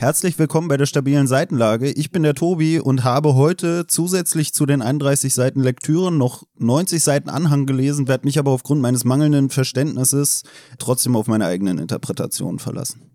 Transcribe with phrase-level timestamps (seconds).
[0.00, 1.90] Herzlich willkommen bei der stabilen Seitenlage.
[1.90, 7.04] Ich bin der Tobi und habe heute zusätzlich zu den 31 Seiten Lektüren noch 90
[7.04, 10.42] Seiten Anhang gelesen, werde mich aber aufgrund meines mangelnden Verständnisses
[10.78, 13.10] trotzdem auf meine eigenen Interpretationen verlassen.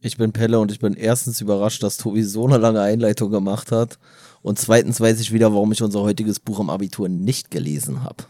[0.00, 3.70] Ich bin Pelle und ich bin erstens überrascht, dass Tobi so eine lange Einleitung gemacht
[3.70, 3.98] hat.
[4.40, 8.24] Und zweitens weiß ich wieder, warum ich unser heutiges Buch im Abitur nicht gelesen habe.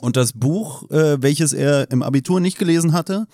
[0.00, 3.26] Und das Buch, äh, welches er im Abitur nicht gelesen hatte,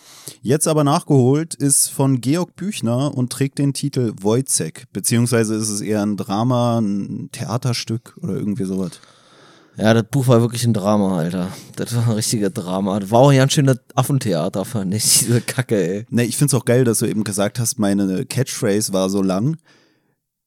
[0.42, 4.84] jetzt aber nachgeholt, ist von Georg Büchner und trägt den Titel Wojcek.
[4.92, 9.00] Beziehungsweise ist es eher ein Drama, ein Theaterstück oder irgendwie sowas.
[9.76, 11.48] Ja, das Buch war wirklich ein Drama, Alter.
[11.76, 13.00] Das war ein richtiger Drama.
[13.00, 16.06] Das war auch ein ganz schönes Affentheater, fand ich, diese Kacke, ey.
[16.10, 19.56] Ne, ich find's auch geil, dass du eben gesagt hast, meine Catchphrase war so lang.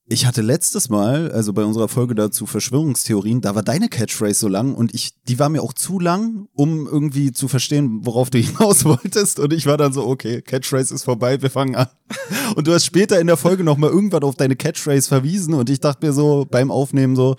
[0.06, 4.48] Ich hatte letztes Mal, also bei unserer Folge dazu Verschwörungstheorien, da war deine Catchphrase so
[4.50, 8.38] lang und ich, die war mir auch zu lang, um irgendwie zu verstehen, worauf du
[8.40, 9.40] hinaus wolltest.
[9.40, 11.88] Und ich war dann so, okay, Catchphrase ist vorbei, wir fangen an.
[12.56, 15.80] Und du hast später in der Folge nochmal irgendwann auf deine Catchphrase verwiesen und ich
[15.80, 17.36] dachte mir so beim Aufnehmen so,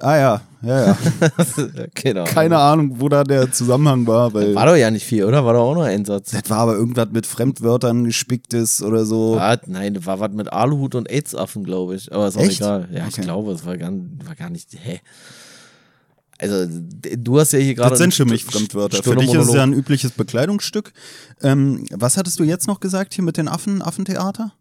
[0.00, 0.98] Ah ja, ja, ja.
[1.94, 2.24] genau.
[2.24, 4.32] Keine Ahnung, wo da der Zusammenhang war.
[4.34, 5.44] Weil war doch ja nicht viel, oder?
[5.44, 6.30] War doch auch nur ein Satz.
[6.30, 9.36] Das war aber irgendwas mit Fremdwörtern gespicktes oder so.
[9.36, 12.12] War, nein, das war was mit Aluhut und AIDS-Affen, glaube ich.
[12.12, 12.60] Aber ist auch Echt?
[12.60, 12.88] egal.
[12.92, 13.14] Ja, okay.
[13.16, 14.70] ich glaube, es war gar, war gar nicht.
[14.72, 15.00] Hä?
[16.40, 17.90] Also, du hast ja hier gerade.
[17.90, 19.02] Das sind für mich Fremdwörter.
[19.02, 20.92] Für dich ist es ja ein übliches Bekleidungsstück.
[21.42, 24.52] Ähm, was hattest du jetzt noch gesagt hier mit den Affen, Affentheater?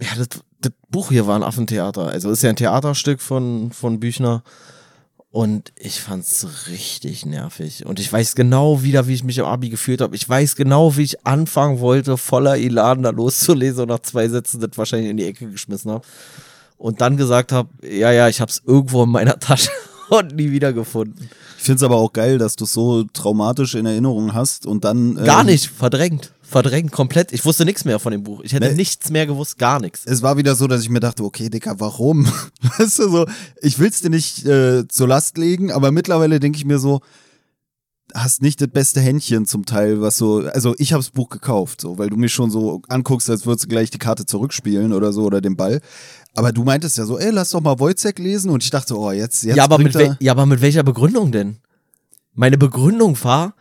[0.00, 0.28] Ja, das,
[0.60, 2.08] das Buch hier war ein Affentheater.
[2.08, 4.42] Also ist ja ein Theaterstück von, von Büchner.
[5.32, 7.86] Und ich fand's richtig nervig.
[7.86, 10.16] Und ich weiß genau wieder, wie ich mich im Abi gefühlt habe.
[10.16, 14.60] Ich weiß genau, wie ich anfangen wollte, voller Elan da loszulesen und nach zwei Sätzen
[14.60, 16.04] das wahrscheinlich in die Ecke geschmissen habe.
[16.78, 19.70] Und dann gesagt habe, ja, ja, ich hab's irgendwo in meiner Tasche
[20.08, 21.30] und nie wiedergefunden.
[21.58, 25.16] Ich find's aber auch geil, dass du so traumatisch in Erinnerung hast und dann.
[25.16, 27.32] Ähm, Gar nicht, verdrängt verdrängt komplett.
[27.32, 28.40] Ich wusste nichts mehr von dem Buch.
[28.42, 28.74] Ich hätte nee.
[28.74, 30.04] nichts mehr gewusst, gar nichts.
[30.04, 32.26] Es war wieder so, dass ich mir dachte, okay, Dicker, warum?
[32.78, 33.26] Weißt du, so,
[33.62, 37.00] ich will's dir nicht äh, zur Last legen, aber mittlerweile denke ich mir so,
[38.14, 41.80] hast nicht das beste Händchen zum Teil, was so, also ich habe das Buch gekauft,
[41.80, 45.12] so, weil du mich schon so anguckst, als würdest du gleich die Karte zurückspielen oder
[45.12, 45.80] so oder den Ball.
[46.34, 49.12] Aber du meintest ja so, ey, lass doch mal Wojcek lesen und ich dachte, oh,
[49.12, 49.56] jetzt, jetzt.
[49.56, 51.58] Ja, aber, mit, ja, aber mit welcher Begründung denn?
[52.34, 53.54] Meine Begründung war,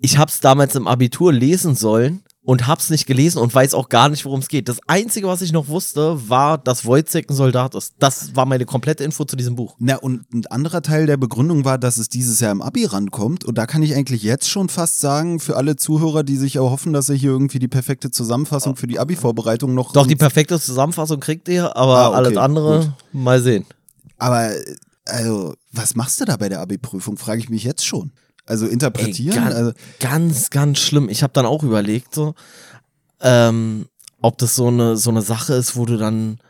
[0.00, 3.90] ich habe es damals im Abitur lesen sollen und hab's nicht gelesen und weiß auch
[3.90, 4.68] gar nicht, worum es geht.
[4.68, 7.94] Das Einzige, was ich noch wusste, war, dass Wojciech ein Soldat ist.
[7.98, 9.76] Das war meine komplette Info zu diesem Buch.
[9.78, 13.44] Na, und ein anderer Teil der Begründung war, dass es dieses Jahr im Abi rankommt.
[13.44, 16.70] Und da kann ich eigentlich jetzt schon fast sagen, für alle Zuhörer, die sich auch
[16.70, 19.92] hoffen, dass sie hier irgendwie die perfekte Zusammenfassung für die Abi-Vorbereitung noch.
[19.92, 22.92] Doch, die perfekte Zusammenfassung kriegt ihr, aber ah, okay, alles andere gut.
[23.12, 23.66] mal sehen.
[24.16, 24.50] Aber,
[25.04, 28.12] also, was machst du da bei der Abi-Prüfung, frage ich mich jetzt schon.
[28.50, 29.36] Also interpretieren?
[29.36, 31.08] Ey, ganz, also ganz, ganz schlimm.
[31.08, 32.34] Ich habe dann auch überlegt, so,
[33.20, 33.86] ähm,
[34.20, 36.40] ob das so eine, so eine Sache ist, wo du dann.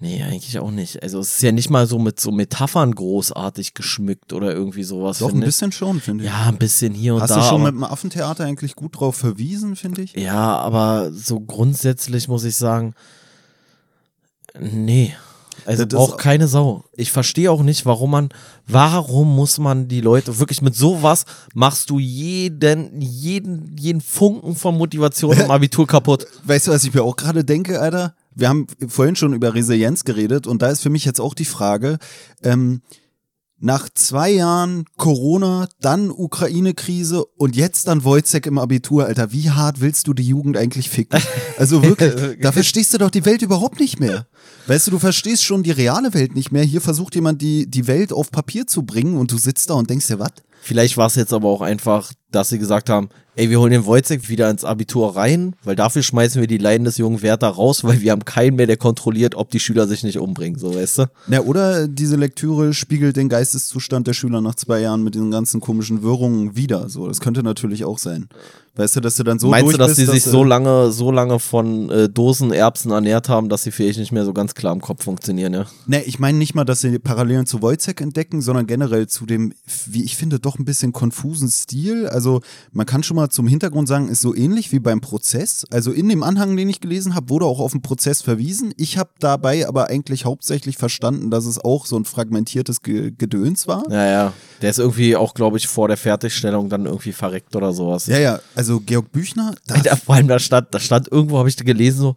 [0.00, 1.02] Nee, eigentlich auch nicht.
[1.02, 5.18] Also es ist ja nicht mal so mit so Metaphern großartig geschmückt oder irgendwie sowas.
[5.18, 6.30] Doch, ein bisschen schon, finde ich.
[6.30, 7.36] Ja, ein bisschen hier und Hast da.
[7.36, 10.14] Hast du schon mit dem Affentheater eigentlich gut drauf verwiesen, finde ich?
[10.14, 12.94] Ja, aber so grundsätzlich muss ich sagen,
[14.58, 15.14] nee.
[15.68, 16.84] Also auch keine Sau.
[16.94, 18.30] Ich verstehe auch nicht, warum man,
[18.66, 24.78] warum muss man die Leute wirklich mit sowas machst du jeden, jeden, jeden Funken von
[24.78, 26.26] Motivation im Abitur kaputt.
[26.44, 28.14] Weißt du, was ich mir auch gerade denke, Alter?
[28.34, 31.44] Wir haben vorhin schon über Resilienz geredet und da ist für mich jetzt auch die
[31.44, 31.98] Frage,
[32.42, 32.80] ähm,
[33.60, 39.80] nach zwei Jahren Corona, dann Ukraine-Krise und jetzt dann Wojcek im Abitur, Alter, wie hart
[39.80, 41.20] willst du die Jugend eigentlich ficken?
[41.58, 44.26] Also wirklich, da verstehst du doch die Welt überhaupt nicht mehr.
[44.66, 46.62] Weißt du, du verstehst schon die reale Welt nicht mehr.
[46.62, 49.88] Hier versucht jemand die, die Welt auf Papier zu bringen und du sitzt da und
[49.88, 50.32] denkst dir, was?
[50.60, 53.86] Vielleicht war es jetzt aber auch einfach, dass sie gesagt haben, ey, wir holen den
[53.86, 57.84] Wojcek wieder ins Abitur rein, weil dafür schmeißen wir die Leiden des jungen Werther raus,
[57.84, 60.98] weil wir haben keinen mehr, der kontrolliert, ob die Schüler sich nicht umbringen, so weißt
[60.98, 61.10] du?
[61.28, 65.60] Ja, oder diese Lektüre spiegelt den Geisteszustand der Schüler nach zwei Jahren mit den ganzen
[65.60, 66.88] komischen Wirrungen wieder.
[66.88, 68.28] So, das könnte natürlich auch sein.
[68.78, 71.10] Weißt du, dass du dann so Meinst du, dass bist, sie sich so lange, so
[71.10, 74.80] lange von äh, Dosenerbsen ernährt haben, dass sie vielleicht nicht mehr so ganz klar im
[74.80, 75.66] Kopf funktionieren, ja?
[75.86, 79.52] Nee, ich meine nicht mal, dass sie Parallelen zu Wojcek entdecken, sondern generell zu dem,
[79.86, 82.06] wie ich finde, doch ein bisschen konfusen Stil.
[82.06, 82.40] Also
[82.70, 85.66] man kann schon mal zum Hintergrund sagen, ist so ähnlich wie beim Prozess.
[85.72, 88.72] Also in dem Anhang, den ich gelesen habe, wurde auch auf den Prozess verwiesen.
[88.76, 93.66] Ich habe dabei aber eigentlich hauptsächlich verstanden, dass es auch so ein fragmentiertes Ge Gedöns
[93.66, 93.82] war.
[93.90, 94.32] Ja, ja.
[94.62, 98.06] Der ist irgendwie auch, glaube ich, vor der Fertigstellung dann irgendwie verreckt oder sowas.
[98.06, 98.40] Ja, ja.
[98.54, 99.54] Also Georg Büchner.
[99.84, 102.16] Da vor allem da stand, da stand irgendwo, habe ich gelesen, so,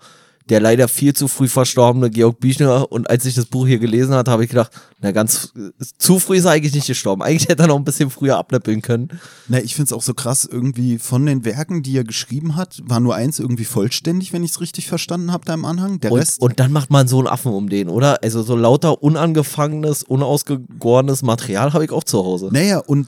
[0.49, 2.91] der leider viel zu früh verstorbene Georg Büchner.
[2.91, 5.53] Und als ich das Buch hier gelesen hatte, habe ich gedacht, na ganz
[5.97, 7.21] zu früh ist er eigentlich nicht gestorben.
[7.21, 9.19] Eigentlich hätte er noch ein bisschen früher abnippeln können.
[9.47, 12.81] Na, ich finde es auch so krass, irgendwie von den Werken, die er geschrieben hat,
[12.83, 15.99] war nur eins irgendwie vollständig, wenn ich es richtig verstanden habe, da im Anhang.
[16.01, 16.41] Der Und, Rest.
[16.41, 18.21] und dann macht man so einen Affen um den, oder?
[18.23, 22.49] Also so lauter unangefangenes, unausgegorenes Material habe ich auch zu Hause.
[22.51, 23.07] naja, und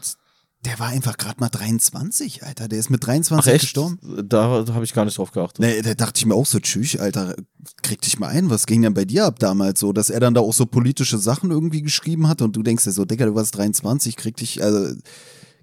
[0.66, 2.68] der war einfach gerade mal 23, Alter.
[2.68, 4.00] Der ist mit 23 gestorben.
[4.28, 5.60] Da habe ich gar nicht drauf geachtet.
[5.60, 7.36] Nee, da dachte ich mir auch so, tschüss, Alter,
[7.82, 10.34] krieg dich mal ein, was ging denn bei dir ab damals so, dass er dann
[10.34, 13.36] da auch so politische Sachen irgendwie geschrieben hat und du denkst dir so, Digga, du
[13.36, 14.96] warst 23, krieg dich, also,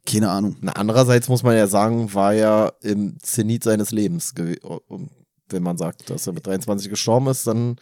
[0.06, 0.56] keine Ahnung.
[0.60, 4.34] Na, andererseits muss man ja sagen, war er im Zenit seines Lebens.
[5.48, 7.76] Wenn man sagt, dass er mit 23 gestorben ist, dann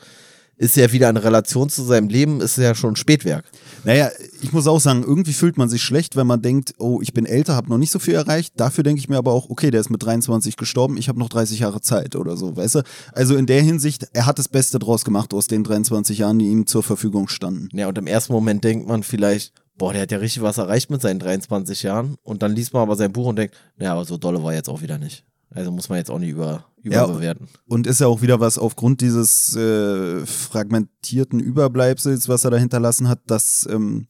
[0.58, 3.44] ist er wieder in Relation zu seinem Leben, ist ja schon Spätwerk.
[3.84, 4.10] Naja,
[4.42, 7.26] ich muss auch sagen, irgendwie fühlt man sich schlecht, wenn man denkt, oh, ich bin
[7.26, 8.54] älter, habe noch nicht so viel erreicht.
[8.56, 11.28] Dafür denke ich mir aber auch, okay, der ist mit 23 gestorben, ich habe noch
[11.28, 12.82] 30 Jahre Zeit oder so, weißt du?
[13.12, 16.46] Also in der Hinsicht, er hat das Beste draus gemacht aus den 23 Jahren, die
[16.46, 17.68] ihm zur Verfügung standen.
[17.72, 20.90] Ja, und im ersten Moment denkt man vielleicht, boah, der hat ja richtig was erreicht
[20.90, 22.16] mit seinen 23 Jahren.
[22.24, 24.68] Und dann liest man aber sein Buch und denkt, naja, aber so dolle war jetzt
[24.68, 25.24] auch wieder nicht.
[25.50, 27.48] Also muss man jetzt auch nicht über, Ja, überbewerten.
[27.66, 33.08] Und ist ja auch wieder was aufgrund dieses äh, fragmentierten Überbleibsels, was er da hinterlassen
[33.08, 34.06] hat, dass ähm,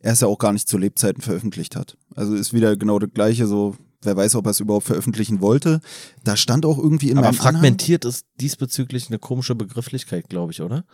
[0.00, 1.96] er es ja auch gar nicht zu Lebzeiten veröffentlicht hat.
[2.14, 5.80] Also ist wieder genau das Gleiche, so wer weiß, ob er es überhaupt veröffentlichen wollte.
[6.24, 10.52] Da stand auch irgendwie in aber meinem Anhang, fragmentiert ist diesbezüglich eine komische Begrifflichkeit, glaube
[10.52, 10.84] ich, oder?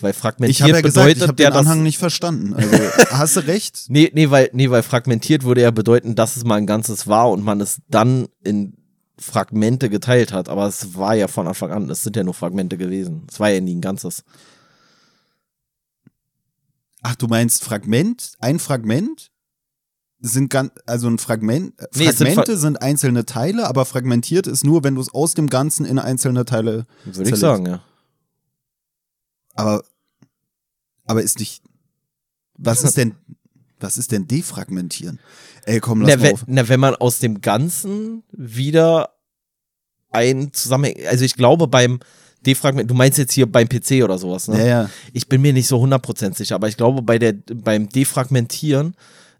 [0.00, 2.52] Weil ich fragmentiert habe ja gesagt, bedeutet ich habe ja, den Anhang nicht verstanden.
[2.54, 2.76] Also
[3.10, 3.84] hast du recht?
[3.88, 7.30] Nee, nee, weil, nee, weil fragmentiert würde ja bedeuten, dass es mal ein Ganzes war
[7.30, 8.74] und man es dann in
[9.18, 10.48] Fragmente geteilt hat.
[10.48, 13.26] Aber es war ja von Anfang an, es sind ja nur Fragmente gewesen.
[13.30, 14.24] Es war ja nie ein Ganzes.
[17.02, 18.32] Ach, du meinst Fragment?
[18.40, 19.30] Ein Fragment?
[20.20, 24.46] Sind ganz, also ein Fragment, äh, Nee, es sind Fragmente sind, einzelne Teile, aber fragmentiert
[24.46, 27.40] ist nur, wenn du es aus dem Ganzen in einzelne Teile Würde ich zerlegst.
[27.40, 27.82] sagen, ja.
[29.54, 29.84] Aber,
[31.04, 31.62] aber ist nicht.
[32.56, 33.14] Was ist denn,
[33.80, 35.20] was ist denn defragmentieren?
[35.64, 36.44] Ey, komm, lass Na, mal wenn, auf.
[36.46, 39.10] na, wenn man aus dem Ganzen wieder
[40.10, 42.00] ein Zusammenhang, also ich glaube beim
[42.44, 44.58] Defragment, du meinst jetzt hier beim PC oder sowas, ne?
[44.58, 44.90] Ja, ja.
[45.12, 48.94] Ich bin mir nicht so 100% sicher, aber ich glaube, bei der, beim Defragmentieren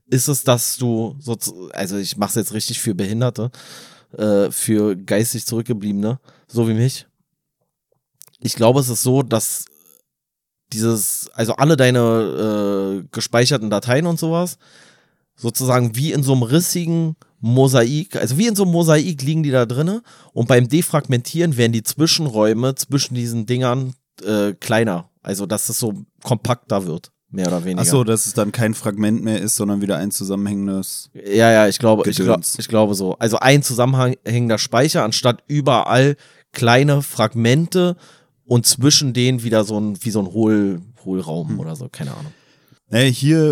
[0.07, 1.37] ist es, dass du, so,
[1.73, 3.51] also ich mache es jetzt richtig für Behinderte,
[4.17, 7.07] äh, für geistig Zurückgebliebene, so wie mich.
[8.41, 9.67] Ich glaube, es ist so, dass
[10.73, 14.59] dieses, also alle deine äh, gespeicherten Dateien und sowas,
[15.37, 19.51] sozusagen wie in so einem rissigen Mosaik, also wie in so einem Mosaik liegen die
[19.51, 20.03] da drinne
[20.33, 23.95] und beim Defragmentieren werden die Zwischenräume zwischen diesen Dingern
[24.25, 27.83] äh, kleiner, also dass es so kompakter wird, mehr oder weniger.
[27.83, 31.11] Ach so, dass es dann kein Fragment mehr ist, sondern wieder ein zusammenhängendes.
[31.13, 33.17] Ja, ja, ich glaube, ich, glaub, ich glaube so.
[33.19, 36.17] Also ein zusammenhängender Speicher, anstatt überall
[36.53, 37.97] kleine Fragmente
[38.47, 41.61] und zwischen denen wieder so ein, wie so ein Hohl, Hohlraum Hm.
[41.61, 42.33] oder so, keine Ahnung.
[42.91, 43.51] Nee, hier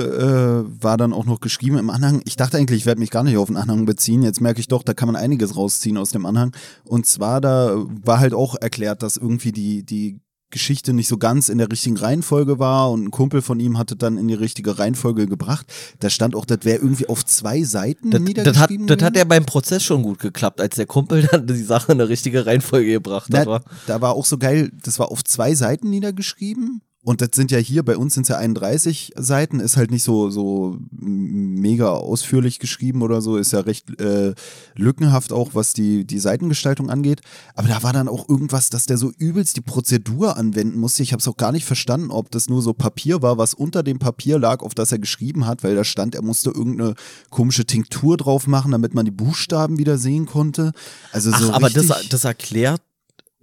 [0.69, 2.23] äh, war dann auch noch geschrieben im Anhang.
[2.27, 4.23] Ich dachte eigentlich, ich werde mich gar nicht auf den Anhang beziehen.
[4.23, 6.55] Jetzt merke ich doch, da kann man einiges rausziehen aus dem Anhang.
[6.85, 7.75] Und zwar, da
[8.05, 10.21] war halt auch erklärt, dass irgendwie die, die
[10.53, 13.97] Geschichte nicht so ganz in der richtigen Reihenfolge war und ein Kumpel von ihm hatte
[13.97, 15.67] dann in die richtige Reihenfolge gebracht.
[15.99, 18.87] Da stand auch, das wäre irgendwie auf zwei Seiten Das, das, hat, niedergeschrieben.
[18.87, 22.01] das hat ja beim Prozess schon gut geklappt, als der Kumpel dann die Sache in
[22.01, 23.65] eine richtige Reihenfolge gebracht hat.
[23.87, 26.83] Da war auch so geil, das war auf zwei Seiten niedergeschrieben.
[27.05, 30.05] Und das sind ja hier, bei uns sind es ja 31 Seiten, ist halt nicht
[30.05, 34.35] so, so mega ausführlich geschrieben oder so, ist ja recht äh,
[34.77, 37.21] lückenhaft auch, was die, die Seitengestaltung angeht.
[37.57, 41.03] Aber da war dann auch irgendwas, dass der so übelst die Prozedur anwenden musste.
[41.03, 43.83] Ich habe es auch gar nicht verstanden, ob das nur so Papier war, was unter
[43.83, 46.95] dem Papier lag, auf das er geschrieben hat, weil da stand, er musste irgendeine
[47.31, 50.71] komische Tinktur drauf machen, damit man die Buchstaben wieder sehen konnte.
[51.11, 52.81] Also so Ach, aber richtig, das, das erklärt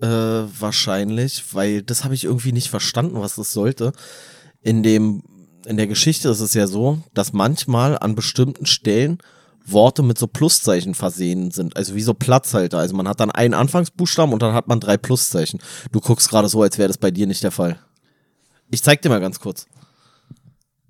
[0.02, 3.92] äh, wahrscheinlich, weil das habe ich irgendwie nicht verstanden, was das sollte.
[4.62, 5.24] In dem,
[5.66, 9.20] in der Geschichte ist es ja so, dass manchmal an bestimmten Stellen
[9.66, 12.80] Worte mit so Pluszeichen versehen sind, also wie so Platzhalter.
[12.80, 15.60] Also man hat dann einen Anfangsbuchstaben und dann hat man drei Pluszeichen.
[15.92, 17.80] Du guckst gerade so, als wäre das bei dir nicht der Fall.
[18.72, 19.66] Ich zeig dir mal ganz kurz.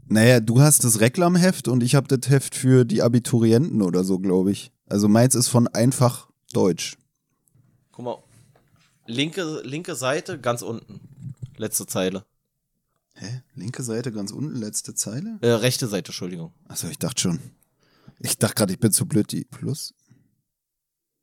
[0.07, 4.19] Naja, du hast das Reklamheft und ich habe das Heft für die Abiturienten oder so,
[4.19, 4.71] glaube ich.
[4.87, 6.97] Also meins ist von einfach Deutsch.
[7.91, 8.17] Guck mal.
[9.09, 11.01] Linke, linke Seite, ganz unten.
[11.57, 12.25] Letzte Zeile.
[13.15, 13.41] Hä?
[13.55, 15.39] Linke Seite ganz unten, letzte Zeile?
[15.41, 16.53] Äh, rechte Seite, Entschuldigung.
[16.67, 17.39] Achso, ich dachte schon.
[18.19, 19.95] Ich dachte gerade, ich bin zu blöd, die Plus.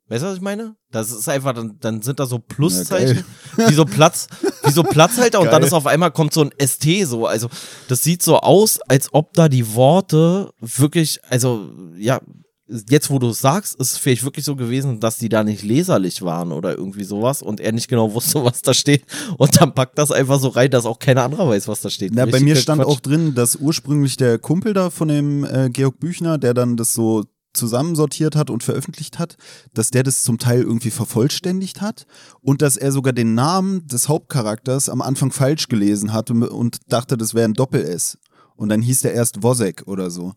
[0.09, 0.77] Weißt du, was ich meine?
[0.91, 3.25] Das ist einfach, dann, dann sind da so Ja, Pluszeichen,
[3.57, 4.27] wie so Platz,
[4.65, 7.27] wie so Platzhalter und dann ist auf einmal kommt so ein ST so.
[7.27, 7.49] Also,
[7.89, 12.21] das sieht so aus, als ob da die Worte wirklich, also, ja,
[12.69, 15.63] jetzt wo du es sagst, ist es vielleicht wirklich so gewesen, dass die da nicht
[15.63, 19.05] leserlich waren oder irgendwie sowas und er nicht genau wusste, was da steht.
[19.39, 22.13] Und dann packt das einfach so rein, dass auch keiner anderer weiß, was da steht.
[22.15, 22.91] Na, bei mir stand Quatsch.
[22.91, 26.93] auch drin, dass ursprünglich der Kumpel da von dem äh, Georg Büchner, der dann das
[26.93, 27.25] so
[27.57, 29.37] zusammensortiert hat und veröffentlicht hat,
[29.73, 32.07] dass der das zum Teil irgendwie vervollständigt hat
[32.43, 36.79] und dass er sogar den Namen des Hauptcharakters am Anfang falsch gelesen hat und, und
[36.93, 38.19] dachte, das wäre ein Doppel-S.
[38.57, 40.33] Und dann hieß der erst Wozek oder so.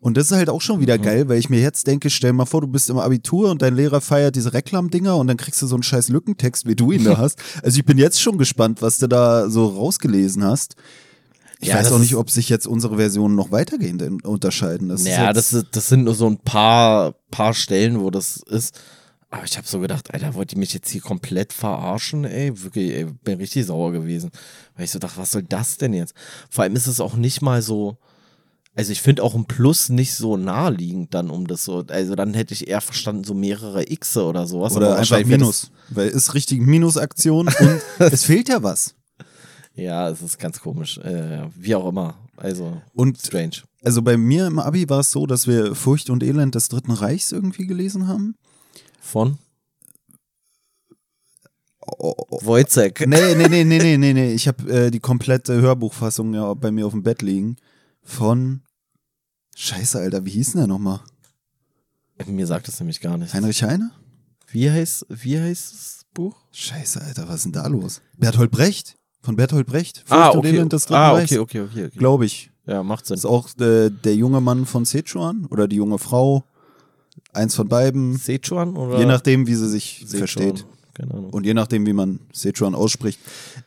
[0.00, 1.02] Und das ist halt auch schon wieder Mhm.
[1.02, 3.74] geil, weil ich mir jetzt denke, stell mal vor, du bist im Abitur und dein
[3.76, 7.04] Lehrer feiert diese Reklamdinger und dann kriegst du so einen scheiß Lückentext, wie du ihn
[7.04, 7.38] da hast.
[7.62, 10.74] Also ich bin jetzt schon gespannt, was du da so rausgelesen hast.
[11.60, 14.88] Ich Ja, weiß auch nicht, ob sich jetzt unsere Versionen noch weitergehend unterscheiden.
[14.88, 18.74] Das Ja, das, das sind nur so ein paar, paar Stellen, wo das ist.
[19.32, 22.52] Aber ich habe so gedacht, Alter, wollt ihr mich jetzt hier komplett verarschen, ey?
[22.62, 24.30] Wirklich, ey, bin richtig sauer gewesen.
[24.76, 26.12] Weil ich so dachte, was soll das denn jetzt?
[26.50, 27.96] Vor allem ist es auch nicht mal so.
[28.74, 31.82] Also ich finde auch ein Plus nicht so naheliegend dann um das so.
[31.88, 34.76] Also dann hätte ich eher verstanden, so mehrere X oder sowas.
[34.76, 35.70] oder aber einfach Minus.
[35.88, 37.80] Weil ist richtig Minusaktion und
[38.12, 38.94] es fehlt ja was.
[39.74, 40.98] Ja, es ist ganz komisch.
[40.98, 42.16] Äh, wie auch immer.
[42.36, 43.62] Also Und strange.
[43.82, 46.92] also bei mir im Abi war es so, dass wir Furcht und Elend des Dritten
[46.92, 48.36] Reichs irgendwie gelesen haben.
[49.02, 49.38] Von
[51.84, 52.38] Oh, oh.
[52.42, 53.06] Wojcek.
[53.06, 54.32] Nee, nee, nee, nee, nee, nee, nee.
[54.32, 57.56] Ich habe äh, die komplette Hörbuchfassung ja bei mir auf dem Bett liegen.
[58.02, 58.62] Von
[59.56, 61.00] Scheiße, Alter, wie hieß denn der nochmal?
[62.26, 63.34] Mir sagt das nämlich gar nicht.
[63.34, 63.90] Heinrich Heine?
[64.46, 66.36] Wie heißt, wie heißt das Buch?
[66.52, 68.00] Scheiße, Alter, was ist denn da los?
[68.16, 68.96] Berthold Brecht?
[69.20, 69.98] Von Berthold Brecht?
[69.98, 70.50] Furcht Ah, und okay.
[70.50, 71.86] Elend des Ah, okay, okay, okay.
[71.86, 71.98] okay.
[71.98, 72.50] Glaube ich.
[72.66, 73.16] Ja, macht Sinn.
[73.16, 76.44] Ist auch äh, der junge Mann von Sichuan oder die junge Frau.
[77.32, 78.16] Eins von beiden.
[78.16, 78.98] Sichuan oder?
[78.98, 80.18] Je nachdem, wie sie sich Sichuan.
[80.18, 80.66] versteht.
[80.94, 81.30] Keine Ahnung.
[81.30, 83.18] Und je nachdem, wie man Sichuan ausspricht.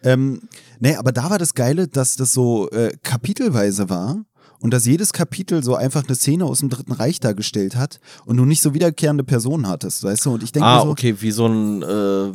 [0.03, 0.41] Ähm,
[0.79, 4.23] nee, aber da war das Geile, dass das so äh, kapitelweise war
[4.59, 8.37] und dass jedes Kapitel so einfach eine Szene aus dem Dritten Reich dargestellt hat und
[8.37, 10.33] du nicht so wiederkehrende Personen hattest, weißt du?
[10.33, 12.31] Und ich denke ah, so, okay, wie so ein, äh,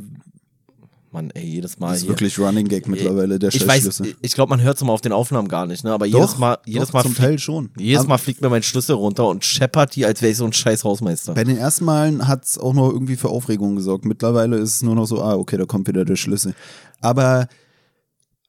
[1.12, 2.10] Mann, ey, jedes Mal das ist hier.
[2.10, 5.12] wirklich Running Gag mittlerweile, der ich weiß, ich glaube, man hört es immer auf den
[5.12, 5.92] Aufnahmen gar nicht, ne?
[5.92, 7.70] Aber jedes Doch, Mal, jedes doch, Mal, zum Teil schon.
[7.76, 10.52] jedes Mal fliegt mir mein Schlüssel runter und scheppert die, als wäre ich so ein
[10.52, 11.34] scheiß Hausmeister.
[11.34, 14.04] Bei den ersten Malen hat es auch noch irgendwie für Aufregung gesorgt.
[14.04, 16.54] Mittlerweile ist es nur noch so, ah, okay, da kommt wieder der Schlüssel.
[17.00, 17.48] Aber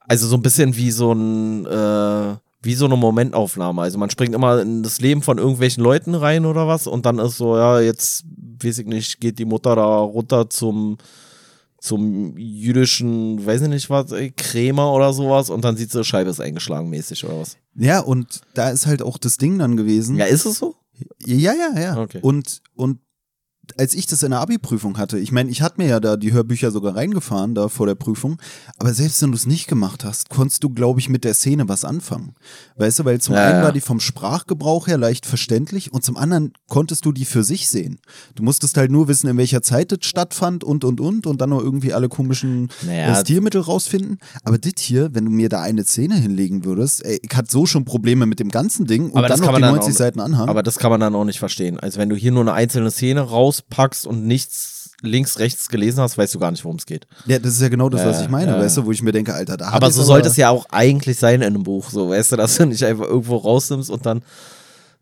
[0.07, 3.81] Also so ein bisschen wie so ein, äh, wie so eine Momentaufnahme.
[3.81, 7.17] Also man springt immer in das Leben von irgendwelchen Leuten rein oder was und dann
[7.17, 8.25] ist so, ja, jetzt,
[8.61, 10.97] weiß ich nicht, geht die Mutter da runter zum,
[11.81, 16.29] zum jüdischen, weiß ich nicht was, ey, Krämer oder sowas und dann sieht sie, Scheibe
[16.29, 17.57] ist eingeschlagen mäßig oder was.
[17.75, 20.15] ja, und da ist halt auch das Ding dann gewesen.
[20.15, 20.75] Ja, ist es so?
[21.25, 21.97] Ja, ja, ja.
[21.97, 22.19] Okay.
[22.21, 22.99] Und, und
[23.77, 26.33] als ich das in der Abi-Prüfung hatte, ich meine, ich hatte mir ja da die
[26.33, 28.37] Hörbücher sogar reingefahren, da vor der Prüfung,
[28.77, 31.69] aber selbst wenn du es nicht gemacht hast, konntest du, glaube ich, mit der Szene
[31.69, 32.33] was anfangen.
[32.75, 33.63] Weißt du, weil zum Ja, einen ja.
[33.63, 37.67] war die vom Sprachgebrauch her leicht verständlich und zum anderen konntest du die für sich
[37.69, 37.99] sehen.
[38.35, 41.51] Du musstest halt nur wissen, in welcher Zeit das stattfand und, und, und und dann
[41.51, 43.11] noch irgendwie alle komischen Naja.
[43.13, 44.17] äh, Stilmittel rausfinden.
[44.43, 47.65] Aber das hier, wenn du mir da eine Szene hinlegen würdest, ey, ich hatte so
[47.65, 49.97] schon Probleme mit dem ganzen Ding und Aber dann noch die man dann 90 auch-
[49.97, 50.49] Seiten anhang.
[50.49, 51.79] Aber das kann man dann auch nicht verstehen.
[51.79, 53.21] Also wenn du hier nur eine einzelne Szene
[53.51, 57.07] rauspackst und nichts links, rechts gelesen hast, weißt du gar nicht, worum es geht.
[57.25, 58.59] Ja, das ist ja genau das, was ich meine, ja.
[58.59, 61.17] weißt du, wo ich mir denke, Alter, da Aber so sollte es ja auch eigentlich
[61.17, 64.21] sein in einem Buch, so weißt du, dass du nicht einfach irgendwo rausnimmst und dann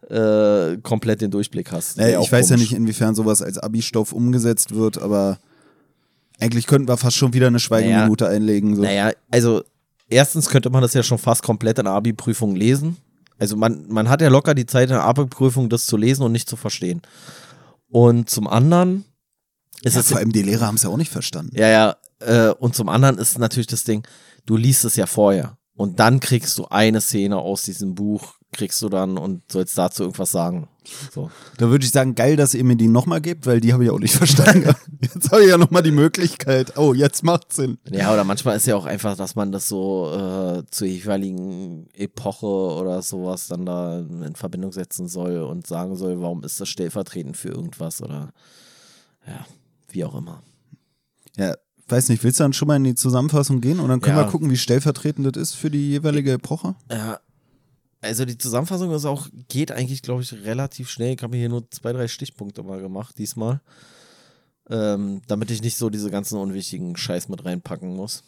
[0.10, 1.98] äh, komplett den Durchblick hast.
[1.98, 5.38] Naja, ich weiß ja nicht, inwiefern sowas als Abi-Stoff umgesetzt wird, aber
[6.40, 8.76] eigentlich könnten wir fast schon wieder eine Schweigeminute einlegen.
[8.76, 8.84] So.
[8.84, 9.64] Naja, also
[10.10, 12.98] erstens könnte man das ja schon fast komplett in der Abi-Prüfung lesen.
[13.38, 16.32] Also man, man hat ja locker die Zeit in der Abi-Prüfung, das zu lesen und
[16.32, 17.02] nicht zu verstehen.
[17.90, 19.06] Und zum anderen
[19.82, 21.56] ist ja, es vor allem die Lehrer haben es ja auch nicht verstanden.
[21.58, 21.96] Ja, ja.
[22.20, 24.06] Äh, und zum anderen ist natürlich das Ding,
[24.46, 25.58] du liest es ja vorher.
[25.76, 30.04] Und dann kriegst du eine Szene aus diesem Buch, kriegst du dann und sollst dazu
[30.04, 30.68] irgendwas sagen.
[31.14, 31.30] So.
[31.58, 33.90] Da würde ich sagen, geil, dass ihr mir die nochmal gebt, weil die habe ich
[33.90, 34.74] auch nicht verstanden.
[35.02, 36.78] jetzt habe ich ja nochmal die Möglichkeit.
[36.78, 37.78] Oh, jetzt macht Sinn.
[37.90, 42.46] Ja, oder manchmal ist ja auch einfach, dass man das so äh, zur jeweiligen Epoche
[42.48, 47.38] oder sowas dann da in Verbindung setzen soll und sagen soll, warum ist das stellvertretend
[47.38, 48.32] für irgendwas oder
[49.28, 49.46] ja,
[49.92, 50.42] wie auch immer.
[51.38, 51.54] Ja,
[51.88, 54.26] weiß nicht, willst du dann schon mal in die Zusammenfassung gehen und dann können Ja.
[54.26, 56.76] wir gucken, wie stellvertretend das ist für die jeweilige Epoche?
[56.92, 57.20] Ja,
[58.02, 61.14] also die Zusammenfassung ist auch, geht eigentlich, glaube ich, relativ schnell.
[61.16, 63.62] Ich habe mir hier nur zwei, drei Stichpunkte mal gemacht diesmal.
[64.70, 68.24] Ähm, damit ich nicht so diese ganzen unwichtigen Scheiß mit reinpacken muss.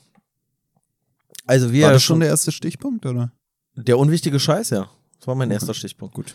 [1.45, 3.31] Also wir War das schon der erste Stichpunkt, oder?
[3.75, 4.89] der unwichtige Scheiß, ja.
[5.19, 5.55] Das war mein Okay.
[5.55, 6.15] erster Stichpunkt.
[6.15, 6.33] Gut.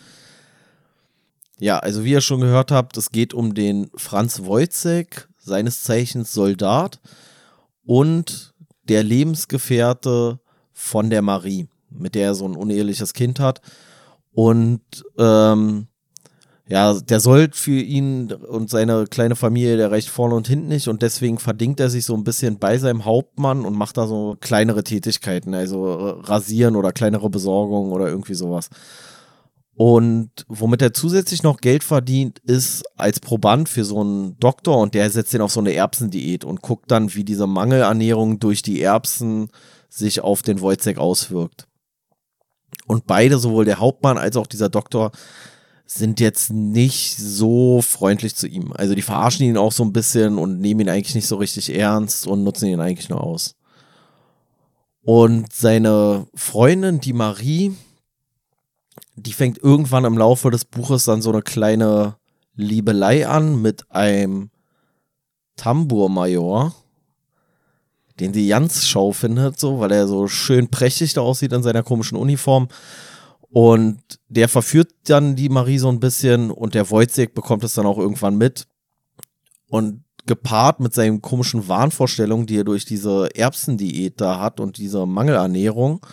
[1.59, 6.31] Ja, also wie ihr schon gehört habt, es geht um den Franz Wojcek, seines Zeichens
[6.31, 6.99] Soldat
[7.85, 8.53] und
[8.83, 10.39] der Lebensgefährte
[10.73, 13.61] von der Marie, mit der er so ein uneheliches Kind hat.
[14.31, 14.81] Und
[15.17, 15.87] ähm,
[16.69, 20.89] ja, der Sold für ihn und seine kleine Familie, der reicht vorne und hinten nicht
[20.89, 24.35] und deswegen verdingt er sich so ein bisschen bei seinem Hauptmann und macht da so
[24.41, 28.69] kleinere Tätigkeiten, also rasieren oder kleinere Besorgungen oder irgendwie sowas.
[29.75, 34.93] Und womit er zusätzlich noch Geld verdient, ist als Proband für so einen Doktor und
[34.93, 38.81] der setzt ihn auf so eine Erbsendiät und guckt dann, wie diese Mangelernährung durch die
[38.81, 39.49] Erbsen
[39.87, 41.66] sich auf den Wojciech auswirkt.
[42.85, 45.11] Und beide, sowohl der Hauptmann als auch dieser Doktor,
[45.85, 48.73] sind jetzt nicht so freundlich zu ihm.
[48.73, 51.73] Also die verarschen ihn auch so ein bisschen und nehmen ihn eigentlich nicht so richtig
[51.73, 53.55] ernst und nutzen ihn eigentlich nur aus.
[55.01, 57.73] Und seine Freundin, die Marie,
[59.15, 62.17] die fängt irgendwann im Laufe des Buches dann so eine kleine
[62.55, 64.49] Liebelei an mit einem
[65.55, 66.75] Tambourmajor,
[68.19, 71.83] den sie ganz schau findet, so, weil er so schön prächtig da aussieht in seiner
[71.83, 72.67] komischen Uniform.
[73.49, 77.85] Und der verführt dann die Marie so ein bisschen und der Wojciech bekommt es dann
[77.85, 78.67] auch irgendwann mit.
[79.69, 85.05] Und gepaart mit seinen komischen Wahnvorstellungen, die er durch diese Erbsendiät da hat und diese
[85.05, 86.05] Mangelernährung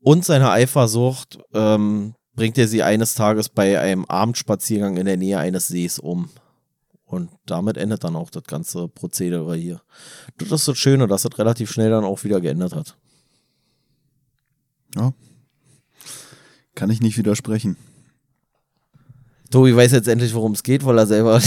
[0.00, 5.38] und seine Eifersucht, ähm, bringt er sie eines Tages bei einem Abendspaziergang in der Nähe
[5.38, 6.30] eines Sees um.
[7.06, 9.80] Und damit endet dann auch das ganze Prozedere hier.
[10.38, 12.96] Das ist das Schöne, dass das relativ schnell dann auch wieder geändert hat.
[14.94, 15.12] Ja,
[16.76, 17.76] kann ich nicht widersprechen.
[19.50, 21.40] Tobi weiß jetzt endlich, worum es geht, weil er selber.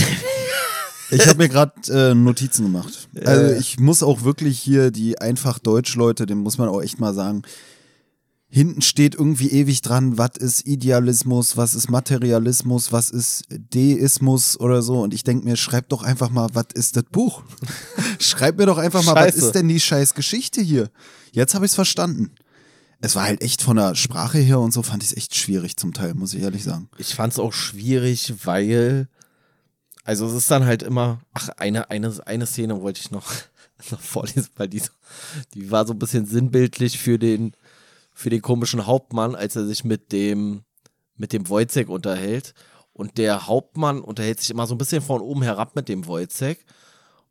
[1.12, 3.08] ich habe mir gerade äh, Notizen gemacht.
[3.24, 7.14] Also ich muss auch wirklich hier die einfach Deutsch-Leute, dem muss man auch echt mal
[7.14, 7.44] sagen,
[8.50, 14.82] hinten steht irgendwie ewig dran, was ist Idealismus, was ist Materialismus, was ist Deismus oder
[14.82, 15.02] so.
[15.02, 17.44] Und ich denke mir, schreib doch einfach mal, was ist das Buch?
[18.20, 20.90] schreib mir doch einfach mal, was ist denn die scheiß Geschichte hier?
[21.32, 22.32] Jetzt habe ich es verstanden
[23.02, 25.78] es war halt echt von der Sprache her und so, fand ich es echt schwierig
[25.78, 26.90] zum Teil, muss ich ehrlich sagen.
[26.98, 29.08] Ich fand es auch schwierig, weil,
[30.04, 33.32] also es ist dann halt immer, ach, eine, eine, eine Szene wollte ich noch,
[33.92, 34.82] noch vorlesen, weil die,
[35.54, 37.54] die war so ein bisschen sinnbildlich für den,
[38.20, 40.64] für den komischen Hauptmann, als er sich mit dem,
[41.16, 42.54] mit dem Wojciech unterhält.
[42.92, 46.58] Und der Hauptmann unterhält sich immer so ein bisschen von oben herab mit dem Wojciech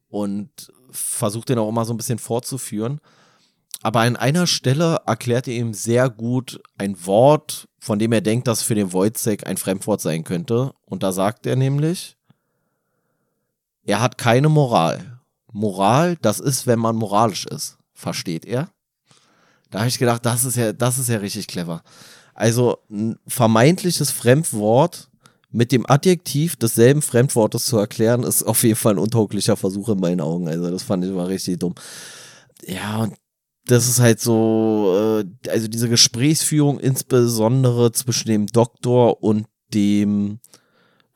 [0.08, 3.02] und versucht den auch immer so ein bisschen fortzuführen.
[3.82, 8.48] Aber an einer Stelle erklärt er ihm sehr gut ein Wort, von dem er denkt,
[8.48, 10.72] dass für den Wojciech ein Fremdwort sein könnte.
[10.86, 12.16] Und da sagt er nämlich,
[13.84, 15.20] er hat keine Moral.
[15.52, 17.76] Moral, das ist, wenn man moralisch ist.
[17.92, 18.70] Versteht er?
[19.70, 21.82] Da habe ich gedacht, das ist ja, das ist ja richtig clever.
[22.34, 25.08] Also ein vermeintliches Fremdwort
[25.50, 30.00] mit dem Adjektiv desselben Fremdwortes zu erklären, ist auf jeden Fall ein untauglicher Versuch in
[30.00, 30.48] meinen Augen.
[30.48, 31.74] Also das fand ich mal richtig dumm.
[32.66, 33.14] Ja, und
[33.66, 40.40] das ist halt so, äh, also diese Gesprächsführung insbesondere zwischen dem Doktor und dem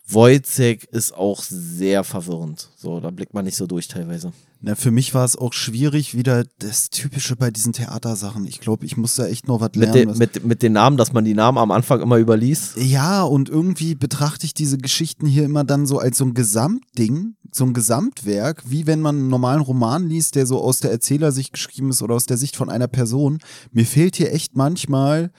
[0.06, 2.68] Wojciech ist auch sehr verwirrend.
[2.76, 4.32] So, da blickt man nicht so durch teilweise.
[4.64, 8.46] Na, für mich war es auch schwierig, wieder das Typische bei diesen Theatersachen.
[8.46, 10.16] Ich glaube, ich muss da echt noch was lernen.
[10.16, 12.77] Mit, mit, mit den Namen, dass man die Namen am Anfang immer überliest?
[12.77, 17.35] Ja, und irgendwie betrachte ich diese Geschichten hier immer dann so als so ein Gesamtding,
[17.51, 21.53] so ein Gesamtwerk, wie wenn man einen normalen Roman liest, der so aus der Erzählersicht
[21.53, 23.38] geschrieben ist oder aus der Sicht von einer Person.
[23.72, 25.33] Mir fehlt hier echt manchmal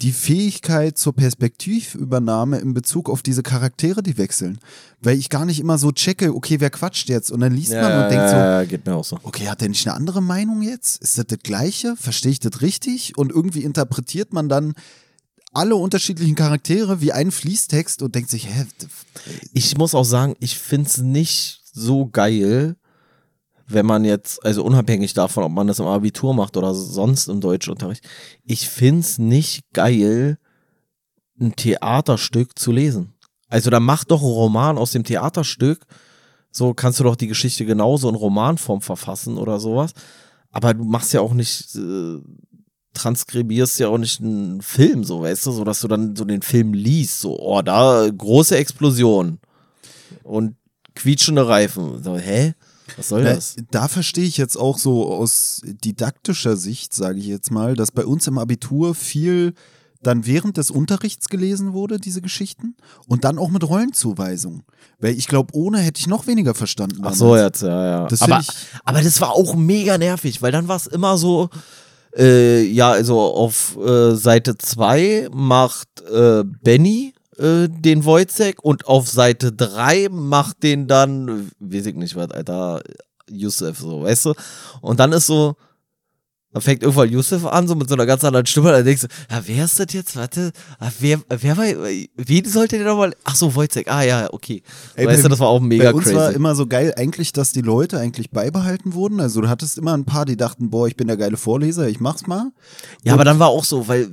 [0.00, 4.58] die Fähigkeit zur Perspektivübernahme in Bezug auf diese Charaktere, die wechseln.
[5.00, 7.32] Weil ich gar nicht immer so checke, okay, wer quatscht jetzt?
[7.32, 9.60] Und dann liest ja, man und denkt so, ja, geht mir auch so, okay, hat
[9.60, 11.02] der nicht eine andere Meinung jetzt?
[11.02, 11.96] Ist das das Gleiche?
[11.96, 13.18] Verstehe ich das richtig?
[13.18, 14.74] Und irgendwie interpretiert man dann
[15.52, 18.66] alle unterschiedlichen Charaktere wie einen Fließtext und denkt sich, hä?
[19.52, 22.76] Ich muss auch sagen, ich finde es nicht so geil,
[23.68, 27.40] wenn man jetzt, also unabhängig davon, ob man das im Abitur macht oder sonst im
[27.40, 28.02] Deutschunterricht,
[28.44, 30.38] ich find's nicht geil,
[31.38, 33.14] ein Theaterstück zu lesen.
[33.48, 35.84] Also da mach doch einen Roman aus dem Theaterstück.
[36.50, 39.92] So kannst du doch die Geschichte genauso in Romanform verfassen oder sowas.
[40.50, 42.18] Aber du machst ja auch nicht, äh,
[42.94, 46.42] transkribierst ja auch nicht einen Film, so weißt du, so dass du dann so den
[46.42, 49.38] Film liest, so, oh, da große Explosion
[50.22, 50.56] und
[50.94, 52.02] quietschende Reifen.
[52.02, 52.54] So, hä?
[52.96, 53.56] Was soll das?
[53.70, 58.04] Da verstehe ich jetzt auch so aus didaktischer Sicht, sage ich jetzt mal, dass bei
[58.04, 59.54] uns im Abitur viel
[60.02, 62.76] dann während des Unterrichts gelesen wurde, diese Geschichten,
[63.08, 64.62] und dann auch mit Rollenzuweisung.
[65.00, 67.00] Weil ich glaube, ohne hätte ich noch weniger verstanden.
[67.02, 68.06] Ach so, jetzt, ja, ja.
[68.06, 68.42] Das aber,
[68.84, 71.50] aber das war auch mega nervig, weil dann war es immer so,
[72.16, 79.08] äh, ja, also auf äh, Seite 2 macht äh, Benny äh, den Wojcek und auf
[79.08, 82.82] Seite 3 macht den dann, weiß ich nicht was, Alter,
[83.30, 84.34] Yusuf, so, weißt du?
[84.80, 85.56] Und dann ist so,
[86.50, 89.08] Dann fängt irgendwann Yusuf an, so mit so einer ganz anderen Stimme, dann denkst du,
[89.30, 90.16] ja, wer ist das jetzt?
[90.16, 90.50] Warte,
[90.98, 91.64] wer, wer war,
[92.16, 93.14] wen sollte der nochmal?
[93.24, 94.62] Ach so, Wojciech, ah ja, okay.
[94.94, 96.16] Ey, weißt bei- du, das war auch mega Bei uns crazy.
[96.16, 99.20] war immer so geil eigentlich, dass die Leute eigentlich beibehalten wurden.
[99.20, 102.00] Also du hattest immer ein paar, die dachten, boah, ich bin der geile Vorleser, ich
[102.00, 102.50] mach's mal.
[103.04, 104.08] Ja, aber dann war auch so, weil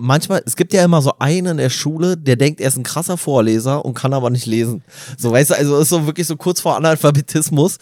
[0.00, 2.82] manchmal, es gibt ja immer so einen in der Schule, der denkt, er ist ein
[2.82, 4.82] krasser Vorleser und kann aber nicht lesen.
[5.16, 7.78] So, weißt du, also ist so wirklich so kurz vor Analphabetismus.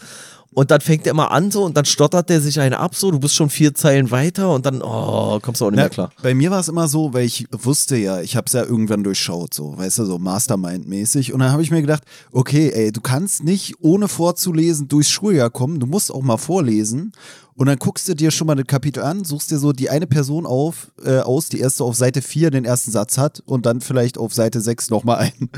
[0.51, 3.11] Und dann fängt er immer an so und dann stottert der sich einen ab so,
[3.11, 5.89] du bist schon vier Zeilen weiter und dann, oh, kommst du auch nicht Na, mehr
[5.89, 6.11] klar.
[6.23, 9.03] Bei mir war es immer so, weil ich wusste ja, ich habe es ja irgendwann
[9.03, 11.33] durchschaut, so, weißt du, so Mastermind-mäßig.
[11.33, 15.51] Und dann habe ich mir gedacht, okay, ey, du kannst nicht ohne vorzulesen durchs Schuljahr
[15.51, 17.11] kommen, du musst auch mal vorlesen.
[17.59, 20.07] Und dann guckst du dir schon mal das Kapitel an, suchst dir so die eine
[20.07, 23.81] Person auf, äh, aus, die erste auf Seite 4 den ersten Satz hat und dann
[23.81, 25.49] vielleicht auf Seite 6 nochmal ein.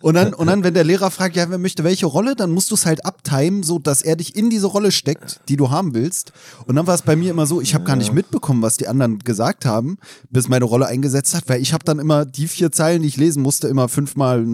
[0.00, 2.70] Und dann, und dann, wenn der Lehrer fragt, ja, wer möchte welche Rolle, dann musst
[2.70, 5.92] du es halt abtimen, so dass er dich in diese Rolle steckt, die du haben
[5.92, 6.32] willst.
[6.64, 8.88] Und dann war es bei mir immer so, ich habe gar nicht mitbekommen, was die
[8.88, 9.98] anderen gesagt haben,
[10.30, 13.18] bis meine Rolle eingesetzt hat, weil ich habe dann immer die vier Zeilen, die ich
[13.18, 14.46] lesen musste, immer fünfmal.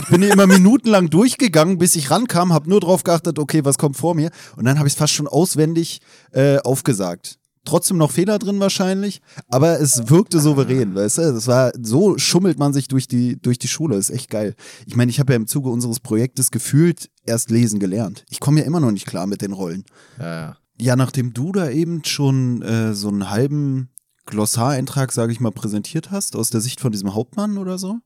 [0.00, 3.76] Ich bin hier immer minutenlang durchgegangen, bis ich rankam, habe nur drauf geachtet, okay, was
[3.76, 4.30] kommt vor mir.
[4.56, 5.97] Und dann habe ich es fast schon auswendig
[6.32, 7.38] äh, aufgesagt.
[7.64, 11.32] Trotzdem noch Fehler drin wahrscheinlich, aber es wirkte souverän, weißt du?
[11.34, 14.54] Das war, so schummelt man sich durch die, durch die Schule, ist echt geil.
[14.86, 18.24] Ich meine, ich habe ja im Zuge unseres Projektes gefühlt erst lesen gelernt.
[18.30, 19.84] Ich komme ja immer noch nicht klar mit den Rollen.
[20.18, 20.56] Ja, ja.
[20.80, 23.90] Ja, nachdem du da eben schon äh, so einen halben
[24.26, 27.98] Glossareintrag, sage ich mal, präsentiert hast, aus der Sicht von diesem Hauptmann oder so,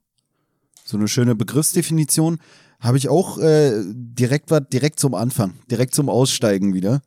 [0.85, 2.39] so eine schöne Begriffsdefinition,
[2.81, 7.03] habe ich auch äh, direkt was, direkt zum Anfang, direkt zum Aussteigen wieder.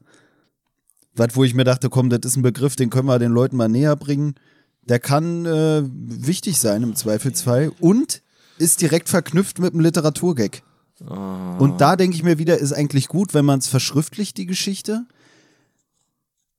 [1.16, 3.56] Was, wo ich mir dachte, komm, das ist ein Begriff, den können wir den Leuten
[3.56, 4.36] mal näher bringen.
[4.84, 8.22] Der kann äh, wichtig sein im Zweifelsfall und
[8.58, 10.62] ist direkt verknüpft mit einem Literaturgag.
[11.00, 15.06] Und da denke ich mir wieder, ist eigentlich gut, wenn man es verschriftlicht, die Geschichte,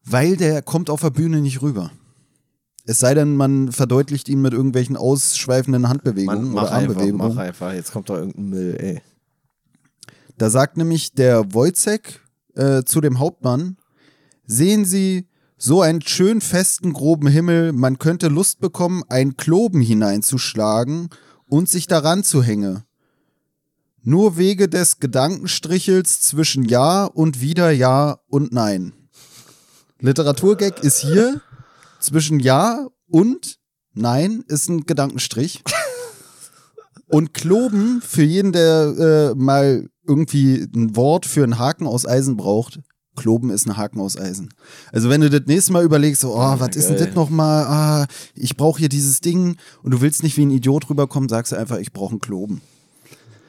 [0.05, 1.91] weil der kommt auf der Bühne nicht rüber.
[2.85, 7.35] Es sei denn, man verdeutlicht ihn mit irgendwelchen ausschweifenden Handbewegungen Man, oder Armbewegungen.
[7.35, 9.03] mach einfach, jetzt kommt da irgendein Müll, ey.
[10.39, 12.21] Da sagt nämlich der Wojcek
[12.55, 13.77] äh, zu dem Hauptmann,
[14.47, 15.29] sehen Sie
[15.59, 21.09] so einen schön festen, groben Himmel, man könnte Lust bekommen, ein Kloben hineinzuschlagen
[21.49, 22.83] und sich daran zu hängen.
[24.03, 28.93] Nur Wege des Gedankenstrichels zwischen Ja und wieder Ja und Nein.
[30.01, 31.41] Literaturgag ist hier
[31.99, 33.59] zwischen Ja und
[33.95, 35.65] Nein ist ein Gedankenstrich.
[37.09, 42.37] Und Kloben, für jeden, der äh, mal irgendwie ein Wort für einen Haken aus Eisen
[42.37, 42.81] braucht,
[43.17, 44.51] Kloben ist ein Haken aus Eisen.
[44.93, 47.65] Also wenn du das nächste Mal überlegst, so, oh, was ist denn das nochmal?
[47.65, 51.53] Ah, ich brauche hier dieses Ding und du willst nicht wie ein Idiot rüberkommen, sagst
[51.53, 52.61] du einfach, ich brauche einen Kloben.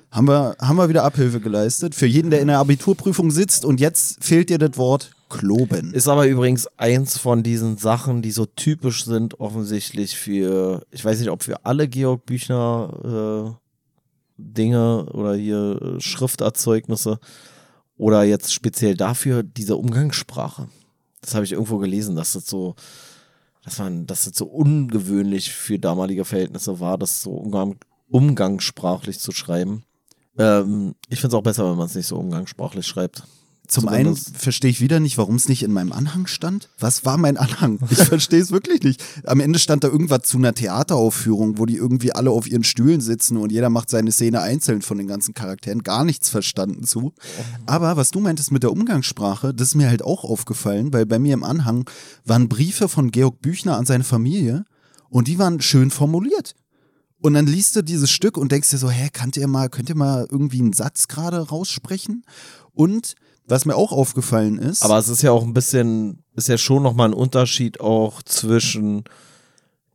[0.10, 1.94] Haben wir, haben wir wieder Abhilfe geleistet.
[1.94, 5.94] Für jeden, der in der Abiturprüfung sitzt und jetzt fehlt dir das Wort Kloben.
[5.94, 11.20] Ist aber übrigens eins von diesen Sachen, die so typisch sind, offensichtlich für, ich weiß
[11.20, 13.68] nicht, ob für alle Georg Büchner äh,
[14.38, 17.20] Dinge oder hier äh, Schrifterzeugnisse
[17.98, 20.70] oder jetzt speziell dafür diese Umgangssprache.
[21.22, 22.76] Das habe ich irgendwo gelesen, dass das so,
[23.64, 27.78] dass man, dass das so ungewöhnlich für damalige Verhältnisse war, das so umgang,
[28.10, 29.84] umgangssprachlich zu schreiben.
[30.38, 33.24] Ähm, ich finde es auch besser, wenn man es nicht so umgangssprachlich schreibt.
[33.68, 36.70] Zum einen Zumindest- verstehe ich wieder nicht, warum es nicht in meinem Anhang stand.
[36.80, 37.80] Was war mein Anhang?
[37.90, 39.04] Ich verstehe es wirklich nicht.
[39.26, 43.02] Am Ende stand da irgendwas zu einer Theateraufführung, wo die irgendwie alle auf ihren Stühlen
[43.02, 45.84] sitzen und jeder macht seine Szene einzeln von den ganzen Charakteren.
[45.84, 47.14] Gar nichts verstanden zu.
[47.66, 51.20] Aber was du meintest mit der Umgangssprache, das ist mir halt auch aufgefallen, weil bei
[51.20, 51.90] mir im Anhang
[52.24, 54.64] waren Briefe von Georg Büchner an seine Familie
[55.10, 56.56] und die waren schön formuliert.
[57.20, 59.90] Und dann liest du dieses Stück und denkst dir so, hä, könnt ihr mal, könnt
[59.90, 62.24] ihr mal irgendwie einen Satz gerade raussprechen?
[62.74, 63.16] Und
[63.48, 66.84] was mir auch aufgefallen ist, Aber es ist ja auch ein bisschen, ist ja schon
[66.84, 69.06] nochmal ein Unterschied auch zwischen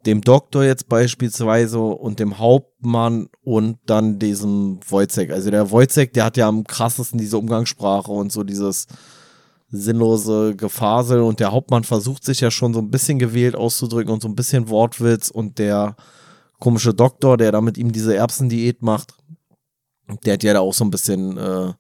[0.07, 5.31] dem Doktor jetzt beispielsweise und dem Hauptmann und dann diesem Wojcek.
[5.31, 8.87] Also der Wojcek, der hat ja am krassesten diese Umgangssprache und so dieses
[9.69, 14.23] sinnlose Gefasel und der Hauptmann versucht sich ja schon so ein bisschen gewählt auszudrücken und
[14.23, 15.97] so ein bisschen Wortwitz und der
[16.59, 19.15] komische Doktor, der da mit ihm diese Erbsendiät macht,
[20.25, 21.73] der hat ja da auch so ein bisschen äh,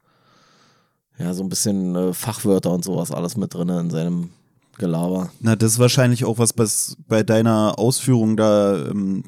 [1.18, 4.30] ja, so ein bisschen äh, Fachwörter und sowas alles mit drin in seinem
[4.78, 5.30] Gelaber.
[5.40, 9.22] na, das ist wahrscheinlich auch was, was bei deiner Ausführung da ähm,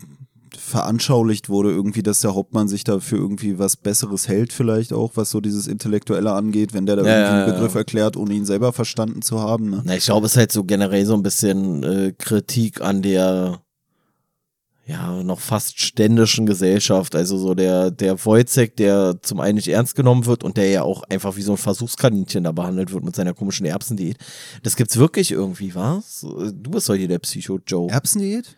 [0.57, 5.13] veranschaulicht wurde, irgendwie, dass der Hauptmann sich da für irgendwie was Besseres hält, vielleicht auch,
[5.15, 7.55] was so dieses Intellektuelle angeht, wenn der da Ja, irgendwie ja, einen ja.
[7.55, 9.71] Begriff erklärt, ohne ihn selber verstanden zu haben.
[9.71, 9.83] Ne?
[9.85, 13.61] Na, ich glaube, es ist halt so generell so ein bisschen äh, Kritik an der,
[14.87, 17.15] ja, noch fast ständischen Gesellschaft.
[17.15, 20.83] Also so der, der Wojcek, der zum einen nicht ernst genommen wird und der ja
[20.83, 24.19] auch einfach wie so ein Versuchskaninchen da behandelt wird mit seiner komischen Erbsendiät.
[24.63, 26.21] Das gibt's wirklich irgendwie, was?
[26.21, 27.91] Du bist doch hier der Psycho-Joe.
[27.91, 28.57] Erbsendiät?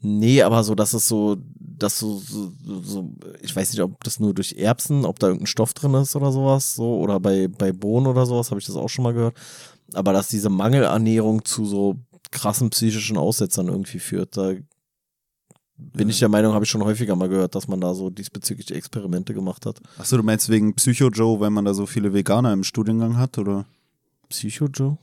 [0.00, 3.12] Nee, aber so, dass es so, dass so, so, so,
[3.42, 6.32] ich weiß nicht, ob das nur durch Erbsen, ob da irgendein Stoff drin ist oder
[6.32, 9.36] sowas, so, oder bei, bei Bohnen oder sowas, habe ich das auch schon mal gehört.
[9.94, 11.96] Aber dass diese Mangelernährung zu so
[12.30, 14.54] krassen psychischen Aussetzern irgendwie führt, da
[15.78, 18.70] bin ich der Meinung, habe ich schon häufiger mal gehört, dass man da so diesbezüglich
[18.72, 19.80] Experimente gemacht hat.
[19.98, 23.38] Achso, du meinst wegen Psycho Joe, weil man da so viele Veganer im Studiengang hat,
[23.38, 23.66] oder?
[24.28, 24.98] Psycho Joe?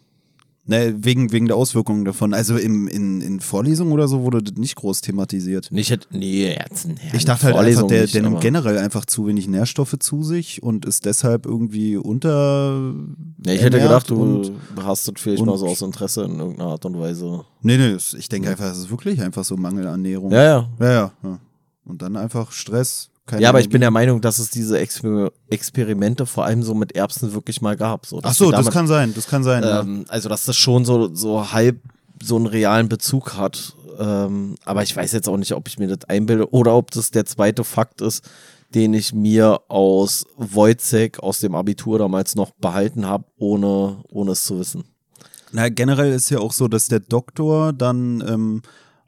[0.65, 2.34] Ne, wegen, wegen der Auswirkungen davon.
[2.34, 5.69] Also im, in, in Vorlesungen oder so wurde das nicht groß thematisiert.
[5.73, 9.49] Nicht, nee, jetzt, ja, ich dachte halt einfach, der, der nimmt generell einfach zu wenig
[9.49, 12.93] Nährstoffe zu sich und ist deshalb irgendwie unter.
[13.45, 16.86] Ja, ich hätte gedacht, du hast das vielleicht mal so aus Interesse in irgendeiner Art
[16.86, 17.43] und Weise.
[17.62, 20.32] Nee, nee, ich denke einfach, es ist wirklich einfach so Mangelernährung.
[20.32, 20.69] Ja, ja.
[20.80, 21.12] Ja, ja.
[21.23, 21.39] ja.
[21.84, 25.32] Und dann einfach Stress, keine ja, aber ich bin der Meinung, dass es diese Exper
[25.50, 28.06] Experimente vor allem so mit Erbsen wirklich mal gab.
[28.06, 29.64] So, Ach so, damit, das kann sein, das kann sein.
[29.66, 30.12] Ähm, ja.
[30.12, 31.80] Also, dass das schon so, so halb
[32.22, 33.76] so einen realen Bezug hat.
[34.00, 37.12] Ähm, aber ich weiß jetzt auch nicht, ob ich mir das einbilde oder ob das
[37.12, 38.28] der zweite Fakt ist,
[38.74, 44.44] den ich mir aus Wojcek aus dem Abitur damals noch behalten habe, ohne, ohne es
[44.44, 44.84] zu wissen.
[45.52, 48.62] Na, generell ist ja auch so, dass der Doktor dann ähm,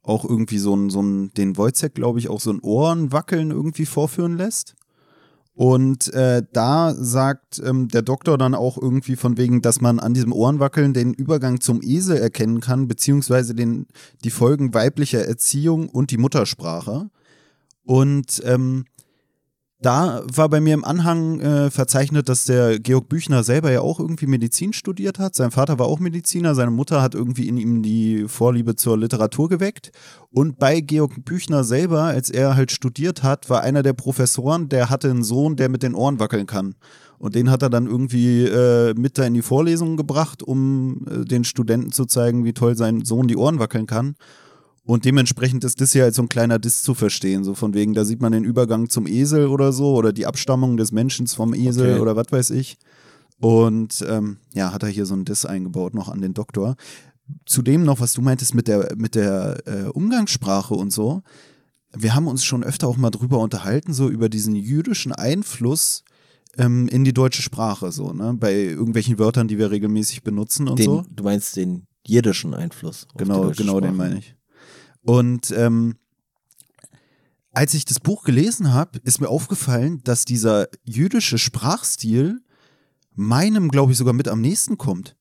[0.05, 3.85] auch irgendwie so ein, so ein, den Wojciech, glaube ich, auch so ein Ohrenwackeln irgendwie
[3.85, 4.75] vorführen lässt.
[5.55, 10.13] Und äh, da sagt ähm, der Doktor dann auch irgendwie von wegen, dass man an
[10.13, 13.87] diesem Ohrenwackeln den Übergang zum Esel erkennen kann, beziehungsweise den,
[14.25, 17.09] die Folgen weiblicher Erziehung und die Muttersprache.
[17.85, 18.83] Und ähm,
[19.81, 23.99] da war bei mir im Anhang äh, verzeichnet, dass der Georg Büchner selber ja auch
[23.99, 25.35] irgendwie Medizin studiert hat.
[25.35, 29.49] Sein Vater war auch Mediziner, seine Mutter hat irgendwie in ihm die Vorliebe zur Literatur
[29.49, 29.91] geweckt.
[30.31, 34.89] Und bei Georg Büchner selber, als er halt studiert hat, war einer der Professoren, der
[34.89, 36.75] hatte einen Sohn, der mit den Ohren wackeln kann.
[37.17, 41.25] Und den hat er dann irgendwie äh, mit da in die Vorlesungen gebracht, um äh,
[41.25, 44.15] den Studenten zu zeigen, wie toll sein Sohn die Ohren wackeln kann.
[44.85, 47.43] Und dementsprechend ist das hier als so ein kleiner Diss zu verstehen.
[47.43, 50.77] So von wegen, da sieht man den Übergang zum Esel oder so oder die Abstammung
[50.77, 52.01] des Menschen vom Esel okay.
[52.01, 52.77] oder was weiß ich.
[53.39, 56.75] Und ähm, ja, hat er hier so ein Diss eingebaut noch an den Doktor.
[57.47, 61.23] Zudem noch, was du meintest mit der, mit der äh, Umgangssprache und so.
[61.97, 66.03] Wir haben uns schon öfter auch mal drüber unterhalten, so über diesen jüdischen Einfluss
[66.57, 68.35] ähm, in die deutsche Sprache, so, ne?
[68.37, 71.05] Bei irgendwelchen Wörtern, die wir regelmäßig benutzen und den, so.
[71.09, 73.07] Du meinst den jiddischen Einfluss.
[73.17, 74.35] Genau, genau, den meine ich.
[75.05, 75.97] Und ähm,
[77.53, 82.41] als ich das Buch gelesen habe, ist mir aufgefallen, dass dieser jüdische Sprachstil
[83.13, 85.15] meinem, glaube ich, sogar mit am nächsten kommt.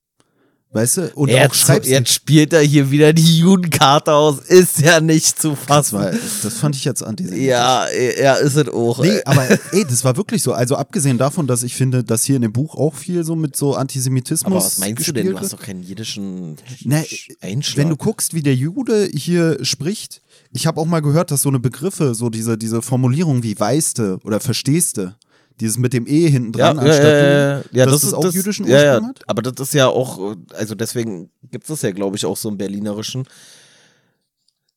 [0.75, 1.11] Weißt du?
[1.15, 4.39] Und jetzt, auch schreibst jetzt spielt er hier wieder die Judenkarte aus.
[4.39, 5.95] Ist ja nicht zu fassen.
[5.99, 7.47] Das, war, das fand ich jetzt antisemitisch.
[7.47, 9.01] Ja, er ist es auch.
[9.01, 10.51] Nee, aber ey, das war wirklich so.
[10.51, 13.55] Also abgesehen davon, dass ich finde, dass hier in dem Buch auch viel so mit
[13.55, 14.51] so Antisemitismus.
[14.51, 15.27] Aber was meinst du denn?
[15.27, 17.01] Du hast doch keinen jiddischen Na,
[17.39, 17.77] Einschlag.
[17.77, 21.49] Wenn du guckst, wie der Jude hier spricht, ich habe auch mal gehört, dass so
[21.49, 25.15] eine Begriffe, so diese, diese Formulierung wie weißte oder verstehste,
[25.59, 28.23] dieses mit dem E hinten dran, ja, anstatt ja, ja, ja, dass das, das auch
[28.23, 29.21] das, jüdischen Ursprung ja, hat.
[29.27, 32.49] Aber das ist ja auch, also deswegen gibt es das ja, glaube ich, auch so
[32.49, 33.25] im Berlinerischen.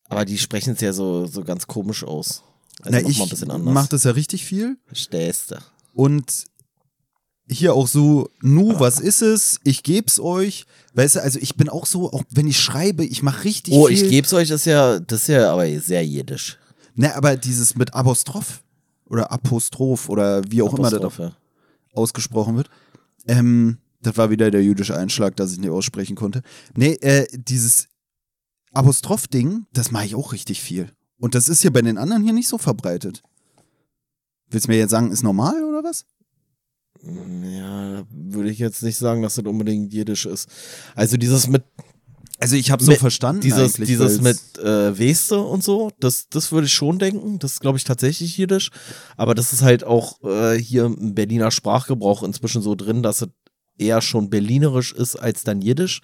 [0.09, 2.43] Aber die sprechen es ja so, so ganz komisch aus.
[2.83, 3.19] Also Na, ich
[3.65, 4.77] mache das ja richtig viel.
[4.93, 5.57] Stehst du.
[5.95, 6.45] Und
[7.51, 9.59] hier auch so, nu, was ist es?
[9.65, 10.67] Ich geb's euch.
[10.95, 13.87] Weißt du, also ich bin auch so, auch wenn ich schreibe, ich mache richtig oh,
[13.87, 13.97] viel.
[13.97, 16.59] Oh, ich geb's euch, das ist ja, das ist ja aber sehr jiddisch.
[16.95, 18.63] Ne, aber dieses mit Apostroph
[19.09, 21.37] oder Apostroph oder wie auch immer das Apostrophe.
[21.93, 22.71] ausgesprochen wird.
[23.27, 26.43] Ähm, das war wieder der jüdische Einschlag, dass ich nicht aussprechen konnte.
[26.77, 27.89] Nee, äh, dieses
[28.73, 30.93] Apostroph-Ding, das mache ich auch richtig viel.
[31.19, 33.23] Und das ist hier bei den anderen hier nicht so verbreitet.
[34.51, 36.07] Willst du mir jetzt sagen, ist normal oder was?
[37.03, 40.49] Ja, würde ich jetzt nicht sagen, dass das unbedingt jiddisch ist.
[40.95, 41.65] Also dieses mit
[42.41, 46.67] also ich habe so verstanden dieses dieses mit äh, Weste und so, das das würde
[46.67, 48.71] ich schon denken, das glaube ich tatsächlich jiddisch,
[49.17, 53.29] aber das ist halt auch äh, hier im Berliner Sprachgebrauch inzwischen so drin, dass es
[53.79, 56.01] eher schon berlinerisch ist als dann jiddisch,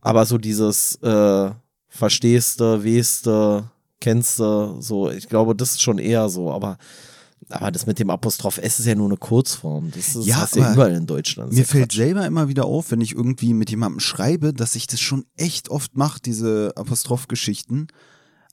[0.00, 1.50] aber so dieses äh,
[1.88, 3.70] verstehste, weste,
[4.00, 6.78] kennste, so, ich glaube, das ist schon eher so, aber
[7.48, 9.90] aber das mit dem Apostroph S ist ja nur eine Kurzform.
[9.90, 11.52] Das, ist, ja, hast ja überall in Deutschland.
[11.52, 14.86] Mir ja fällt selber immer wieder auf, wenn ich irgendwie mit jemandem schreibe, dass ich
[14.86, 17.88] das schon echt oft mache, diese Apostroph-Geschichten.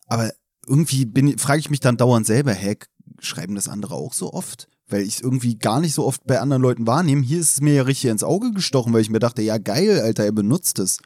[0.07, 0.31] Aber
[0.65, 2.77] irgendwie frage ich mich dann dauernd selber, hä,
[3.19, 4.67] schreiben das andere auch so oft?
[4.87, 7.21] Weil ich es irgendwie gar nicht so oft bei anderen Leuten wahrnehme.
[7.21, 9.99] Hier ist es mir ja richtig ins Auge gestochen, weil ich mir dachte, ja geil,
[9.99, 10.99] Alter, er benutzt es.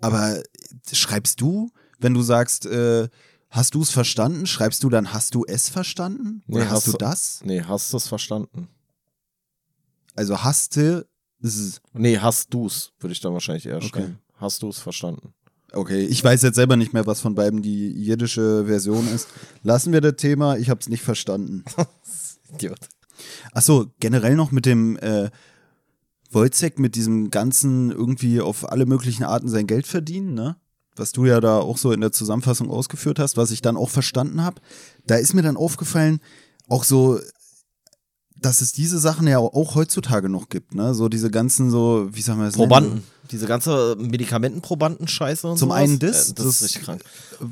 [0.00, 0.40] Aber
[0.92, 3.08] schreibst du, wenn du sagst, äh,
[3.50, 4.46] Hast du es verstanden?
[4.46, 6.42] Schreibst du dann, hast du es verstanden?
[6.48, 7.40] Oder Nee, hast, du du- das?
[7.44, 8.68] Nee, hast du es verstanden?
[10.14, 11.06] Also hasste.
[11.42, 13.88] s- Nee, hast du's, würde ich dann wahrscheinlich eher Okay.
[13.88, 14.18] schreiben.
[14.34, 15.32] Hast du's verstanden?
[15.72, 19.28] Okay, ich weiß jetzt selber nicht mehr, was von beiden die jiddische Version ist.
[19.62, 21.64] Lassen wir das Thema, ich habe es nicht verstanden.
[22.54, 22.88] Idiot.
[23.52, 25.30] Achso, generell noch mit dem äh,
[26.30, 30.56] Wojcek, mit diesem ganzen irgendwie auf alle möglichen Arten sein Geld verdienen, ne?
[30.98, 33.90] Was du ja da auch so in der Zusammenfassung ausgeführt hast, was ich dann auch
[33.90, 34.60] verstanden habe.
[35.06, 36.20] Da ist mir dann aufgefallen,
[36.68, 37.18] auch so,
[38.40, 40.94] dass es diese Sachen ja auch heutzutage noch gibt, ne?
[40.94, 42.56] So diese ganzen so, wie sagen wir das?
[42.56, 42.68] nennen?
[42.68, 43.02] Probanden.
[43.30, 45.80] Diese ganze Medikamentenprobanden-Scheiße und Zum sowas.
[45.82, 47.04] einen das, Äh, das, das- ist richtig krank.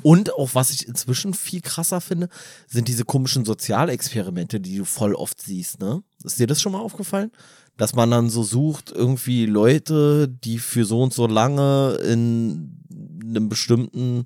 [0.02, 2.28] Und auch was ich inzwischen viel krasser finde,
[2.68, 6.02] sind diese komischen Sozialexperimente, die du voll oft siehst, ne?
[6.24, 7.30] Ist dir das schon mal aufgefallen?
[7.76, 12.82] Dass man dann so sucht, irgendwie Leute, die für so und so lange in
[13.28, 14.24] einem bestimmten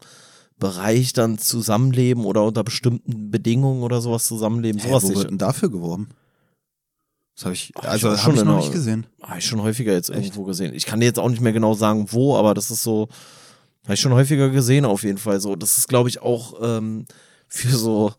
[0.59, 4.81] Bereich dann zusammenleben oder unter bestimmten Bedingungen oder sowas zusammenleben.
[4.81, 6.09] Hä, Sowas wo wird denn dafür geworben?
[7.35, 9.07] Das habe ich, Ach, also habe ich schon noch nicht gesehen.
[9.23, 10.75] Habe ich schon häufiger jetzt irgendwo gesehen.
[10.75, 13.09] Ich kann dir jetzt auch nicht mehr genau sagen, wo, aber das ist so,
[13.85, 15.57] habe ich schon häufiger gesehen auf jeden Fall so.
[15.57, 17.07] Das ist, glaube ich, auch ähm,
[17.49, 18.13] für so,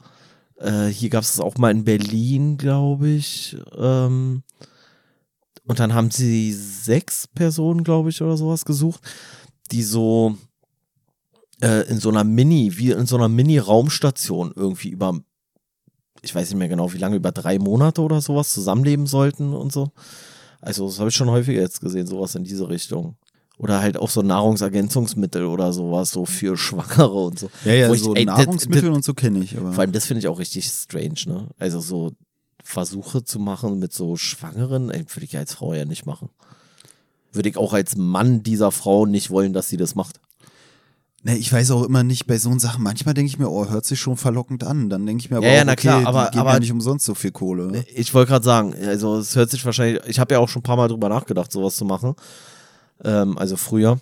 [0.58, 3.56] äh, hier gab es das auch mal in Berlin, glaube ich.
[3.78, 4.42] Ähm,
[5.68, 9.02] und dann haben sie sechs Personen, glaube ich, oder sowas gesucht,
[9.72, 10.36] die so
[11.62, 15.20] äh, in so einer Mini, wie in so einer Mini-Raumstation irgendwie über,
[16.22, 19.72] ich weiß nicht mehr genau, wie lange, über drei Monate oder sowas zusammenleben sollten und
[19.72, 19.92] so.
[20.60, 23.16] Also, das habe ich schon häufiger jetzt gesehen, sowas in diese Richtung.
[23.58, 27.50] Oder halt auch so Nahrungsergänzungsmittel oder sowas, so für Schwangere und so.
[27.66, 29.58] Ja, ja, ich- so ey, das- Nahrungsmittel das- und so kenne ich.
[29.58, 31.48] Aber Vor allem, das finde ich auch richtig strange, ne?
[31.60, 32.12] Also so
[32.64, 36.30] Versuche zu machen mit so Schwangeren, ey, würde ich als Frau ja nicht machen.
[37.32, 40.20] Würde ich auch als Mann dieser Frau nicht wollen, dass sie das macht.
[41.24, 42.82] Ne, ich weiß auch immer nicht bei so Sachen.
[42.84, 44.90] Manchmal denke ich mir, oh, hört sich schon verlockend an.
[44.90, 46.60] Dann denke ich mir aber, Ja, ja, na okay, klar, aber- die geben aber- ja
[46.60, 47.86] nicht umsonst so viel Kohle.
[47.94, 50.64] Ich wollte gerade sagen, also es hört sich wahrscheinlich, ich habe ja auch schon ein
[50.64, 52.16] paar Mal drüber nachgedacht, sowas zu machen.
[53.04, 54.00] Ähm, also früher.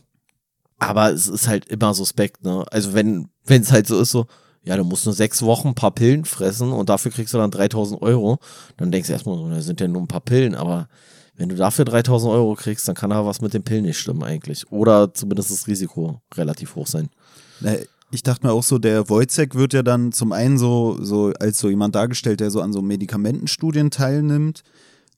[0.77, 2.63] Aber es ist halt immer suspekt, ne?
[2.71, 4.27] Also wenn wenn es halt so ist, so,
[4.63, 7.51] ja, du musst nur sechs Wochen ein paar Pillen fressen und dafür kriegst du dann
[7.51, 8.39] 3000 Euro,
[8.77, 10.87] dann denkst du erstmal so, das sind ja nur ein paar Pillen, aber
[11.39, 14.23] wenn du dafür 3000 Euro kriegst, dann kann da was mit den Pillen nicht stimmen
[14.23, 14.69] eigentlich.
[14.71, 17.09] Oder zumindest das Risiko relativ hoch sein.
[18.11, 21.57] Ich dachte mir auch so, der Wojcek wird ja dann zum einen so, so als
[21.57, 24.63] so jemand dargestellt, der so an so Medikamentenstudien teilnimmt.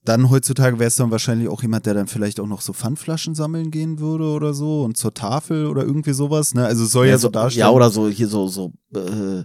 [0.06, 3.34] Dann heutzutage wäre es dann wahrscheinlich auch jemand, der dann vielleicht auch noch so Pfandflaschen
[3.34, 6.54] sammeln gehen würde oder so und zur Tafel oder irgendwie sowas.
[6.54, 6.66] Ne?
[6.66, 7.68] Also es soll ja, so darstellen.
[7.68, 9.44] Ja, oder so hier so, so, äh,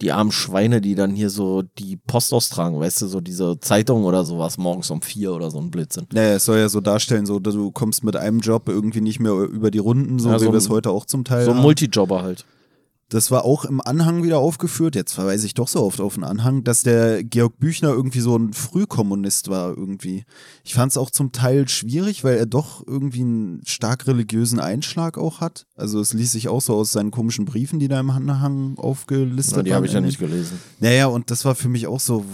[0.00, 4.04] die armen Schweine, die dann hier so die Post austragen, weißt du, so diese Zeitung
[4.04, 6.06] oder sowas morgens um vier oder so ein Blödsinn.
[6.12, 9.32] Naja, es soll ja so darstellen, so du kommst mit einem Job irgendwie nicht mehr
[9.32, 11.58] über die Runden, so Ja, wie so wir es heute auch zum Teil So ein.
[11.58, 12.44] Multijobber halt.
[13.08, 14.96] Das war auch im Anhang wieder aufgeführt.
[14.96, 18.36] Jetzt verweise ich doch so oft auf den Anhang, dass der Georg Büchner irgendwie so
[18.36, 20.24] ein Frühkommunist war irgendwie.
[20.64, 25.18] Ich fand es auch zum Teil schwierig, weil er doch irgendwie einen stark religiösen Einschlag
[25.18, 25.66] auch hat.
[25.76, 29.58] Also es ließ sich auch so aus seinen komischen Briefen, die da im Anhang aufgelistet
[29.58, 29.76] Ja, die waren.
[29.76, 30.58] habe ich ja nicht gelesen.
[30.80, 32.24] Naja, und das war für mich auch so,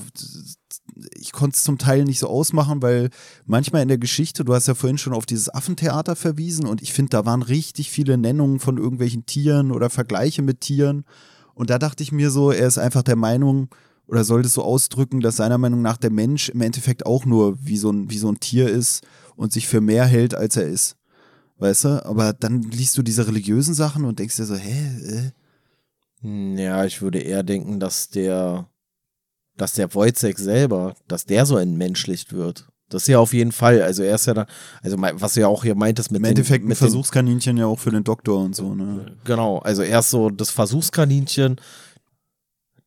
[1.15, 3.11] ich konnte es zum Teil nicht so ausmachen, weil
[3.47, 6.93] manchmal in der Geschichte, du hast ja vorhin schon auf dieses Affentheater verwiesen und ich
[6.93, 11.05] finde, da waren richtig viele Nennungen von irgendwelchen Tieren oder Vergleiche mit Tieren.
[11.55, 13.69] Und da dachte ich mir so, er ist einfach der Meinung,
[14.07, 17.57] oder soll das so ausdrücken, dass seiner Meinung nach der Mensch im Endeffekt auch nur
[17.65, 20.67] wie so ein, wie so ein Tier ist und sich für mehr hält, als er
[20.67, 20.97] ist.
[21.59, 22.05] Weißt du?
[22.05, 24.99] Aber dann liest du diese religiösen Sachen und denkst dir so, hä?
[25.07, 25.31] Äh?
[26.23, 28.69] Hm, Ja, ich würde eher denken, dass der,
[29.63, 32.67] dass der Wojcek selber, dass der so entmenschlicht wird.
[32.89, 33.81] Das ist ja auf jeden Fall.
[33.81, 34.47] Also er ist ja da,
[34.83, 37.57] also was du ja auch hier meintest mit Im den- Endeffekt ein mit den- Versuchskaninchen
[37.57, 39.17] ja auch für den Doktor und so, ne?
[39.25, 41.57] Genau, also erst so das Versuchskaninchen.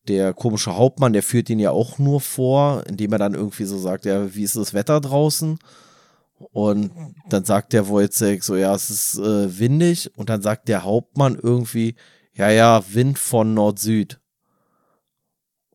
[0.08, 3.80] Der komische Hauptmann, der führt ihn ja auch nur vor, indem er dann irgendwie so
[3.80, 5.58] sagt, ja, wie ist das Wetter draußen?
[6.52, 6.92] Und
[7.30, 10.12] dann sagt der Wojcek so, ja, es ist äh, windig.
[10.18, 11.96] Und dann sagt der Hauptmann irgendwie,
[12.34, 14.20] ja, ja, Wind von Nord-Süd.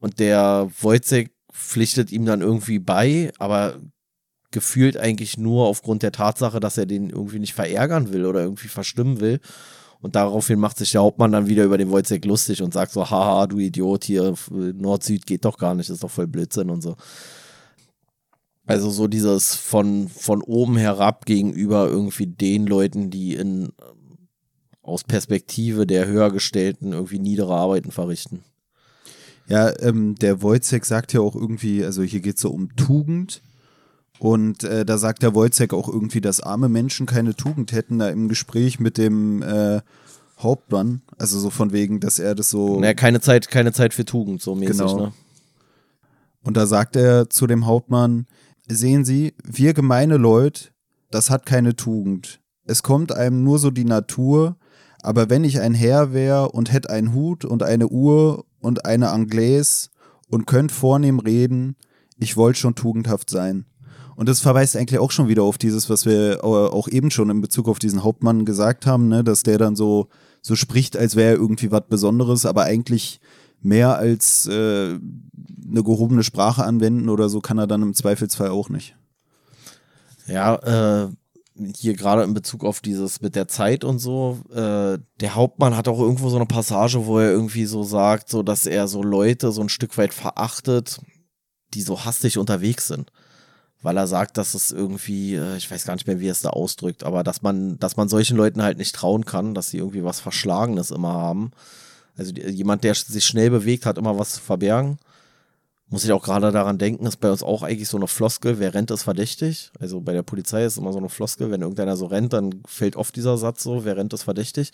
[0.00, 3.78] Und der Wojcek pflichtet ihm dann irgendwie bei, aber
[4.50, 8.68] gefühlt eigentlich nur aufgrund der Tatsache, dass er den irgendwie nicht verärgern will oder irgendwie
[8.68, 9.40] verstimmen will.
[10.00, 13.10] Und daraufhin macht sich der Hauptmann dann wieder über den Wojcek lustig und sagt so,
[13.10, 16.96] haha, du Idiot, hier Nord-Süd geht doch gar nicht, ist doch voll Blödsinn und so.
[18.66, 24.28] Also so dieses von, von oben herab gegenüber irgendwie den Leuten, die in ähm,
[24.80, 28.44] aus Perspektive der Höhergestellten irgendwie niedere Arbeiten verrichten.
[29.50, 33.42] Ja, ähm, der Wojcek sagt ja auch irgendwie, also hier geht es so um Tugend.
[34.20, 38.10] Und äh, da sagt der Wojcek auch irgendwie, dass arme Menschen keine Tugend hätten, da
[38.10, 39.80] im Gespräch mit dem äh,
[40.38, 41.02] Hauptmann.
[41.18, 42.78] Also so von wegen, dass er das so.
[42.78, 44.96] Naja, keine Zeit, keine Zeit für Tugend, so mäßig, Genau.
[45.06, 45.12] ne?
[46.42, 48.26] Und da sagt er zu dem Hauptmann,
[48.68, 50.68] sehen Sie, wir gemeine Leute,
[51.10, 52.40] das hat keine Tugend.
[52.64, 54.56] Es kommt einem nur so die Natur,
[55.02, 59.10] aber wenn ich ein Herr wär und hätt einen Hut und eine Uhr und eine
[59.10, 59.88] Anglaise
[60.28, 61.76] und könnt vornehm reden,
[62.18, 63.64] ich wollt schon tugendhaft sein.
[64.16, 67.30] Und das verweist eigentlich auch schon wieder auf dieses, was wir au- auch eben schon
[67.30, 70.08] in Bezug auf diesen Hauptmann gesagt haben, ne, dass der dann so,
[70.42, 73.20] so spricht, als wäre er irgendwie was Besonderes, aber eigentlich
[73.62, 74.98] mehr als äh,
[75.70, 78.96] eine gehobene Sprache anwenden oder so kann er dann im Zweifelsfall auch nicht.
[80.26, 81.08] Ja, äh,
[81.76, 85.88] hier gerade in Bezug auf dieses mit der Zeit und so, äh, der Hauptmann hat
[85.88, 89.52] auch irgendwo so eine Passage, wo er irgendwie so sagt, so dass er so Leute
[89.52, 91.00] so ein Stück weit verachtet,
[91.74, 93.10] die so hastig unterwegs sind.
[93.82, 96.42] Weil er sagt, dass es irgendwie, äh, ich weiß gar nicht mehr, wie er es
[96.42, 99.78] da ausdrückt, aber dass man, dass man solchen Leuten halt nicht trauen kann, dass sie
[99.78, 101.52] irgendwie was Verschlagenes immer haben.
[102.16, 104.98] Also die, jemand, der sich schnell bewegt, hat immer was zu verbergen.
[105.90, 108.74] Muss ich auch gerade daran denken, ist bei uns auch eigentlich so eine Floskel, wer
[108.74, 109.72] rennt, ist verdächtig.
[109.80, 112.94] Also bei der Polizei ist immer so eine Floskel, wenn irgendeiner so rennt, dann fällt
[112.94, 114.70] oft dieser Satz so, wer rennt, ist verdächtig.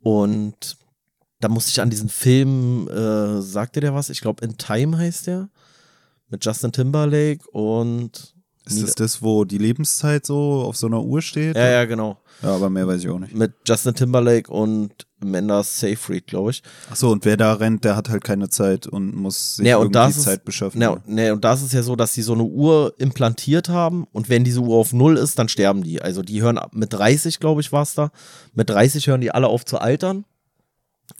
[0.00, 0.76] Und
[1.40, 4.10] da musste ich an diesen Film, äh, sagte der was?
[4.10, 5.50] Ich glaube, In Time heißt der.
[6.30, 8.34] Mit Justin Timberlake und.
[8.66, 11.56] Ist das das, wo die Lebenszeit so auf so einer Uhr steht?
[11.56, 12.18] Ja, ja, genau.
[12.42, 13.34] Ja, aber mehr weiß ich auch nicht.
[13.34, 16.62] Mit Justin Timberlake und Amanda Seyfried, glaube ich.
[16.90, 19.94] Achso, und wer da rennt, der hat halt keine Zeit und muss sich Ja, und
[19.94, 20.80] irgendwie ist- Zeit beschaffen.
[20.80, 24.28] Ja, nee, und das ist ja so, dass sie so eine Uhr implantiert haben und
[24.28, 26.00] wenn diese Uhr auf Null ist, dann sterben die.
[26.00, 28.10] Also die hören ab- mit 30, glaube ich, war es da.
[28.54, 30.24] Mit 30 hören die alle auf zu altern.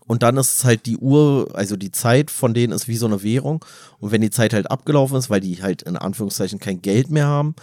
[0.07, 3.07] Und dann ist es halt die Uhr, also die Zeit von denen ist wie so
[3.07, 3.65] eine Währung.
[3.99, 7.27] Und wenn die Zeit halt abgelaufen ist, weil die halt in Anführungszeichen kein Geld mehr
[7.27, 7.55] haben,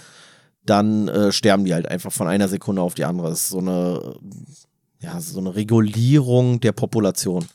[0.65, 3.29] dann äh, sterben die halt einfach von einer Sekunde auf die andere.
[3.29, 4.15] Das ist so eine,
[5.06, 7.45] ja, so eine Regulierung der Population.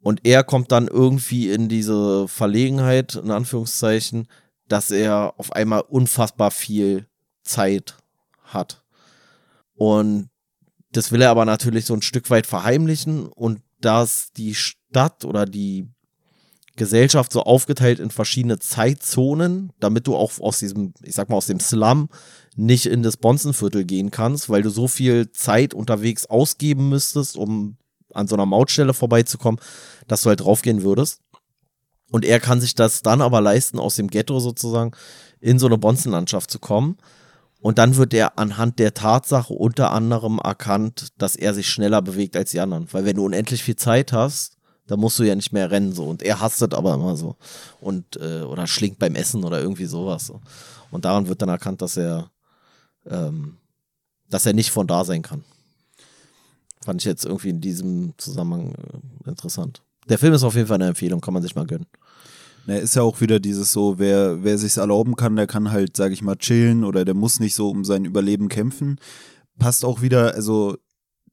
[0.00, 4.26] Und er kommt dann irgendwie in diese Verlegenheit, in Anführungszeichen,
[4.66, 7.06] dass er auf einmal unfassbar viel
[7.42, 7.96] Zeit
[8.42, 8.82] hat.
[9.74, 10.30] Und
[10.90, 15.46] das will er aber natürlich so ein Stück weit verheimlichen und dass die Stadt oder
[15.46, 15.88] die
[16.78, 21.46] Gesellschaft so aufgeteilt in verschiedene Zeitzonen, damit du auch aus diesem, ich sag mal, aus
[21.46, 22.08] dem Slum
[22.56, 27.76] nicht in das Bonzenviertel gehen kannst, weil du so viel Zeit unterwegs ausgeben müsstest, um
[28.14, 29.60] an so einer Mautstelle vorbeizukommen,
[30.06, 31.20] dass du halt draufgehen würdest.
[32.10, 34.92] Und er kann sich das dann aber leisten, aus dem Ghetto sozusagen
[35.40, 36.96] in so eine Bonzenlandschaft zu kommen.
[37.60, 42.36] Und dann wird er anhand der Tatsache unter anderem erkannt, dass er sich schneller bewegt
[42.36, 42.86] als die anderen.
[42.92, 44.57] Weil wenn du unendlich viel Zeit hast,
[44.88, 46.06] dann musst du ja nicht mehr rennen so.
[46.06, 47.36] Und er hastet aber immer so.
[47.80, 50.26] Und, äh, oder schlingt beim Essen oder irgendwie sowas.
[50.26, 50.40] So.
[50.90, 52.30] Und daran wird dann erkannt, dass er,
[53.06, 53.58] ähm,
[54.28, 55.44] dass er nicht von da sein kann.
[56.82, 59.82] Fand ich jetzt irgendwie in diesem Zusammenhang äh, interessant.
[60.08, 61.86] Der Film ist auf jeden Fall eine Empfehlung, kann man sich mal gönnen.
[62.66, 65.96] Na, ist ja auch wieder dieses so, wer, wer sich's erlauben kann, der kann halt,
[65.96, 68.98] sag ich mal, chillen oder der muss nicht so um sein Überleben kämpfen.
[69.58, 70.78] Passt auch wieder, also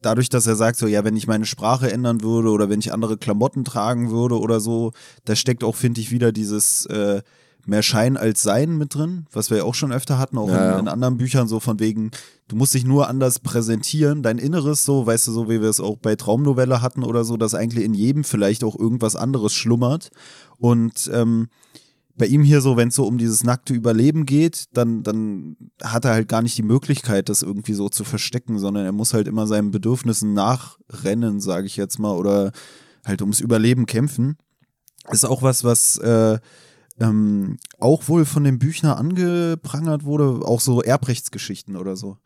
[0.06, 2.94] dadurch, dass er sagt, so, ja, wenn ich meine Sprache ändern würde oder wenn ich
[2.94, 4.92] andere Klamotten tragen würde oder so,
[5.26, 7.22] da steckt auch, finde ich, wieder dieses äh,
[7.66, 10.74] mehr Schein als Sein mit drin, was wir ja auch schon öfter hatten, auch Ja,
[10.74, 12.12] in, in anderen Büchern, so von wegen,
[12.48, 15.80] du musst dich nur anders präsentieren, dein Inneres so, weißt du, so wie wir es
[15.80, 20.10] auch bei Traumnovelle hatten oder so, dass eigentlich in jedem vielleicht auch irgendwas anderes schlummert.
[20.58, 21.48] Und ähm,
[22.18, 26.06] bei ihm hier so, wenn es so um dieses nackte Überleben geht, dann, dann hat
[26.06, 29.28] er halt gar nicht die Möglichkeit, das irgendwie so zu verstecken, sondern er muss halt
[29.28, 32.52] immer seinen Bedürfnissen nachrennen, sage ich jetzt mal, oder
[33.04, 34.38] halt ums Überleben kämpfen.
[35.12, 36.40] Ist auch was, was äh,
[37.00, 42.18] ähm, auch wohl von dem Büchner angeprangert wurde, auch so Erbrechtsgeschichten oder so.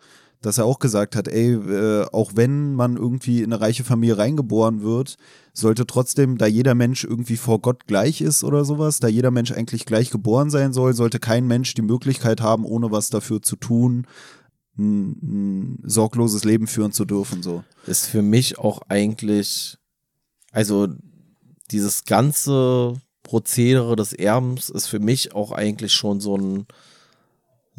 [0.42, 4.18] Dass er auch gesagt hat, ey, äh, auch wenn man irgendwie in eine reiche Familie
[4.18, 5.18] reingeboren wird,
[5.54, 9.52] sollte trotzdem, da jeder Mensch irgendwie vor Gott gleich ist oder sowas, da jeder Mensch
[9.52, 13.58] eigentlich gleich geboren sein soll, sollte kein Mensch die Möglichkeit haben, ohne was dafür zu
[13.58, 14.08] tun,
[14.78, 17.44] ein, ein sorgloses Leben führen zu dürfen.
[17.44, 17.64] So.
[17.86, 19.78] ist für mich auch eigentlich,
[20.52, 20.88] also
[21.72, 26.66] dieses ganze Prozedere des Erbens ist für mich auch eigentlich schon so ein,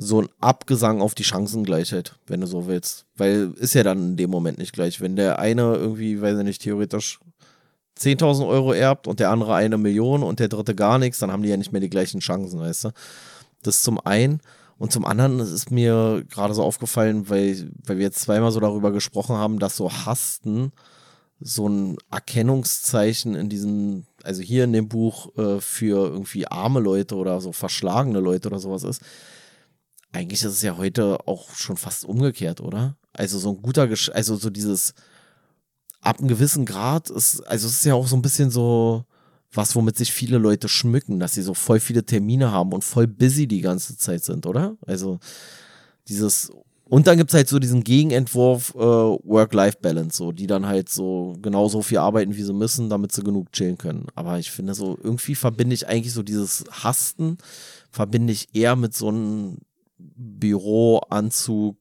[0.02, 3.04] so ein Abgesang auf die Chancengleichheit, wenn du so willst.
[3.16, 5.02] Weil ist ja dann in dem Moment nicht gleich.
[5.02, 7.20] Wenn der eine irgendwie, weiß ich nicht, theoretisch
[7.98, 11.42] 10.000 Euro erbt und der andere eine Million und der dritte gar nichts, dann haben
[11.42, 12.90] die ja nicht mehr die gleichen Chancen, weißt du?
[13.62, 14.40] Das zum einen.
[14.78, 18.92] Und zum anderen ist mir gerade so aufgefallen, weil, weil wir jetzt zweimal so darüber
[18.92, 20.72] gesprochen haben, dass so Hasten
[21.40, 27.16] so ein Erkennungszeichen in diesem, also hier in dem Buch äh, für irgendwie arme Leute
[27.16, 29.02] oder so verschlagene Leute oder sowas ist.
[30.12, 32.96] Eigentlich ist es ja heute auch schon fast umgekehrt, oder?
[33.12, 34.94] Also so ein guter, Gesch also so dieses
[36.00, 39.04] ab einem gewissen Grad ist, also es ist ja auch so ein bisschen so
[39.52, 43.06] was, womit sich viele Leute schmücken, dass sie so voll viele Termine haben und voll
[43.06, 44.76] busy die ganze Zeit sind, oder?
[44.86, 45.18] Also
[46.08, 46.52] dieses
[46.90, 51.82] und dann gibt's halt so diesen Gegenentwurf äh, Work-Life-Balance, so, die dann halt so genauso
[51.82, 54.08] viel arbeiten, wie sie müssen, damit sie genug chillen können.
[54.16, 57.38] Aber ich finde so, irgendwie verbinde ich eigentlich so dieses Hasten,
[57.92, 59.58] verbinde ich eher mit so einem
[60.16, 61.76] Büroanzug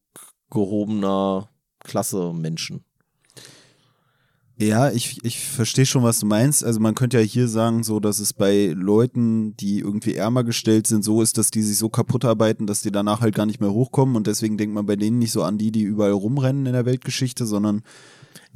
[0.49, 1.49] gehobener
[1.84, 2.84] Klasse Menschen.
[4.61, 6.65] Ja, ich, ich verstehe schon, was du meinst.
[6.65, 10.86] Also man könnte ja hier sagen, so, dass es bei Leuten, die irgendwie ärmer gestellt
[10.86, 13.61] sind, so ist, dass die sich so kaputt arbeiten, dass die danach halt gar nicht
[13.61, 16.65] mehr hochkommen und deswegen denkt man bei denen nicht so an die, die überall rumrennen
[16.65, 17.84] in der Weltgeschichte, sondern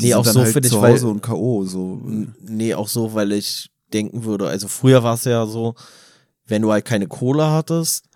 [0.01, 1.64] die Nee, sind auch dann so halt zu weil- Hause und K.O.
[1.64, 2.01] So.
[2.41, 5.76] Nee, auch so, weil ich denken würde, also früher war es ja so,
[6.47, 8.09] wenn du halt keine Kohle hattest,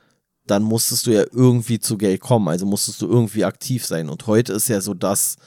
[0.47, 4.09] dann musstest du ja irgendwie zu Geld kommen, also musstest du irgendwie aktiv sein.
[4.09, 5.37] Und heute ist ja so das,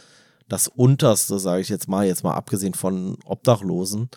[0.48, 4.10] das Unterste, sage ich jetzt mal, jetzt mal abgesehen von Obdachlosen,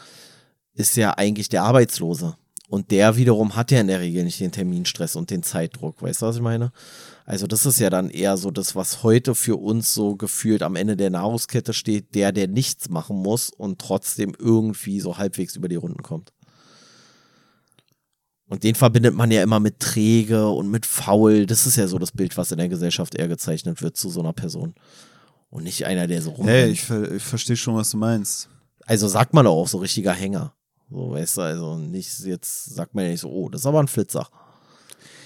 [0.73, 2.35] ist ja eigentlich der Arbeitslose.
[2.69, 6.01] Und der wiederum hat ja in der Regel nicht den Terminstress und den Zeitdruck.
[6.01, 6.71] Weißt du, was ich meine?
[7.23, 10.75] Also das ist ja dann eher so das, was heute für uns so gefühlt am
[10.75, 15.67] Ende der Nahrungskette steht, der, der nichts machen muss und trotzdem irgendwie so halbwegs über
[15.67, 16.33] die Runden kommt.
[18.53, 21.47] Und den verbindet man ja immer mit träge und mit faul.
[21.47, 24.19] Das ist ja so das Bild, was in der Gesellschaft eher gezeichnet wird zu so
[24.19, 24.75] einer Person.
[25.49, 26.47] Und nicht einer, der so rum.
[26.47, 28.49] Hey, ich, ver ich verstehe schon, was du meinst.
[28.85, 30.53] also sagt man doch auch so richtiger Hänger.
[30.91, 33.79] So, weißt du, also nicht jetzt sagt man ja nicht so, oh, das ist aber
[33.79, 34.29] ein Flitzer.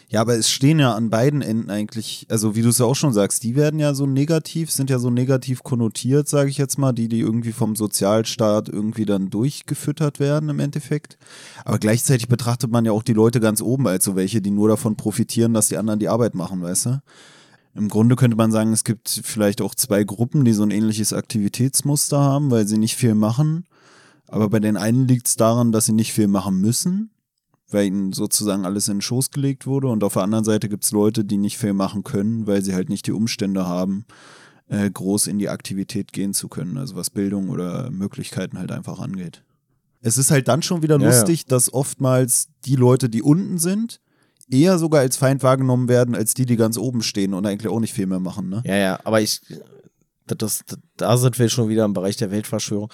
[0.09, 2.95] Ja, aber es stehen ja an beiden Enden eigentlich, also wie du es ja auch
[2.95, 6.77] schon sagst, die werden ja so negativ, sind ja so negativ konnotiert, sage ich jetzt
[6.77, 11.17] mal, die, die irgendwie vom Sozialstaat irgendwie dann durchgefüttert werden im Endeffekt.
[11.65, 14.69] Aber gleichzeitig betrachtet man ja auch die Leute ganz oben als so welche, die nur
[14.69, 17.01] davon profitieren, dass die anderen die Arbeit machen, weißt du?
[17.75, 21.11] Im Grunde könnte man sagen, es gibt vielleicht auch zwei Gruppen, die so ein ähnliches
[21.11, 23.65] Aktivitätsmuster haben, weil sie nicht viel machen.
[24.29, 27.11] Aber bei den einen liegt es daran, dass sie nicht viel machen müssen
[27.69, 29.87] weil ihnen sozusagen alles in den Schoß gelegt wurde.
[29.87, 32.73] Und auf der anderen Seite gibt es Leute, die nicht viel machen können, weil sie
[32.73, 34.05] halt nicht die Umstände haben,
[34.69, 38.99] äh, groß in die Aktivität gehen zu können, also was Bildung oder Möglichkeiten halt einfach
[38.99, 39.43] angeht.
[40.01, 41.09] Es ist halt dann schon wieder Ja, ja.
[41.09, 43.99] lustig, dass oftmals die Leute, die unten sind,
[44.49, 47.79] eher sogar als Feind wahrgenommen werden, als die, die ganz oben stehen und eigentlich auch
[47.79, 48.49] nicht viel mehr machen.
[48.49, 48.61] Ne?
[48.65, 49.41] Ja, ja, aber ich,
[50.25, 52.91] das, das, da sind wir schon wieder im Bereich der Weltverschwörung.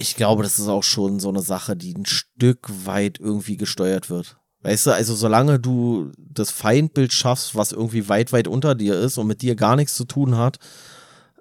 [0.00, 4.10] Ich glaube, das ist auch schon so eine Sache, die ein Stück weit irgendwie gesteuert
[4.10, 4.38] wird.
[4.62, 9.18] Weißt du, also solange du das Feindbild schaffst, was irgendwie weit, weit unter dir ist
[9.18, 10.58] und mit dir gar nichts zu tun hat,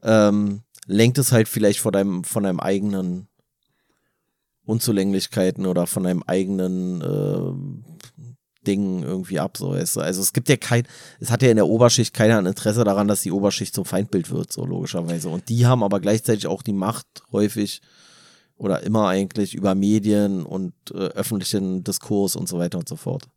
[0.01, 3.27] ähm, lenkt es halt vielleicht von deinem, von deinem eigenen
[4.65, 7.87] Unzulänglichkeiten oder von deinem eigenen äh,
[8.65, 9.99] Dingen irgendwie ab, so weißt du.
[10.01, 10.87] Also es gibt ja kein,
[11.19, 14.31] es hat ja in der Oberschicht keiner ein Interesse daran, dass die Oberschicht zum Feindbild
[14.31, 15.29] wird, so logischerweise.
[15.29, 17.81] Und die haben aber gleichzeitig auch die Macht häufig
[18.57, 23.27] oder immer eigentlich über Medien und äh, öffentlichen Diskurs und so weiter und so fort.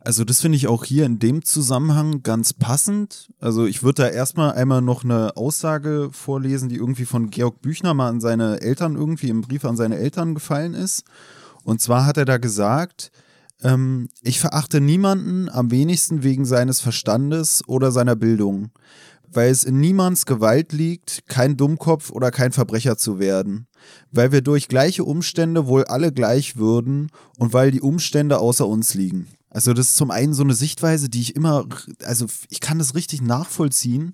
[0.00, 3.30] Also das finde ich auch hier in dem Zusammenhang ganz passend.
[3.40, 7.94] Also ich würde da erstmal einmal noch eine Aussage vorlesen, die irgendwie von Georg Büchner
[7.94, 11.04] mal an seine Eltern irgendwie im Brief an seine Eltern gefallen ist.
[11.64, 13.10] Und zwar hat er da gesagt,
[13.62, 18.70] ähm, ich verachte niemanden am wenigsten wegen seines Verstandes oder seiner Bildung,
[19.32, 23.66] weil es in niemands Gewalt liegt, kein Dummkopf oder kein Verbrecher zu werden,
[24.10, 28.94] weil wir durch gleiche Umstände wohl alle gleich würden und weil die Umstände außer uns
[28.94, 29.28] liegen.
[29.50, 31.66] Also das ist zum einen so eine Sichtweise, die ich immer,
[32.04, 34.12] also ich kann das richtig nachvollziehen,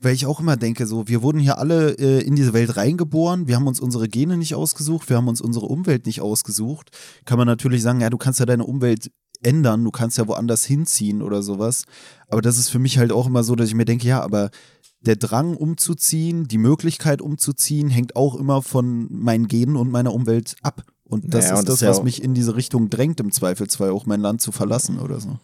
[0.00, 3.48] weil ich auch immer denke, so, wir wurden hier alle äh, in diese Welt reingeboren,
[3.48, 6.90] wir haben uns unsere Gene nicht ausgesucht, wir haben uns unsere Umwelt nicht ausgesucht.
[7.26, 9.10] Kann man natürlich sagen, ja, du kannst ja deine Umwelt
[9.42, 11.84] ändern, du kannst ja woanders hinziehen oder sowas.
[12.30, 14.50] Aber das ist für mich halt auch immer so, dass ich mir denke, ja, aber
[15.00, 20.56] der Drang umzuziehen, die Möglichkeit umzuziehen, hängt auch immer von meinen Genen und meiner Umwelt
[20.62, 20.84] ab.
[21.04, 23.32] Und das Naja, ist und das das, ja was mich in diese Richtung drängt, im
[23.32, 25.38] Zweifelsfall auch mein Land zu verlassen oder so.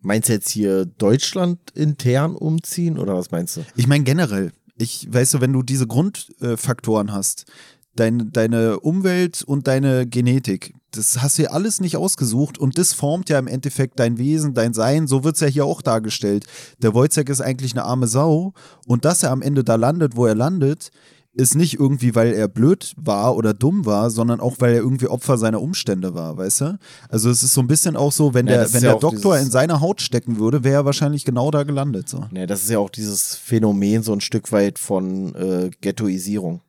[0.00, 3.62] Meinst du jetzt hier Deutschland intern umziehen oder was meinst du?
[3.76, 7.46] Ich meine generell, ich weißt du, wenn du diese Grundfaktoren hast,
[7.94, 12.92] dein, deine Umwelt und deine Genetik, das hast du ja alles nicht ausgesucht und das
[12.92, 15.06] formt ja im Endeffekt dein Wesen, dein Sein.
[15.06, 16.46] So wird's ja hier auch dargestellt.
[16.78, 18.54] Der Wojciech ist eigentlich eine arme Sau
[18.86, 20.90] und dass er am Ende da landet, wo er landet,
[21.36, 25.06] ist nicht irgendwie, weil er blöd war oder dumm war, sondern auch, weil er irgendwie
[25.06, 26.78] Opfer seiner Umstände war, weißt du?
[27.10, 29.38] Also es ist so ein bisschen auch so, wenn Ja, der, wenn ja der Doktor
[29.38, 32.08] in seiner Haut stecken würde, wäre er wahrscheinlich genau da gelandet.
[32.08, 32.24] So.
[32.32, 36.62] Ja, das ist ja auch dieses Phänomen so ein Stück weit von äh, Ghettoisierung.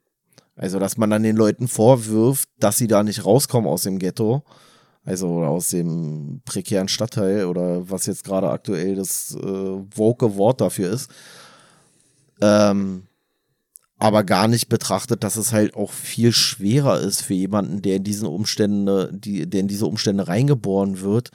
[0.57, 4.43] Also, dass man dann den Leuten vorwirft, dass sie da nicht rauskommen aus dem Ghetto,
[5.05, 9.45] also aus dem prekären Stadtteil oder was jetzt gerade aktuell das äh,
[9.95, 11.11] woke Wort dafür ist.
[12.41, 13.03] Ähm,
[13.99, 18.03] aber gar nicht betrachtet, dass es halt auch viel schwerer ist für jemanden, der in
[18.03, 21.29] diesen Umstände, die, der in diese Umstände reingeboren wird,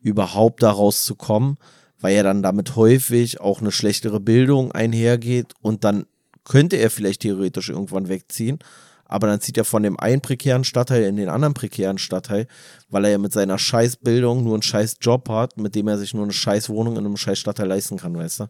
[0.00, 1.58] überhaupt daraus zu kommen,
[2.00, 6.06] weil ja dann damit häufig auch eine schlechtere Bildung einhergeht und dann
[6.48, 8.58] könnte er vielleicht theoretisch irgendwann wegziehen,
[9.04, 12.46] aber dann zieht er von dem einen prekären Stadtteil in den anderen prekären Stadtteil,
[12.90, 16.12] weil er ja mit seiner Scheißbildung nur einen scheiß Job hat, mit dem er sich
[16.12, 18.48] nur eine scheiß Wohnung in einem scheiß Stadtteil leisten kann, weißt du?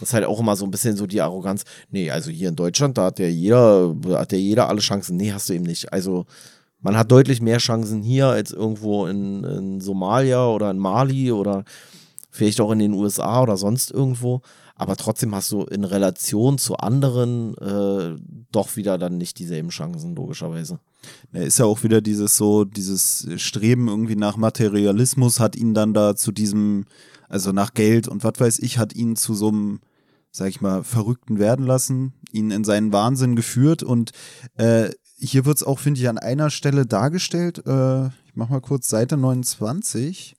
[0.00, 1.64] Das ist halt auch immer so ein bisschen so die Arroganz.
[1.90, 5.16] Nee, also hier in Deutschland, da hat ja jeder, hat ja jeder alle Chancen.
[5.18, 5.92] Nee, hast du eben nicht.
[5.92, 6.24] Also
[6.80, 11.64] man hat deutlich mehr Chancen hier als irgendwo in, in Somalia oder in Mali oder
[12.30, 14.40] vielleicht auch in den USA oder sonst irgendwo.
[14.80, 18.16] Aber trotzdem hast du in Relation zu anderen äh,
[18.50, 20.80] doch wieder dann nicht dieselben Chancen, logischerweise.
[21.34, 25.92] Er ist ja auch wieder dieses so, dieses Streben irgendwie nach Materialismus hat ihn dann
[25.92, 26.86] da zu diesem,
[27.28, 29.80] also nach Geld und was weiß ich, hat ihn zu so einem
[30.32, 34.12] sag ich mal, Verrückten werden lassen, ihn in seinen Wahnsinn geführt und
[34.56, 38.62] äh, hier wird es auch, finde ich, an einer Stelle dargestellt, äh, ich mach mal
[38.62, 40.36] kurz Seite 29.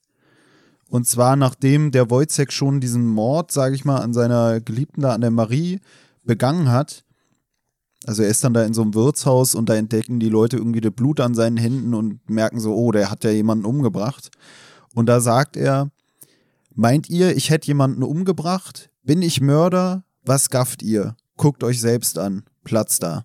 [0.92, 5.14] Und zwar nachdem der Wojciech schon diesen Mord, sage ich mal, an seiner Geliebten da,
[5.14, 5.80] an der Marie,
[6.26, 7.06] begangen hat.
[8.06, 10.82] Also er ist dann da in so einem Wirtshaus und da entdecken die Leute irgendwie
[10.82, 14.32] das Blut an seinen Händen und merken so, oh, der hat ja jemanden umgebracht.
[14.94, 15.92] Und da sagt er,
[16.76, 18.90] meint ihr, ich hätte jemanden umgebracht?
[19.02, 20.04] Bin ich Mörder?
[20.26, 21.16] Was gafft ihr?
[21.38, 22.44] Guckt euch selbst an.
[22.66, 23.24] Platz da.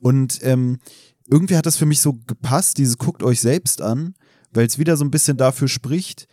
[0.00, 0.80] Und ähm,
[1.28, 4.16] irgendwie hat das für mich so gepasst, dieses guckt euch selbst an,
[4.52, 6.26] weil es wieder so ein bisschen dafür spricht.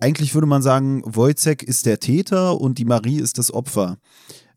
[0.00, 3.98] Eigentlich würde man sagen, Wojciech ist der Täter und die Marie ist das Opfer.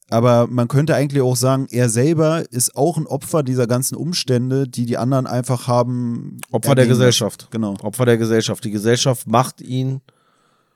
[0.09, 4.67] Aber man könnte eigentlich auch sagen, er selber ist auch ein Opfer dieser ganzen Umstände,
[4.67, 6.37] die die anderen einfach haben.
[6.51, 7.47] Opfer der Gesellschaft.
[7.51, 7.75] Genau.
[7.81, 8.63] Opfer der Gesellschaft.
[8.63, 10.01] Die Gesellschaft macht ihn,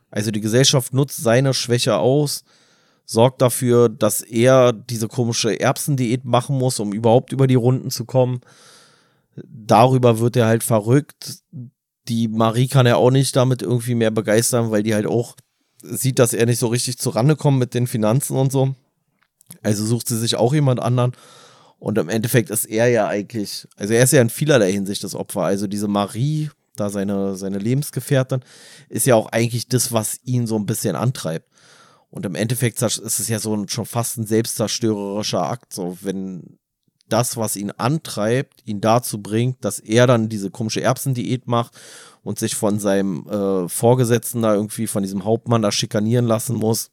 [0.09, 2.43] also die Gesellschaft nutzt seine Schwäche aus,
[3.05, 8.05] sorgt dafür, dass er diese komische Erbsendiät machen muss, um überhaupt über die Runden zu
[8.05, 8.41] kommen.
[9.35, 11.43] Darüber wird er halt verrückt.
[12.07, 15.35] Die Marie kann er auch nicht damit irgendwie mehr begeistern, weil die halt auch
[15.81, 18.75] sieht, dass er nicht so richtig zurande kommt mit den Finanzen und so.
[19.61, 21.13] Also sucht sie sich auch jemand anderen.
[21.79, 25.15] Und im Endeffekt ist er ja eigentlich, also er ist ja in vielerlei Hinsicht das
[25.15, 25.41] Opfer.
[25.41, 28.41] Also diese Marie, da seine, seine Lebensgefährtin,
[28.89, 31.47] ist ja auch eigentlich das, was ihn so ein bisschen antreibt.
[32.09, 36.57] Und im Endeffekt ist es ja so ein, schon fast ein selbstzerstörerischer Akt, so wenn
[37.09, 41.73] das, was ihn antreibt, ihn dazu bringt, dass er dann diese komische Erbsendiät macht
[42.23, 46.91] und sich von seinem äh, Vorgesetzten da irgendwie, von diesem Hauptmann da schikanieren lassen muss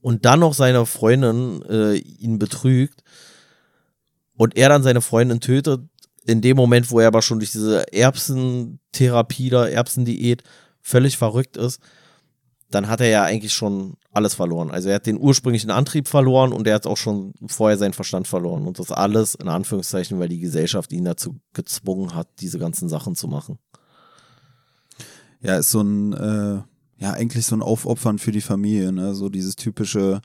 [0.00, 3.02] und dann noch seine Freundin äh, ihn betrügt
[4.36, 5.82] und er dann seine Freundin tötet,
[6.26, 10.42] in dem Moment, wo er aber schon durch diese Erbsentherapie da, Erbsendiät
[10.80, 11.80] völlig verrückt ist,
[12.74, 14.70] dann hat er ja eigentlich schon alles verloren.
[14.70, 18.28] Also er hat den ursprünglichen Antrieb verloren und er hat auch schon vorher seinen Verstand
[18.28, 18.66] verloren.
[18.66, 23.14] Und das alles in Anführungszeichen, weil die Gesellschaft ihn dazu gezwungen hat, diese ganzen Sachen
[23.14, 23.58] zu machen.
[25.40, 26.62] Ja, ist so ein, äh,
[27.02, 29.14] ja, eigentlich so ein Aufopfern für die Familie, ne?
[29.14, 30.20] So dieses typische,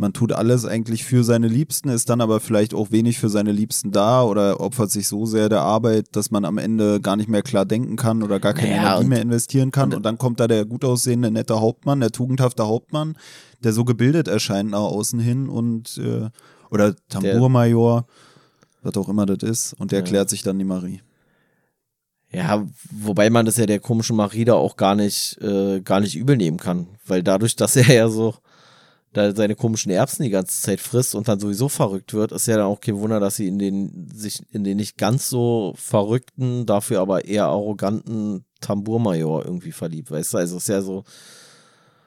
[0.00, 3.52] man tut alles eigentlich für seine Liebsten, ist dann aber vielleicht auch wenig für seine
[3.52, 7.28] Liebsten da oder opfert sich so sehr der Arbeit, dass man am Ende gar nicht
[7.28, 9.90] mehr klar denken kann oder gar keine naja, Energie mehr investieren kann.
[9.90, 13.16] Und, und, dann kommt da der gut aussehende, nette Hauptmann, der tugendhafte Hauptmann,
[13.62, 16.30] der so gebildet erscheint nach außen hin und äh,
[16.70, 18.06] oder Tambourmajor,
[18.82, 20.04] was auch immer das ist, und der ja.
[20.04, 21.02] erklärt sich dann die Marie.
[22.32, 26.16] Ja, wobei man das ja der komischen Marie da auch gar nicht, äh, gar nicht
[26.16, 28.36] übel nehmen kann, weil dadurch, dass er ja so
[29.12, 32.56] da seine komischen Erbsen die ganze Zeit frisst und dann sowieso verrückt wird, ist ja
[32.56, 36.64] dann auch kein Wunder, dass sie in den sich in den nicht ganz so verrückten,
[36.66, 40.38] dafür aber eher arroganten Tambourmajor irgendwie verliebt, weißt du?
[40.38, 41.04] Also ist ja so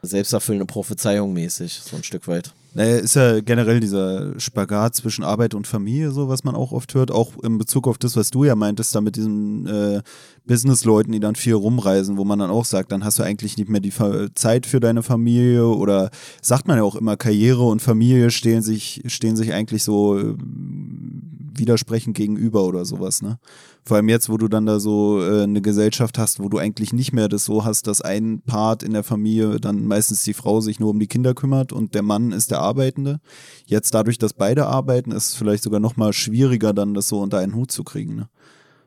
[0.02, 2.54] selbsterfüllende Prophezeiung mäßig, so ein Stück weit.
[2.76, 6.94] Naja, ist ja generell dieser Spagat zwischen Arbeit und Familie, so was man auch oft
[6.96, 10.02] hört, auch in Bezug auf das, was du ja meintest, da mit diesen äh,
[10.46, 13.70] Businessleuten, die dann viel rumreisen, wo man dann auch sagt, dann hast du eigentlich nicht
[13.70, 13.94] mehr die
[14.34, 16.10] Zeit für deine Familie oder
[16.42, 20.36] sagt man ja auch immer, Karriere und Familie stehen sich, stehen sich eigentlich so
[21.58, 23.40] widersprechend gegenüber oder sowas, ne?
[23.84, 26.94] Vor allem jetzt, wo du dann da so äh, eine Gesellschaft hast, wo du eigentlich
[26.94, 30.62] nicht mehr das so hast, dass ein Part in der Familie dann meistens die Frau
[30.62, 33.20] sich nur um die Kinder kümmert und der Mann ist der Arbeitende.
[33.66, 37.20] Jetzt dadurch, dass beide arbeiten, ist es vielleicht sogar noch mal schwieriger, dann das so
[37.20, 38.30] unter einen Hut zu kriegen, ne?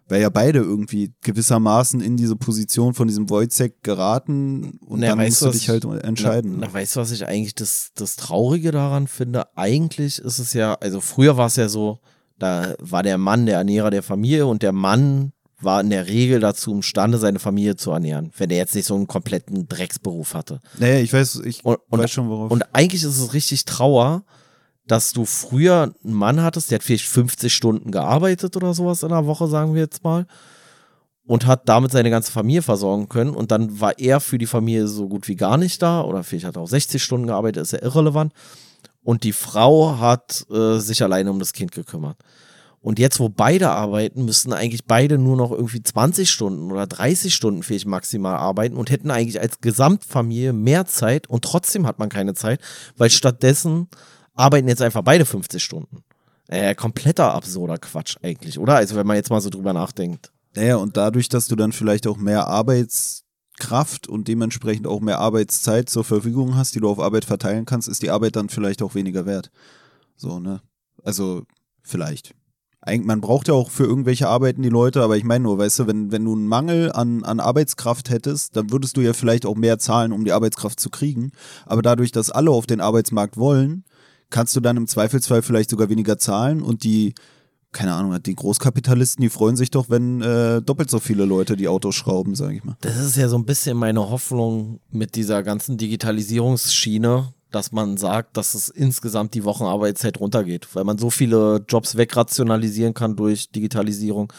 [0.09, 5.19] Weil ja beide irgendwie gewissermaßen in diese Position von diesem Wojciech geraten und na, dann
[5.19, 6.59] musst du dich halt entscheiden.
[6.61, 9.57] Na, na, weißt du, was ich eigentlich das, das Traurige daran finde?
[9.57, 11.99] Eigentlich ist es ja, also früher war es ja so,
[12.39, 16.41] da war der Mann der Ernährer der Familie und der Mann war in der Regel
[16.41, 20.61] dazu imstande, seine Familie zu ernähren, wenn er jetzt nicht so einen kompletten Drecksberuf hatte.
[20.79, 22.51] Naja, ich weiß, ich und, weiß schon, worauf.
[22.51, 24.25] Und eigentlich ist es richtig Trauer,
[24.87, 29.09] dass du früher einen Mann hattest, der hat vielleicht 50 Stunden gearbeitet oder sowas in
[29.09, 30.27] der Woche, sagen wir jetzt mal,
[31.27, 33.35] und hat damit seine ganze Familie versorgen können.
[33.35, 36.47] Und dann war er für die Familie so gut wie gar nicht da oder vielleicht
[36.47, 38.33] hat er auch 60 Stunden gearbeitet, ist ja irrelevant.
[39.07, 42.17] Und die Frau hat äh, sich alleine um das Kind gekümmert.
[42.81, 47.33] Und jetzt, wo beide arbeiten, müssten eigentlich beide nur noch irgendwie 20 Stunden oder 30
[47.33, 52.09] Stunden vielleicht maximal arbeiten und hätten eigentlich als Gesamtfamilie mehr Zeit und trotzdem hat man
[52.09, 52.61] keine Zeit,
[52.97, 53.87] weil stattdessen
[54.35, 56.03] arbeiten jetzt einfach beide 50 Stunden.
[56.49, 58.75] Äh, kompletter absurder Quatsch eigentlich, oder?
[58.75, 60.33] Also wenn man jetzt mal so drüber nachdenkt.
[60.57, 62.49] Naja, und dadurch, dass du dann vielleicht auch mehr
[63.57, 67.89] Arbeitskraft und dementsprechend auch mehr Arbeitszeit zur Verfügung hast, die du auf Arbeit verteilen kannst,
[67.89, 69.51] ist die Arbeit dann vielleicht auch weniger wert.
[70.17, 70.61] So, ne?
[71.03, 71.45] Also,
[71.83, 72.35] vielleicht.
[72.81, 75.81] Eigentlich, man braucht ja auch für irgendwelche Arbeiten die Leute, aber ich meine nur, weißt
[75.81, 79.47] du, wenn, wenn du einen Mangel an, an Arbeitskraft hättest, dann würdest du ja vielleicht
[79.47, 81.33] auch mehr zahlen, um die Arbeitskraft zu kriegen.
[81.65, 83.85] Aber dadurch, dass alle auf den Arbeitsmarkt wollen,
[84.31, 87.15] kannst du dann im Zweifelsfall vielleicht sogar weniger zahlen und die,
[87.73, 91.69] keine Ahnung, die Großkapitalisten, die freuen sich doch, wenn äh, doppelt so viele Leute die
[91.69, 92.77] Autos schrauben, sage ich mal.
[92.81, 98.37] Das ist ja so ein bisschen meine Hoffnung mit dieser ganzen Digitalisierungsschiene, dass man sagt,
[98.37, 104.33] dass es insgesamt die Wochenarbeitszeit runtergeht, weil man so viele Jobs wegrationalisieren kann durch Digitalisierung,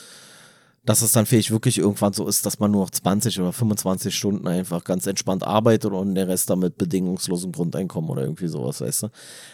[0.85, 4.15] dass es dann vielleicht wirklich irgendwann so ist, dass man nur noch 20 oder 25
[4.15, 8.81] Stunden einfach ganz entspannt arbeitet und der Rest dann mit bedingungslosem Grundeinkommen oder irgendwie sowas,
[8.81, 9.07] weißt du.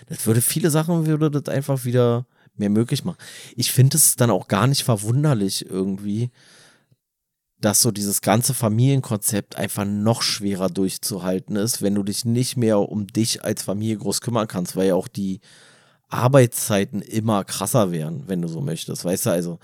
[0.07, 2.25] Das würde viele Sachen, würde das einfach wieder
[2.55, 3.17] mehr möglich machen.
[3.55, 6.31] Ich finde es dann auch gar nicht verwunderlich irgendwie,
[7.59, 12.79] dass so dieses ganze Familienkonzept einfach noch schwerer durchzuhalten ist, wenn du dich nicht mehr
[12.79, 15.39] um dich als Familie groß kümmern kannst, weil ja auch die
[16.09, 19.05] Arbeitszeiten immer krasser werden, wenn du so möchtest.
[19.05, 19.59] Weißt du, also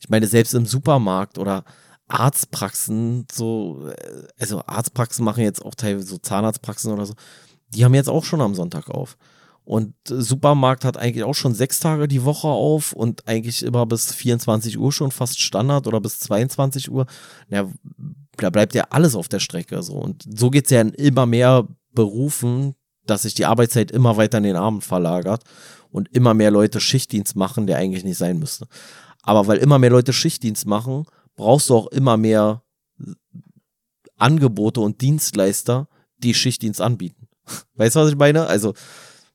[0.00, 1.64] ich meine, selbst im Supermarkt oder
[2.08, 7.14] Arztpraxen, so, äh, also Arztpraxen machen jetzt auch teilweise so Zahnarztpraxen oder so,
[7.68, 9.16] die haben jetzt auch schon am Sonntag auf.
[9.64, 14.12] Und Supermarkt hat eigentlich auch schon sechs Tage die Woche auf und eigentlich immer bis
[14.12, 17.06] 24 Uhr schon fast Standard oder bis 22 Uhr.
[17.48, 17.68] Ja,
[18.36, 19.94] da bleibt ja alles auf der Strecke so.
[19.94, 22.74] Und so geht es ja in immer mehr Berufen,
[23.06, 25.44] dass sich die Arbeitszeit immer weiter in den Abend verlagert
[25.90, 28.66] und immer mehr Leute Schichtdienst machen, der eigentlich nicht sein müsste.
[29.22, 31.04] Aber weil immer mehr Leute Schichtdienst machen,
[31.36, 32.62] brauchst du auch immer mehr
[34.16, 35.88] Angebote und Dienstleister,
[36.18, 37.28] die Schichtdienst anbieten.
[37.74, 38.46] Weißt du, was ich meine?
[38.46, 38.74] Also,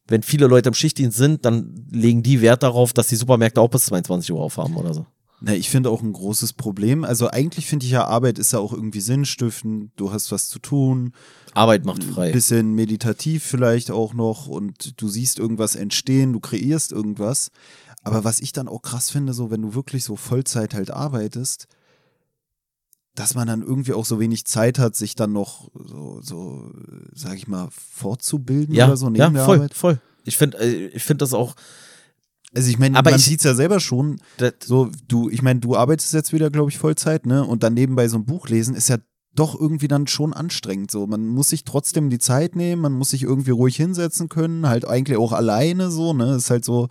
[0.08, 3.70] wenn viele Leute im Schichtdienst sind, dann legen die Wert darauf, dass die Supermärkte auch
[3.70, 5.06] bis 22 Uhr aufhaben oder so.
[5.40, 7.04] Na, ich finde auch ein großes Problem.
[7.04, 9.92] Also eigentlich finde ich ja, Arbeit ist ja auch irgendwie sinnstiftend.
[9.96, 11.14] Du hast was zu tun.
[11.54, 12.32] Arbeit macht frei.
[12.32, 17.52] Bisschen meditativ vielleicht auch noch und du siehst irgendwas entstehen, du kreierst irgendwas.
[18.04, 21.68] Aber was ich dann auch krass finde, so wenn du wirklich so Vollzeit halt arbeitest,
[23.18, 26.72] dass man dann irgendwie auch so wenig Zeit hat, sich dann noch so, so
[27.14, 30.00] sag ich mal, fortzubilden ja, oder so neben ja, der voll, voll.
[30.24, 31.56] Ich finde, ich finde das auch.
[32.54, 34.22] Also ich meine, Aber man ich- sieht es ja selber schon.
[34.64, 37.44] So, du, ich meine, du arbeitest jetzt wieder, glaube ich, Vollzeit, ne?
[37.44, 38.98] Und dann nebenbei so ein Buch lesen ist ja
[39.34, 40.92] doch irgendwie dann schon anstrengend.
[40.92, 44.68] So, man muss sich trotzdem die Zeit nehmen, man muss sich irgendwie ruhig hinsetzen können,
[44.68, 46.36] halt eigentlich auch alleine so, ne?
[46.36, 46.88] Ist halt so.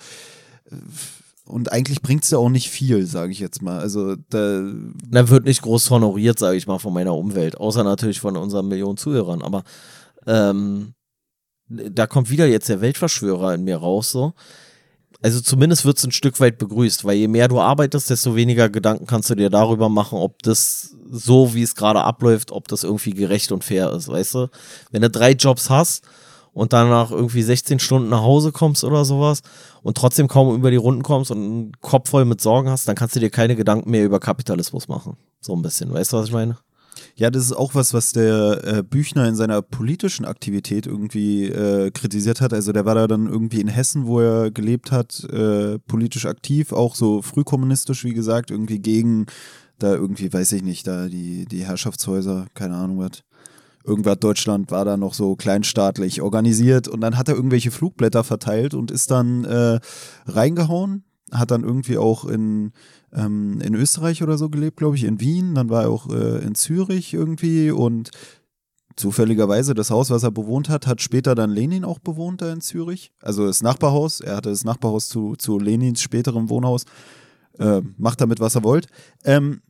[1.46, 3.78] Und eigentlich bringt es ja auch nicht viel, sage ich jetzt mal.
[3.78, 4.62] Also da,
[5.08, 8.66] da wird nicht groß honoriert, sage ich mal, von meiner Umwelt, außer natürlich von unseren
[8.66, 9.42] Millionen Zuhörern.
[9.42, 9.62] Aber
[10.26, 10.94] ähm,
[11.68, 14.34] da kommt wieder jetzt der Weltverschwörer in mir raus, so.
[15.22, 18.68] Also zumindest wird es ein Stück weit begrüßt, weil je mehr du arbeitest, desto weniger
[18.68, 22.84] Gedanken kannst du dir darüber machen, ob das so, wie es gerade abläuft, ob das
[22.84, 24.48] irgendwie gerecht und fair ist, weißt du?
[24.90, 26.04] Wenn du drei Jobs hast
[26.56, 29.42] und danach irgendwie 16 Stunden nach Hause kommst oder sowas
[29.82, 32.96] und trotzdem kaum über die Runden kommst und einen Kopf voll mit Sorgen hast, dann
[32.96, 35.18] kannst du dir keine Gedanken mehr über Kapitalismus machen.
[35.38, 36.56] So ein bisschen, weißt du, was ich meine?
[37.14, 41.90] ja, das ist auch was, was der äh, Büchner in seiner politischen Aktivität irgendwie äh,
[41.90, 42.54] kritisiert hat.
[42.54, 46.72] Also der war da dann irgendwie in Hessen, wo er gelebt hat, äh, politisch aktiv,
[46.72, 49.26] auch so frühkommunistisch, wie gesagt, irgendwie gegen
[49.78, 53.22] da irgendwie, weiß ich nicht, da die, die Herrschaftshäuser, keine Ahnung was.
[53.86, 58.74] Irgendwas Deutschland war da noch so kleinstaatlich organisiert und dann hat er irgendwelche Flugblätter verteilt
[58.74, 59.80] und ist dann äh,
[60.26, 62.72] reingehauen, hat dann irgendwie auch in,
[63.12, 66.44] ähm, in Österreich oder so gelebt, glaube ich, in Wien, dann war er auch äh,
[66.44, 68.10] in Zürich irgendwie und
[68.96, 72.60] zufälligerweise das Haus, was er bewohnt hat, hat später dann Lenin auch bewohnt da in
[72.60, 73.12] Zürich.
[73.20, 76.84] Also das Nachbarhaus, er hatte das Nachbarhaus zu, zu Lenins späterem Wohnhaus.
[77.58, 78.86] Äh, macht damit, was er wollt.
[79.24, 79.62] Ähm,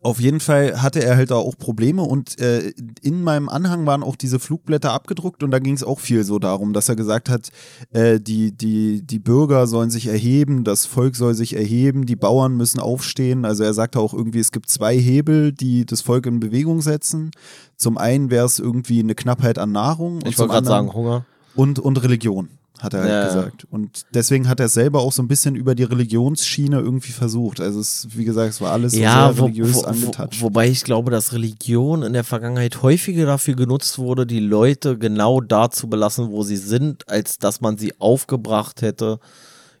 [0.00, 2.72] auf jeden Fall hatte er halt da auch Probleme und äh,
[3.02, 6.38] in meinem Anhang waren auch diese Flugblätter abgedruckt und da ging es auch viel so
[6.38, 7.48] darum, dass er gesagt hat,
[7.90, 12.56] äh, die, die, die Bürger sollen sich erheben, das Volk soll sich erheben, die Bauern
[12.56, 13.44] müssen aufstehen.
[13.44, 17.32] Also er sagte auch irgendwie, es gibt zwei Hebel, die das Volk in Bewegung setzen.
[17.76, 21.24] Zum einen wäre es irgendwie eine Knappheit an Nahrung und Ich wollte gerade sagen, Hunger.
[21.56, 22.48] und, und Religion.
[22.78, 23.26] Hat er halt Ja.
[23.26, 23.66] gesagt.
[23.70, 27.60] Und deswegen hat er es selber auch so ein bisschen über die Religionsschiene irgendwie versucht.
[27.60, 30.42] Also es, wie gesagt, es war alles ja, sehr wo, religiös wo, wo, angetatscht.
[30.42, 35.40] wobei ich glaube, dass Religion in der Vergangenheit häufiger dafür genutzt wurde, die Leute genau
[35.40, 39.18] da zu belassen, wo sie sind, als dass man sie aufgebracht hätte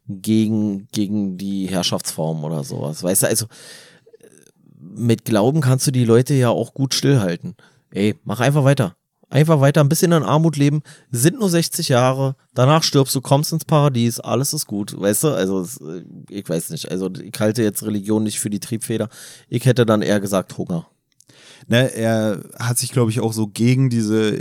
[0.08, 3.02] gegen, gegen die Herrschaftsform oder sowas.
[3.02, 4.26] Weißt du, also äh,
[4.80, 7.54] mit Glauben kannst du die Leute ja auch gut stillhalten.
[7.90, 8.94] Ey, mach einfach weiter.
[9.30, 13.52] Einfach weiter, ein bisschen in Armut leben, sind nur 60 Jahre, danach stirbst du, kommst
[13.52, 15.28] ins Paradies, alles ist gut, weißt du?
[15.28, 19.10] Also, äh, ich weiß nicht, also ich halte jetzt Religion nicht für die Triebfeder.
[19.48, 20.88] Ich hätte dann eher gesagt Hunger.
[21.66, 24.40] Ne, er hat sich, glaube ich, auch so gegen diese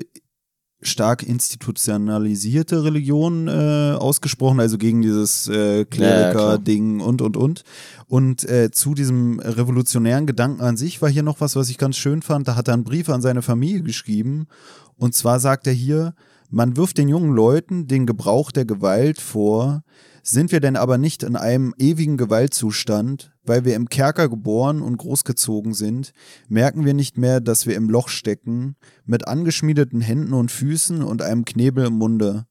[0.82, 5.86] stark institutionalisierte Religion äh, ausgesprochen, also gegen dieses äh.
[5.86, 7.64] Kleriker-Ding und, und, und.
[8.06, 11.98] Und äh, zu diesem revolutionären Gedanken an sich war hier noch was, was ich ganz
[11.98, 12.48] schön fand.
[12.48, 14.48] Da hat er einen Brief an seine Familie geschrieben.
[14.96, 16.14] Und zwar sagt er hier,
[16.50, 19.84] man wirft den jungen Leuten den Gebrauch der Gewalt vor,
[20.24, 24.98] sind wir denn aber nicht in einem ewigen Gewaltzustand, weil wir im Kerker geboren und
[24.98, 26.14] großgezogen sind,
[26.50, 28.76] merken wir nicht mehr, dass wir im Loch stecken,
[29.06, 32.46] mit angeschmiedeten Händen und Füßen und einem Knebel im Munde.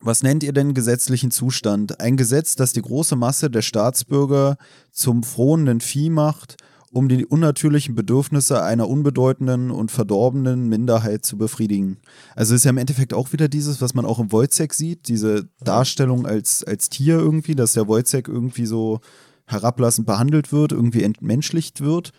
[0.00, 2.00] Was nennt ihr denn gesetzlichen Zustand?
[2.00, 4.56] Ein Gesetz, das die große Masse der Staatsbürger
[4.92, 6.56] zum frohenden Vieh macht,
[6.92, 11.98] um die unnatürlichen Bedürfnisse einer unbedeutenden und verdorbenen Minderheit zu befriedigen.
[12.34, 15.48] Also ist ja im Endeffekt auch wieder dieses, was man auch im Wojciech sieht, diese
[15.64, 19.00] Darstellung als, als Tier irgendwie, dass der Wojciech irgendwie so
[19.46, 22.12] herablassend behandelt wird, irgendwie entmenschlicht wird.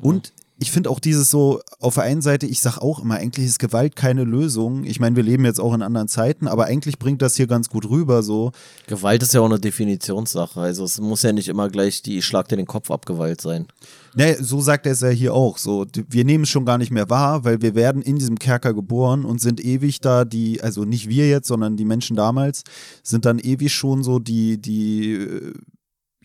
[0.00, 3.46] Und ich finde auch dieses so, auf der einen Seite, ich sag auch immer, eigentlich
[3.46, 4.84] ist Gewalt keine Lösung.
[4.84, 7.68] Ich meine, wir leben jetzt auch in anderen Zeiten, aber eigentlich bringt das hier ganz
[7.68, 8.52] gut rüber, so.
[8.86, 10.60] Gewalt ist ja auch eine Definitionssache.
[10.60, 13.66] Also es muss ja nicht immer gleich die Schlag dir den Kopf ab Gewalt sein.
[14.14, 15.58] Ne, so sagt er es ja hier auch.
[15.58, 18.72] So, wir nehmen es schon gar nicht mehr wahr, weil wir werden in diesem Kerker
[18.72, 22.62] geboren und sind ewig da, die, also nicht wir jetzt, sondern die Menschen damals,
[23.02, 25.54] sind dann ewig schon so die, die, äh,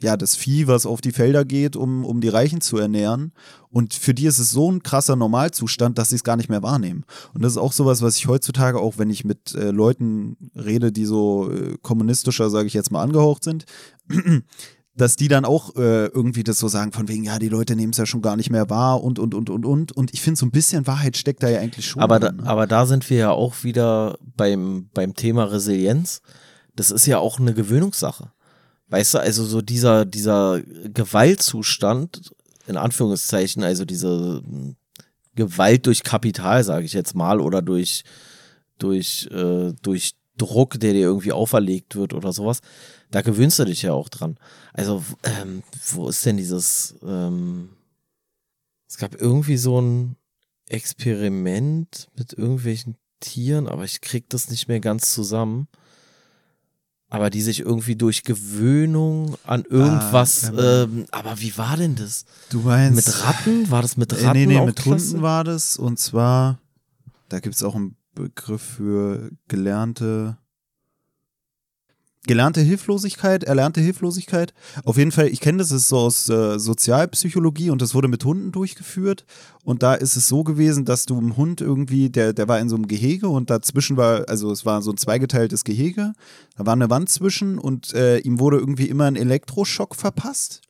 [0.01, 3.31] ja, das Vieh, was auf die Felder geht, um, um die Reichen zu ernähren.
[3.69, 6.63] Und für die ist es so ein krasser Normalzustand, dass sie es gar nicht mehr
[6.63, 7.03] wahrnehmen.
[7.33, 10.91] Und das ist auch sowas, was ich heutzutage, auch wenn ich mit äh, Leuten rede,
[10.91, 13.65] die so äh, kommunistischer, sage ich jetzt mal, angehaucht sind,
[14.95, 17.91] dass die dann auch äh, irgendwie das so sagen, von wegen, ja, die Leute nehmen
[17.91, 19.91] es ja schon gar nicht mehr wahr und, und, und, und, und.
[19.91, 22.01] Und ich finde, so ein bisschen Wahrheit steckt da ja eigentlich schon.
[22.01, 22.49] Aber da, drin, ne?
[22.49, 26.21] aber da sind wir ja auch wieder beim, beim Thema Resilienz.
[26.75, 28.31] Das ist ja auch eine Gewöhnungssache.
[28.89, 32.33] Weißt du, also so dieser, dieser Gewaltzustand,
[32.67, 34.75] in Anführungszeichen, also diese hm,
[35.35, 38.03] Gewalt durch Kapital, sage ich jetzt mal, oder durch,
[38.77, 42.61] durch, äh, durch Druck, der dir irgendwie auferlegt wird oder sowas,
[43.11, 44.37] da gewöhnst du dich ja auch dran.
[44.73, 47.69] Also, ähm, wo ist denn dieses, ähm,
[48.87, 50.15] es gab irgendwie so ein
[50.67, 55.67] Experiment mit irgendwelchen Tieren, aber ich krieg das nicht mehr ganz zusammen.
[57.09, 62.25] Aber die sich irgendwie durch Gewöhnung an irgendwas, Ah, ähm, aber wie war denn das?
[62.49, 62.95] du meinst.
[63.07, 63.71] Mit Ratten?
[63.71, 64.39] War das mit Äh, Ratten?
[64.39, 65.07] nee, nee, mit klasse?
[65.11, 65.77] Hunden war das.
[65.77, 66.59] Und zwar,
[67.29, 70.37] da gibt es auch einen Begriff für gelernte.
[72.27, 74.53] Gelernte Hilflosigkeit, erlernte Hilflosigkeit.
[74.83, 78.23] Auf jeden Fall, ich kenne das, ist so aus äh, Sozialpsychologie und das wurde mit
[78.23, 79.25] Hunden durchgeführt.
[79.63, 82.69] Und da ist es so gewesen, dass du einem Hund irgendwie, der, der war in
[82.69, 86.13] so einem Gehege und dazwischen war, also es war so ein zweigeteiltes Gehege,
[86.55, 90.61] da war eine Wand zwischen und äh, ihm wurde irgendwie immer ein Elektroschock verpasst.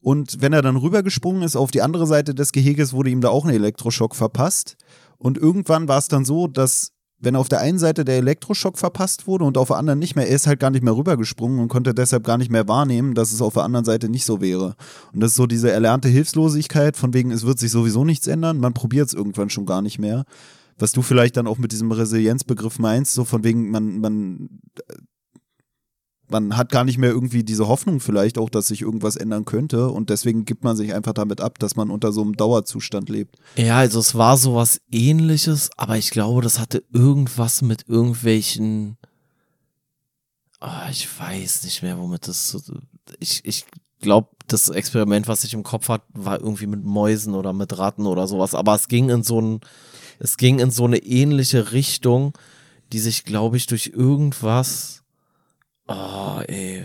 [0.00, 3.28] Und wenn er dann rübergesprungen ist auf die andere Seite des Geheges, wurde ihm da
[3.28, 4.76] auch ein Elektroschock verpasst.
[5.16, 6.92] Und irgendwann war es dann so, dass
[7.22, 10.28] wenn auf der einen Seite der Elektroschock verpasst wurde und auf der anderen nicht mehr,
[10.28, 13.32] er ist halt gar nicht mehr rübergesprungen und konnte deshalb gar nicht mehr wahrnehmen, dass
[13.32, 14.74] es auf der anderen Seite nicht so wäre.
[15.14, 18.58] Und das ist so diese erlernte Hilflosigkeit, von wegen, es wird sich sowieso nichts ändern,
[18.58, 20.24] man probiert es irgendwann schon gar nicht mehr.
[20.78, 24.48] Was du vielleicht dann auch mit diesem Resilienzbegriff meinst, so von wegen, man, man
[26.32, 29.90] man hat gar nicht mehr irgendwie diese Hoffnung vielleicht auch, dass sich irgendwas ändern könnte
[29.90, 33.36] und deswegen gibt man sich einfach damit ab, dass man unter so einem Dauerzustand lebt.
[33.56, 38.96] Ja, also es war sowas ähnliches, aber ich glaube, das hatte irgendwas mit irgendwelchen.
[40.58, 42.60] Ah, ich weiß nicht mehr, womit das so.
[43.20, 43.64] Ich, ich
[44.00, 48.06] glaube, das Experiment, was ich im Kopf hatte, war irgendwie mit Mäusen oder mit Ratten
[48.06, 48.54] oder sowas.
[48.54, 49.60] Aber es ging in so ein,
[50.18, 52.32] es ging in so eine ähnliche Richtung,
[52.92, 55.01] die sich, glaube ich, durch irgendwas.
[55.94, 56.84] Oh, ey.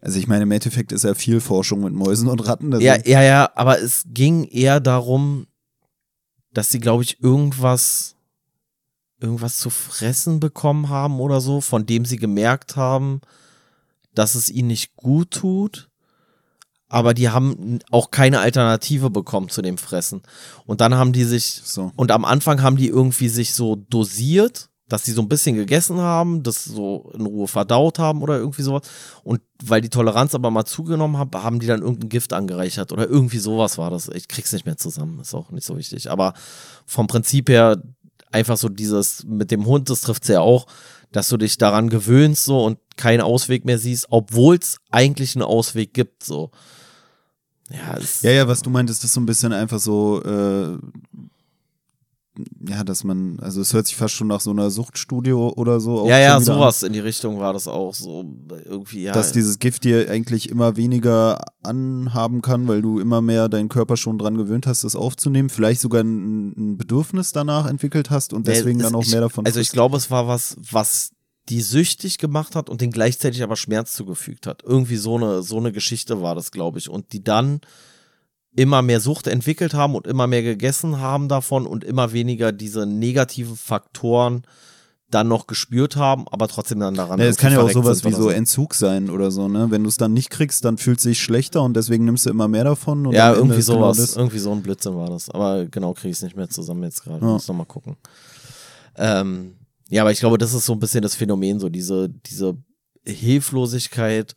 [0.00, 2.72] Also ich meine, im Endeffekt ist ja viel Forschung mit Mäusen und Ratten.
[2.80, 5.46] Ja, ja, ja, aber es ging eher darum,
[6.52, 8.14] dass sie, glaube ich, irgendwas,
[9.20, 13.20] irgendwas zu fressen bekommen haben oder so, von dem sie gemerkt haben,
[14.14, 15.90] dass es ihnen nicht gut tut.
[16.88, 20.22] Aber die haben auch keine Alternative bekommen zu dem Fressen.
[20.64, 21.92] Und dann haben die sich, So.
[21.96, 25.98] und am Anfang haben die irgendwie sich so dosiert, dass die so ein bisschen gegessen
[25.98, 28.82] haben, das so in Ruhe verdaut haben oder irgendwie sowas.
[29.22, 33.06] Und weil die Toleranz aber mal zugenommen hat, haben die dann irgendein Gift angereichert oder
[33.08, 34.08] irgendwie sowas war das.
[34.08, 36.10] Ich krieg's nicht mehr zusammen, ist auch nicht so wichtig.
[36.10, 36.32] Aber
[36.86, 37.82] vom Prinzip her
[38.32, 40.66] einfach so dieses mit dem Hund, das trifft's ja auch,
[41.12, 45.44] dass du dich daran gewöhnst so und keinen Ausweg mehr siehst, obwohl es eigentlich einen
[45.44, 46.50] Ausweg gibt so.
[47.70, 50.78] Ja, ja, ja, was du meintest, ist so ein bisschen einfach so, äh,
[52.68, 56.08] ja, dass man, also es hört sich fast schon nach so einer Suchtstudio oder so.
[56.08, 56.88] Ja, ja, sowas an.
[56.88, 58.24] in die Richtung war das auch so
[58.64, 59.12] irgendwie, ja.
[59.12, 63.96] Dass dieses Gift dir eigentlich immer weniger anhaben kann, weil du immer mehr deinen Körper
[63.96, 68.46] schon dran gewöhnt hast, das aufzunehmen, vielleicht sogar ein, ein Bedürfnis danach entwickelt hast und
[68.46, 69.46] deswegen ja, dann auch ich, mehr davon.
[69.46, 71.10] Also ich glaube, es war was, was
[71.48, 74.62] die süchtig gemacht hat und den gleichzeitig aber Schmerz zugefügt hat.
[74.64, 76.90] Irgendwie so eine, so eine Geschichte war das, glaube ich.
[76.90, 77.60] Und die dann
[78.58, 82.86] immer mehr Sucht entwickelt haben und immer mehr gegessen haben davon und immer weniger diese
[82.86, 84.42] negativen Faktoren
[85.10, 87.20] dann noch gespürt haben, aber trotzdem dann daran.
[87.20, 89.70] Ja, es kann ja auch sowas wie so, so Entzug sein oder so, ne?
[89.70, 92.30] Wenn du es dann nicht kriegst, dann fühlt es sich schlechter und deswegen nimmst du
[92.30, 93.10] immer mehr davon.
[93.12, 93.96] ja, irgendwie genau sowas.
[93.96, 95.30] Genau irgendwie so ein Blödsinn war das.
[95.30, 97.24] Aber genau kriege ich es nicht mehr zusammen jetzt gerade.
[97.24, 97.32] Ja.
[97.32, 97.96] Muss noch mal gucken.
[98.96, 99.54] Ähm,
[99.88, 102.58] ja, aber ich glaube, das ist so ein bisschen das Phänomen, so diese, diese
[103.06, 104.34] Hilflosigkeit,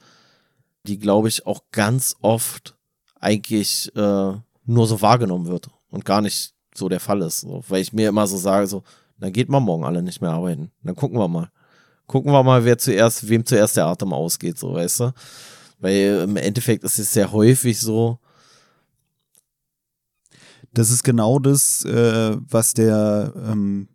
[0.84, 2.78] die, glaube ich, auch ganz oft
[3.22, 4.34] eigentlich äh,
[4.66, 7.42] nur so wahrgenommen wird und gar nicht so der Fall ist.
[7.42, 7.64] So.
[7.68, 8.84] Weil ich mir immer so sage, so,
[9.20, 10.72] dann geht man morgen alle nicht mehr arbeiten.
[10.84, 11.50] Dann gucken wir mal.
[12.08, 15.14] Gucken wir mal, wer zuerst, wem zuerst der Atem ausgeht, so, weißt du?
[15.80, 18.20] Weil im Endeffekt ist es sehr häufig so.
[20.74, 23.88] Das ist genau das, äh, was der ähm,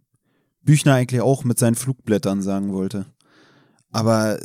[0.63, 3.07] Büchner eigentlich auch mit seinen Flugblättern sagen wollte.
[3.91, 4.39] Aber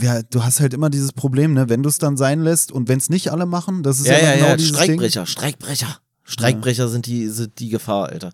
[0.00, 2.88] ja, du hast halt immer dieses Problem, ne, wenn du es dann sein lässt und
[2.88, 5.26] wenn es nicht alle machen, das ist ja, ja, ja genau ja, dieses Streikbrecher, Ding.
[5.26, 5.98] Streikbrecher.
[6.24, 6.88] Streikbrecher ja.
[6.88, 8.32] sind die sind die Gefahr, Alter.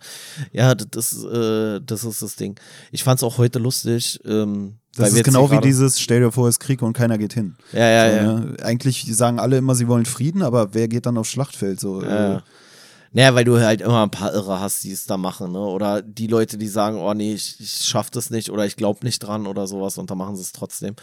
[0.53, 2.59] Ja, das, äh, das ist das Ding.
[2.91, 4.21] Ich fand's auch heute lustig.
[4.25, 7.35] Ähm, das ist genau wie dieses, stell dir vor, es ist Krieg und keiner geht
[7.35, 7.57] hin.
[7.73, 8.41] Ja, ja, so, ja.
[8.41, 8.57] Ne?
[8.63, 11.79] Eigentlich sagen alle immer, sie wollen Frieden, aber wer geht dann aufs Schlachtfeld?
[11.81, 12.37] So, ja.
[12.37, 12.41] Äh,
[13.15, 15.61] naja, weil du halt immer ein paar Irre hast, die es da machen, ne?
[15.61, 19.05] Oder die Leute, die sagen, oh nee, ich, ich schaff das nicht oder ich glaub
[19.05, 20.97] nicht dran oder sowas und dann machen sie es trotzdem.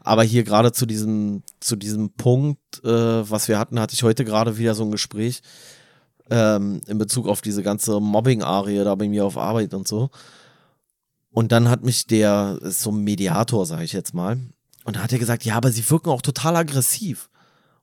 [0.00, 4.24] Aber hier gerade zu diesem, zu diesem Punkt, äh, was wir hatten, hatte ich heute
[4.24, 5.42] gerade wieder so ein Gespräch
[6.30, 10.10] ähm, in Bezug auf diese ganze Mobbing-Arie da bei mir auf Arbeit und so.
[11.32, 14.38] Und dann hat mich der, ist so ein Mediator, sage ich jetzt mal,
[14.84, 17.30] und hat er gesagt, ja, aber sie wirken auch total aggressiv.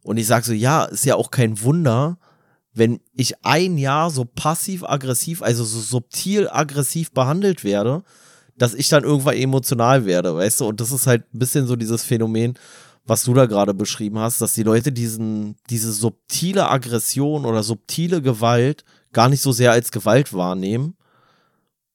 [0.02, 2.18] Und ich sage so, ja, ist ja auch kein Wunder,
[2.76, 8.04] wenn ich ein Jahr so passiv-aggressiv, also so subtil aggressiv behandelt werde,
[8.58, 10.66] dass ich dann irgendwann emotional werde, weißt du?
[10.66, 12.56] Und das ist halt ein bisschen so dieses Phänomen,
[13.06, 18.22] was du da gerade beschrieben hast, dass die Leute diesen, diese subtile Aggression oder subtile
[18.22, 20.98] Gewalt gar nicht so sehr als Gewalt wahrnehmen.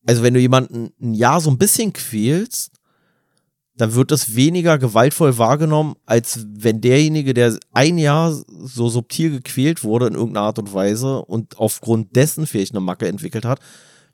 [0.07, 2.80] Also wenn du jemanden ein Jahr so ein bisschen quälst,
[3.81, 9.85] dann wird das weniger gewaltvoll wahrgenommen, als wenn derjenige, der ein Jahr so subtil gequält
[9.85, 13.61] wurde in irgendeiner Art und Weise und aufgrund dessen vielleicht eine Macke entwickelt hat,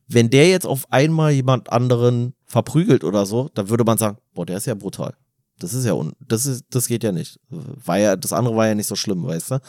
[0.07, 4.47] wenn der jetzt auf einmal jemand anderen verprügelt oder so, dann würde man sagen, boah,
[4.47, 5.14] der ist ja brutal.
[5.59, 7.41] Das ist ja un das ist das geht ja nicht.
[7.49, 9.61] War ja das andere war ja nicht so schlimm, weißt du?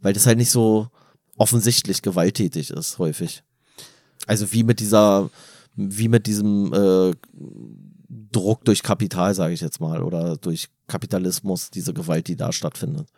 [0.00, 0.88] Weil das halt nicht so
[1.36, 3.44] offensichtlich gewalttätig ist häufig.
[4.26, 5.30] Also wie mit dieser
[5.76, 7.12] wie mit diesem äh,
[8.08, 13.08] Druck durch Kapital, sage ich jetzt mal, oder durch Kapitalismus, diese Gewalt, die da stattfindet.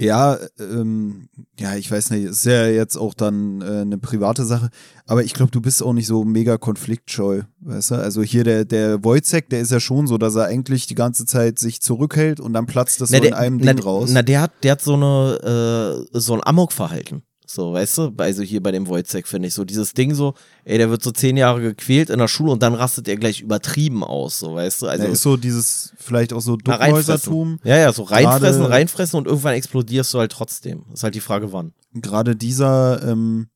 [0.00, 4.70] Ja, ähm, ja, ich weiß nicht, ist ja jetzt auch dann äh, eine private Sache,
[5.06, 7.94] aber ich glaube, du bist auch nicht so mega konfliktscheu, weißt du?
[7.96, 11.26] Also hier der, der Wojcek, der ist ja schon so, dass er eigentlich die ganze
[11.26, 14.10] Zeit sich zurückhält und dann platzt das na, so der, in einem na, Ding raus.
[14.12, 17.24] Na, der hat, der hat so eine, äh, so ein Amokverhalten.
[17.50, 20.34] So, weißt du, also hier bei dem Wojcek finde ich so dieses Ding so,
[20.64, 23.40] ey, der wird so zehn Jahre gequält in der Schule und dann rastet er gleich
[23.40, 24.86] übertrieben aus, so, weißt du.
[24.86, 27.58] Also ja, ist so dieses, vielleicht auch so Duckhäusertum.
[27.64, 30.84] Ja, ja, so reinfressen, Grade, reinfressen und irgendwann explodierst du halt trotzdem.
[30.92, 31.72] Ist halt die Frage, wann.
[31.94, 33.48] Gerade dieser, ähm,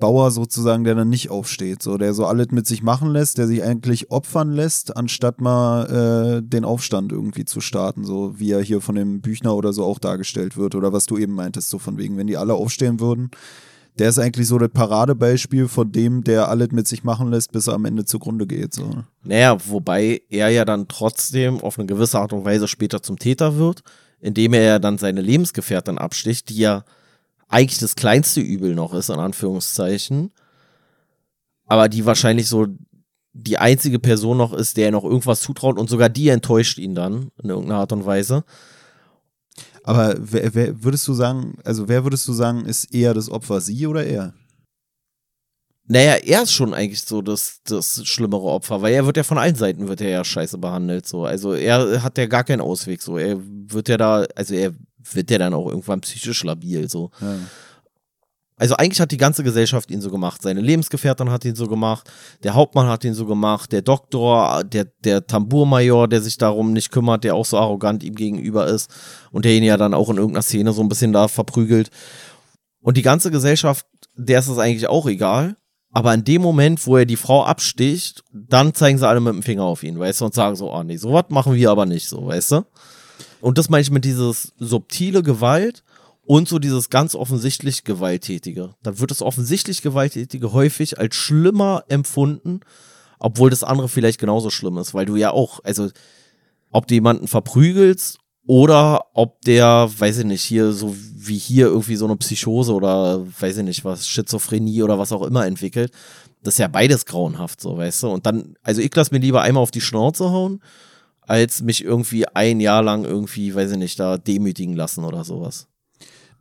[0.00, 3.46] Bauer sozusagen, der dann nicht aufsteht, so der so alles mit sich machen lässt, der
[3.46, 8.62] sich eigentlich opfern lässt, anstatt mal äh, den Aufstand irgendwie zu starten, so wie er
[8.62, 11.78] hier von dem Büchner oder so auch dargestellt wird oder was du eben meintest, so
[11.78, 13.30] von wegen, wenn die alle aufstehen würden.
[13.98, 17.66] Der ist eigentlich so das Paradebeispiel von dem, der alles mit sich machen lässt, bis
[17.66, 18.72] er am Ende zugrunde geht.
[18.72, 18.88] So.
[19.22, 23.56] Naja, wobei er ja dann trotzdem auf eine gewisse Art und Weise später zum Täter
[23.56, 23.82] wird,
[24.20, 26.84] indem er ja dann seine Lebensgefährtin absticht, die ja
[27.50, 30.30] eigentlich das kleinste Übel noch ist, in Anführungszeichen.
[31.66, 32.66] Aber die wahrscheinlich so
[33.32, 37.30] die einzige Person noch ist, der noch irgendwas zutraut und sogar die enttäuscht ihn dann
[37.42, 38.44] in irgendeiner Art und Weise.
[39.82, 43.60] Aber wer, wer würdest du sagen, also wer würdest du sagen, ist eher das Opfer,
[43.60, 44.34] sie oder er?
[45.86, 49.38] Naja, er ist schon eigentlich so das, das schlimmere Opfer, weil er wird ja von
[49.38, 51.06] allen Seiten wird er ja scheiße behandelt.
[51.08, 51.24] So.
[51.24, 53.02] Also er hat ja gar keinen Ausweg.
[53.02, 53.18] So.
[53.18, 54.72] Er wird ja da, also er
[55.12, 56.88] wird ja dann auch irgendwann psychisch labil.
[56.88, 57.10] So.
[57.20, 57.36] Ja.
[58.60, 60.42] Also eigentlich hat die ganze Gesellschaft ihn so gemacht.
[60.42, 62.10] Seine Lebensgefährtin hat ihn so gemacht,
[62.42, 66.92] der Hauptmann hat ihn so gemacht, der Doktor, der, der Tambourmajor, der sich darum nicht
[66.92, 68.90] kümmert, der auch so arrogant ihm gegenüber ist
[69.32, 71.90] und der ihn ja dann auch in irgendeiner Szene so ein bisschen da verprügelt.
[72.82, 75.56] Und die ganze Gesellschaft, der ist es eigentlich auch egal.
[75.92, 79.42] Aber in dem Moment, wo er die Frau absticht, dann zeigen sie alle mit dem
[79.42, 82.08] Finger auf ihn, weißt du, und sagen so, oh nee, sowas machen wir aber nicht
[82.08, 82.64] so, weißt du?
[83.40, 85.82] Und das meine ich mit dieses subtile Gewalt
[86.24, 88.74] und so dieses ganz offensichtlich Gewalttätige.
[88.82, 92.60] Dann wird das offensichtlich Gewalttätige häufig als schlimmer empfunden,
[93.18, 95.88] obwohl das andere vielleicht genauso schlimm ist, weil du ja auch, also,
[96.70, 101.96] ob du jemanden verprügelst oder ob der, weiß ich nicht, hier so wie hier irgendwie
[101.96, 105.92] so eine Psychose oder weiß ich nicht was, Schizophrenie oder was auch immer entwickelt.
[106.42, 108.08] Das ist ja beides grauenhaft, so, weißt du?
[108.08, 110.62] Und dann, also ich lasse mir lieber einmal auf die Schnauze hauen,
[111.30, 115.68] als mich irgendwie ein Jahr lang irgendwie, weiß ich nicht, da demütigen lassen oder sowas.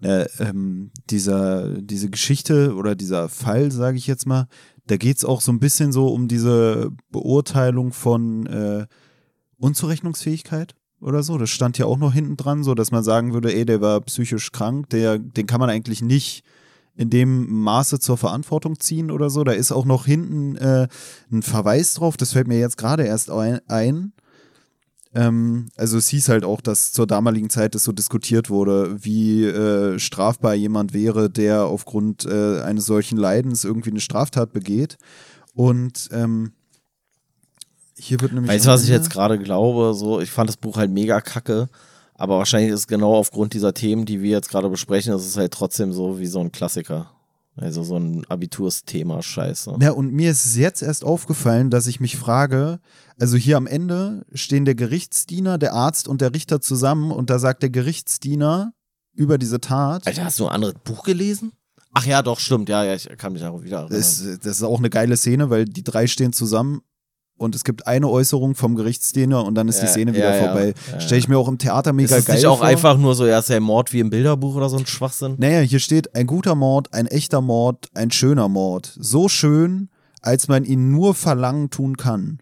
[0.02, 4.48] äh, ähm, dieser, diese Geschichte oder dieser Fall, sage ich jetzt mal,
[4.88, 8.88] da geht es auch so ein bisschen so um diese Beurteilung von äh,
[9.58, 11.38] Unzurechnungsfähigkeit oder so.
[11.38, 14.02] Das stand ja auch noch hinten dran, so dass man sagen würde, ey, der war
[14.02, 16.44] psychisch krank, der, den kann man eigentlich nicht
[16.96, 19.44] in dem Maße zur Verantwortung ziehen oder so.
[19.44, 20.88] Da ist auch noch hinten äh,
[21.32, 23.60] ein Verweis drauf, das fällt mir jetzt gerade erst ein.
[23.68, 24.14] ein.
[25.14, 29.44] Ähm, also es hieß halt auch, dass zur damaligen Zeit das so diskutiert wurde, wie
[29.46, 34.98] äh, strafbar jemand wäre, der aufgrund äh, eines solchen Leidens irgendwie eine Straftat begeht.
[35.56, 36.52] Und ähm,
[37.98, 38.52] hier wird nämlich.
[38.52, 39.94] Weißt du, was ich jetzt gerade glaube?
[39.94, 41.70] So, ich fand das Buch halt mega kacke.
[42.14, 45.38] Aber wahrscheinlich ist es genau aufgrund dieser Themen, die wir jetzt gerade besprechen, ist es
[45.38, 47.12] halt trotzdem so wie so ein Klassiker.
[47.62, 49.78] Also so ein Abitursthema, scheiße.
[49.82, 52.80] Ja, und mir ist es jetzt erst aufgefallen, dass ich mich frage,
[53.20, 57.38] also hier am Ende stehen der Gerichtsdiener, der Arzt und der Richter zusammen und da
[57.38, 58.74] sagt der Gerichtsdiener
[59.14, 60.08] über diese Tat.
[60.08, 61.52] Alter, hast du ein anderes Buch gelesen?
[61.94, 62.70] Ach ja, doch, stimmt.
[62.70, 64.00] Ja, ja, ich kann mich auch wieder erinnern.
[64.00, 66.82] Das, das ist auch eine geile Szene, weil die drei stehen zusammen
[67.40, 70.36] und es gibt eine Äußerung vom Gerichtsdiener und dann ist die Ja, Szene wieder ja,
[70.36, 70.44] ja.
[70.48, 70.74] vorbei.
[70.92, 72.68] Ja, Stelle ich mir auch im Theater mega ist es geil nicht auch vor.
[72.68, 75.36] einfach nur so, ja, ist ja Mord wie im Bilderbuch oder so ein Schwachsinn?
[75.38, 78.96] Naja, hier steht ein guter Mord, ein echter Mord, ein schöner Mord.
[79.00, 79.90] So schön,
[80.22, 82.40] als man ihn nur verlangen tun kann.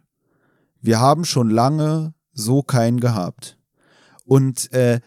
[0.82, 3.58] Wir haben schon lange so keinen gehabt.
[4.26, 5.00] Und äh,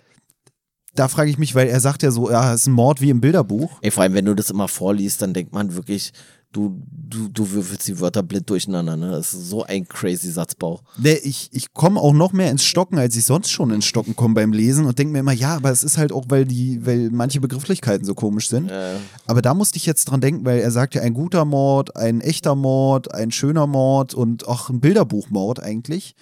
[0.95, 3.11] da frage ich mich, weil er sagt ja so, ja, es ist ein Mord wie
[3.11, 3.79] im Bilderbuch.
[3.81, 6.13] Ey, vor allem, wenn du das immer vorliest, dann denkt man wirklich,
[6.53, 9.11] du, du, du würfelst die Wörter blind durcheinander, ne?
[9.13, 10.81] Das ist so ein crazy Satzbau.
[10.99, 14.17] Nee, ich, ich komme auch noch mehr ins Stocken, als ich sonst schon ins Stocken
[14.17, 16.85] komme beim Lesen und denke mir immer, ja, aber es ist halt auch, weil die,
[16.85, 18.69] weil manche Begrifflichkeiten so komisch sind.
[18.69, 18.97] Äh,
[19.27, 22.21] Aber da musste ich jetzt dran denken, weil er sagt ja ein guter Mord, ein
[22.21, 26.15] echter Mord, ein schöner Mord und auch ein Bilderbuchmord eigentlich.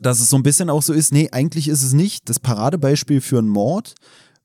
[0.00, 3.20] Dass es so ein bisschen auch so ist, nee, eigentlich ist es nicht das Paradebeispiel
[3.20, 3.94] für einen Mord,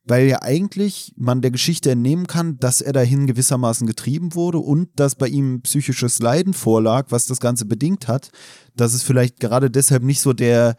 [0.08, 4.90] weil ja eigentlich man der Geschichte entnehmen kann, dass er dahin gewissermaßen getrieben wurde und
[4.96, 8.32] dass bei ihm psychisches Leiden vorlag, was das Ganze bedingt hat,
[8.76, 10.76] dass es vielleicht gerade deshalb nicht so der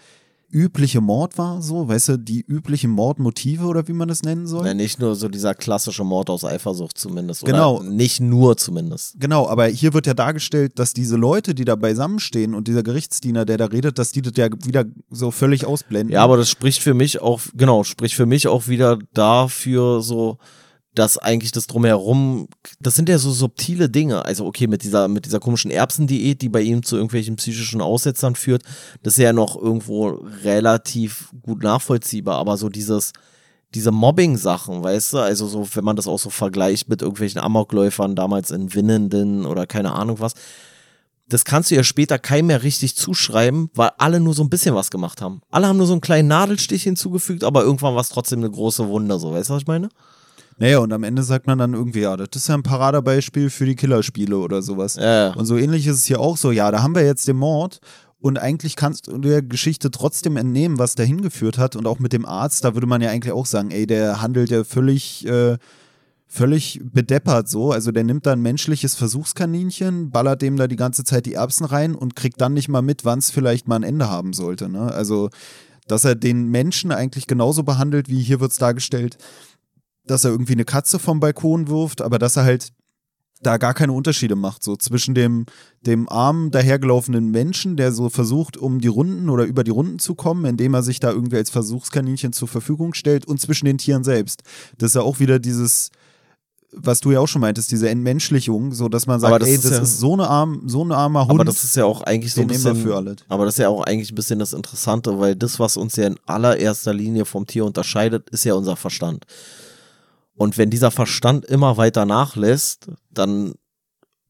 [0.50, 4.66] übliche Mord war, so, weißt du, die üblichen Mordmotive oder wie man das nennen soll.
[4.66, 7.44] ja, nicht nur so dieser klassische Mord aus Eifersucht zumindest.
[7.44, 7.82] Genau.
[7.82, 9.20] Nicht nur zumindest.
[9.20, 13.44] Genau, aber hier wird ja dargestellt, dass diese Leute, die da beisammenstehen und dieser Gerichtsdiener,
[13.44, 16.12] der da redet, dass die das ja wieder so völlig ausblenden.
[16.14, 20.38] Ja, aber das spricht für mich auch, genau, spricht für mich auch wieder dafür so,
[20.98, 22.48] dass eigentlich das drumherum,
[22.80, 24.24] das sind ja so subtile Dinge.
[24.24, 28.34] Also okay, mit dieser, mit dieser komischen Erbsendiät, die bei ihm zu irgendwelchen psychischen Aussetzern
[28.34, 28.62] führt,
[29.02, 30.08] das ist ja noch irgendwo
[30.42, 33.12] relativ gut nachvollziehbar, aber so dieses,
[33.74, 38.16] diese Mobbing-Sachen, weißt du, also so, wenn man das auch so vergleicht mit irgendwelchen Amokläufern
[38.16, 40.34] damals in Winnenden oder keine Ahnung was,
[41.28, 44.74] das kannst du ja später keinem mehr richtig zuschreiben, weil alle nur so ein bisschen
[44.74, 45.42] was gemacht haben.
[45.50, 48.88] Alle haben nur so einen kleinen Nadelstich hinzugefügt, aber irgendwann war es trotzdem eine große
[48.88, 49.90] Wunder, so, weißt du, was ich meine?
[50.58, 53.64] Naja, und am Ende sagt man dann irgendwie, ja, das ist ja ein Paradebeispiel für
[53.64, 54.96] die Killerspiele oder sowas.
[54.96, 55.32] Ja.
[55.34, 57.80] Und so ähnlich ist es hier auch so, ja, da haben wir jetzt den Mord
[58.20, 62.12] und eigentlich kannst du der Geschichte trotzdem entnehmen, was dahin geführt hat und auch mit
[62.12, 65.56] dem Arzt, da würde man ja eigentlich auch sagen, ey, der handelt ja völlig, äh,
[66.26, 71.04] völlig bedeppert so, also der nimmt da ein menschliches Versuchskaninchen, ballert dem da die ganze
[71.04, 73.84] Zeit die Erbsen rein und kriegt dann nicht mal mit, wann es vielleicht mal ein
[73.84, 74.92] Ende haben sollte, ne?
[74.92, 75.30] Also,
[75.86, 79.16] dass er den Menschen eigentlich genauso behandelt, wie hier wird es dargestellt,
[80.10, 82.72] dass er irgendwie eine Katze vom Balkon wirft, aber dass er halt
[83.40, 85.46] da gar keine Unterschiede macht, so zwischen dem,
[85.86, 90.16] dem armen, dahergelaufenen Menschen, der so versucht, um die Runden oder über die Runden zu
[90.16, 94.02] kommen, indem er sich da irgendwie als Versuchskaninchen zur Verfügung stellt, und zwischen den Tieren
[94.02, 94.42] selbst.
[94.76, 95.90] Das ist ja auch wieder dieses
[96.72, 99.54] was du ja auch schon meintest, diese Entmenschlichung, so dass man sagt, Aber das ey,
[99.54, 101.30] ist das ja- ist so eine arm, so ein armer Hund.
[101.40, 103.16] Aber das ist ja auch eigentlich so ein bisschen, für alles.
[103.28, 106.06] aber das ist ja auch eigentlich ein bisschen das Interessante, weil das, was uns ja
[106.06, 109.24] in allererster Linie vom Tier unterscheidet, ist ja unser Verstand.
[110.38, 113.54] Und wenn dieser Verstand immer weiter nachlässt, dann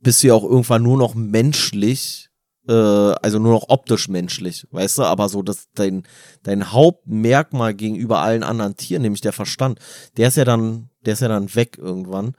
[0.00, 2.30] bist du ja auch irgendwann nur noch menschlich,
[2.66, 5.02] äh, also nur noch optisch menschlich, weißt du?
[5.02, 6.04] Aber so, dass dein,
[6.44, 9.80] dein Hauptmerkmal gegenüber allen anderen Tieren, nämlich der Verstand,
[10.16, 12.34] der ist ja dann, der ist ja dann weg irgendwann.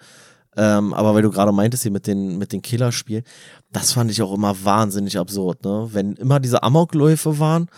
[0.58, 3.24] Ähm, aber weil du gerade meintest hier mit den, mit den Killerspielen,
[3.72, 5.90] das fand ich auch immer wahnsinnig absurd, ne?
[5.92, 7.70] Wenn immer diese Amokläufe waren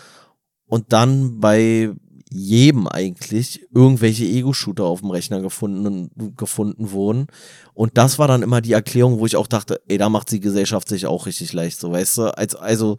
[0.64, 1.92] und dann bei
[2.32, 7.26] jedem eigentlich irgendwelche Ego-Shooter auf dem Rechner gefunden, gefunden wurden.
[7.74, 10.40] Und das war dann immer die Erklärung, wo ich auch dachte, ey, da macht die
[10.40, 12.22] Gesellschaft sich auch richtig leicht, so weißt du?
[12.36, 12.96] Als, also,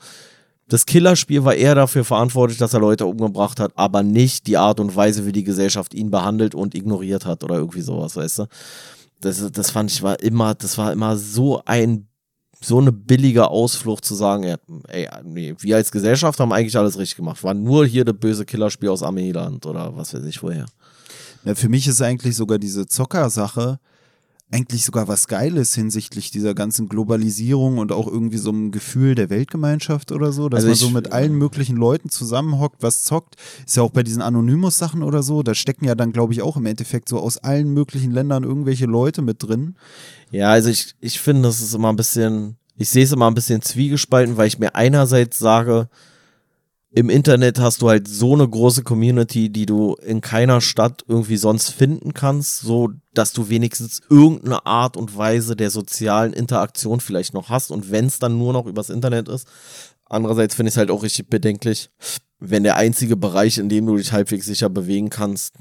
[0.68, 4.80] das Killerspiel war eher dafür verantwortlich, dass er Leute umgebracht hat, aber nicht die Art
[4.80, 8.48] und Weise, wie die Gesellschaft ihn behandelt und ignoriert hat oder irgendwie sowas, weißt du?
[9.20, 12.08] Das, das fand ich war immer, das war immer so ein,
[12.64, 14.58] so eine billige Ausflucht zu sagen, ja,
[14.88, 17.44] ey, nee, wir als Gesellschaft haben eigentlich alles richtig gemacht.
[17.44, 20.66] War nur hier das böse Killerspiel aus Armeeland oder was weiß ich woher.
[21.46, 23.80] Ja, für mich ist eigentlich sogar diese Zocker-Sache
[24.54, 29.32] eigentlich sogar was Geiles hinsichtlich dieser ganzen Globalisierung und auch irgendwie so einem Gefühl der
[29.32, 33.36] Weltgemeinschaft oder so, dass Also man so mit allen möglichen Leuten zusammenhockt, was zockt.
[33.66, 36.56] Ist ja auch bei diesen Anonymous-Sachen oder so, da stecken ja dann, glaube ich, auch
[36.56, 39.76] im Endeffekt so aus allen möglichen Ländern irgendwelche Leute mit drin.
[40.34, 43.36] Ja, also ich, ich finde, das ist immer ein bisschen, ich sehe es immer ein
[43.36, 45.90] bisschen zwiegespalten, weil ich mir einerseits sage,
[46.90, 51.38] im Internet hast du halt so eine große Community, die du in keiner Stadt irgendwie
[51.38, 57.36] sonst finden kannst, so dass du wenigstens irgendeine Art und Weise der sozialen Interaktion vielleicht
[57.36, 59.48] noch hast und wenn es dann nur noch übers Internet ist.
[60.06, 61.92] Andererseits finde ich es halt auch richtig bedenklich,
[62.40, 65.54] wenn der einzige Bereich, in dem du dich halbwegs sicher bewegen kannst,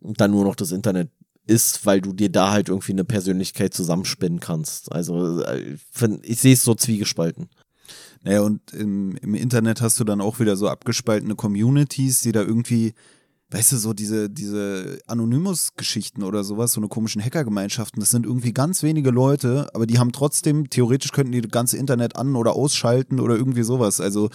[0.00, 1.10] dann nur noch das Internet
[1.46, 4.92] ist, weil du dir da halt irgendwie eine Persönlichkeit zusammenspinnen kannst.
[4.92, 5.76] Also äh,
[6.22, 7.48] ich sehe es so zwiegespalten.
[8.22, 12.40] Naja, und im, im Internet hast du dann auch wieder so abgespaltene Communities, die da
[12.40, 12.94] irgendwie,
[13.50, 18.54] weißt du, so diese, diese Anonymous-Geschichten oder sowas, so eine komischen Hackergemeinschaften, das sind irgendwie
[18.54, 22.54] ganz wenige Leute, aber die haben trotzdem, theoretisch könnten die das ganze Internet an- oder
[22.54, 24.00] ausschalten oder irgendwie sowas.
[24.00, 24.30] Also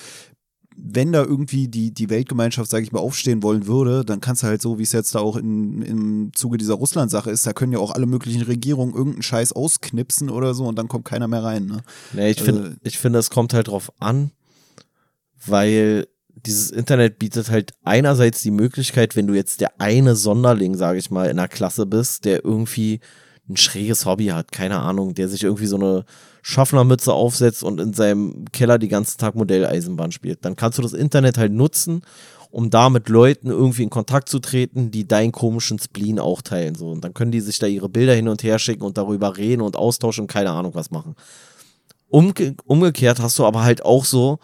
[0.81, 4.47] wenn da irgendwie die, die Weltgemeinschaft, sage ich mal, aufstehen wollen würde, dann kannst du
[4.47, 7.73] halt so, wie es jetzt da auch in, im Zuge dieser Russland-Sache ist, da können
[7.73, 11.43] ja auch alle möglichen Regierungen irgendeinen Scheiß ausknipsen oder so und dann kommt keiner mehr
[11.43, 11.65] rein.
[11.65, 11.81] Ne?
[12.13, 14.31] Nee, ich Also- finde, ich finde, es kommt halt drauf an,
[15.45, 16.07] weil
[16.45, 21.11] dieses Internet bietet halt einerseits die Möglichkeit, wenn du jetzt der eine Sonderling, sage ich
[21.11, 23.01] mal, in der Klasse bist, der irgendwie
[23.49, 26.05] ein schräges Hobby hat, keine Ahnung, der sich irgendwie so eine
[26.41, 30.45] Schaffnermütze aufsetzt und in seinem Keller die ganzen Tag Modelleisenbahn spielt.
[30.45, 32.01] Dann kannst du das Internet halt nutzen,
[32.51, 36.75] um da mit Leuten irgendwie in Kontakt zu treten, die deinen komischen Spleen auch teilen.
[36.75, 36.89] So.
[36.89, 39.61] Und dann können die sich da ihre Bilder hin und her schicken und darüber reden
[39.61, 41.15] und austauschen und keine Ahnung was machen.
[42.07, 44.39] Umge umgekehrt hast du aber halt auch so,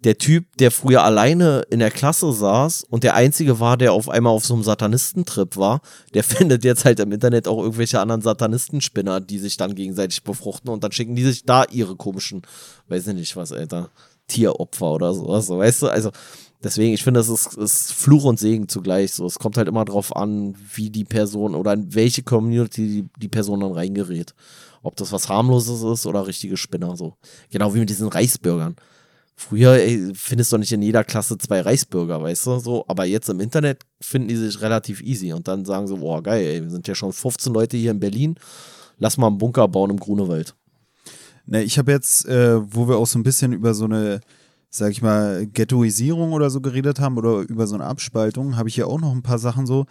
[0.00, 4.08] der Typ, der früher alleine in der Klasse saß und der einzige war, der auf
[4.08, 5.80] einmal auf so einem Satanistentrip war,
[6.14, 10.70] der findet jetzt halt im Internet auch irgendwelche anderen Satanistenspinner, die sich dann gegenseitig befruchten
[10.70, 12.42] und dann schicken die sich da ihre komischen,
[12.88, 13.90] weiß ich nicht was, Alter,
[14.28, 15.88] Tieropfer oder sowas, so, weißt du?
[15.88, 16.10] Also,
[16.62, 19.12] deswegen, ich finde, das ist, ist Fluch und Segen zugleich.
[19.12, 23.08] So, es kommt halt immer drauf an, wie die Person oder in welche Community die,
[23.20, 24.34] die Person dann reingerät.
[24.82, 27.14] Ob das was harmloses ist oder richtige Spinner, so.
[27.50, 28.76] Genau wie mit diesen Reichsbürgern.
[29.38, 32.84] Früher ey, findest du nicht in jeder Klasse zwei Reichsbürger, weißt du, so.
[32.88, 36.42] Aber jetzt im Internet finden die sich relativ easy und dann sagen sie, boah, geil,
[36.42, 38.36] ey, wir sind ja schon 15 Leute hier in Berlin.
[38.98, 40.54] Lass mal einen Bunker bauen im Grunewald.
[41.44, 44.20] Ne, ich habe jetzt, äh, wo wir auch so ein bisschen über so eine,
[44.70, 48.74] sag ich mal, Ghettoisierung oder so geredet haben oder über so eine Abspaltung, habe ich
[48.74, 49.84] hier auch noch ein paar Sachen so.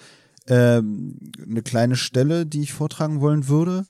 [0.48, 1.18] Ähm,
[1.48, 3.86] eine kleine Stelle, die ich vortragen wollen würde.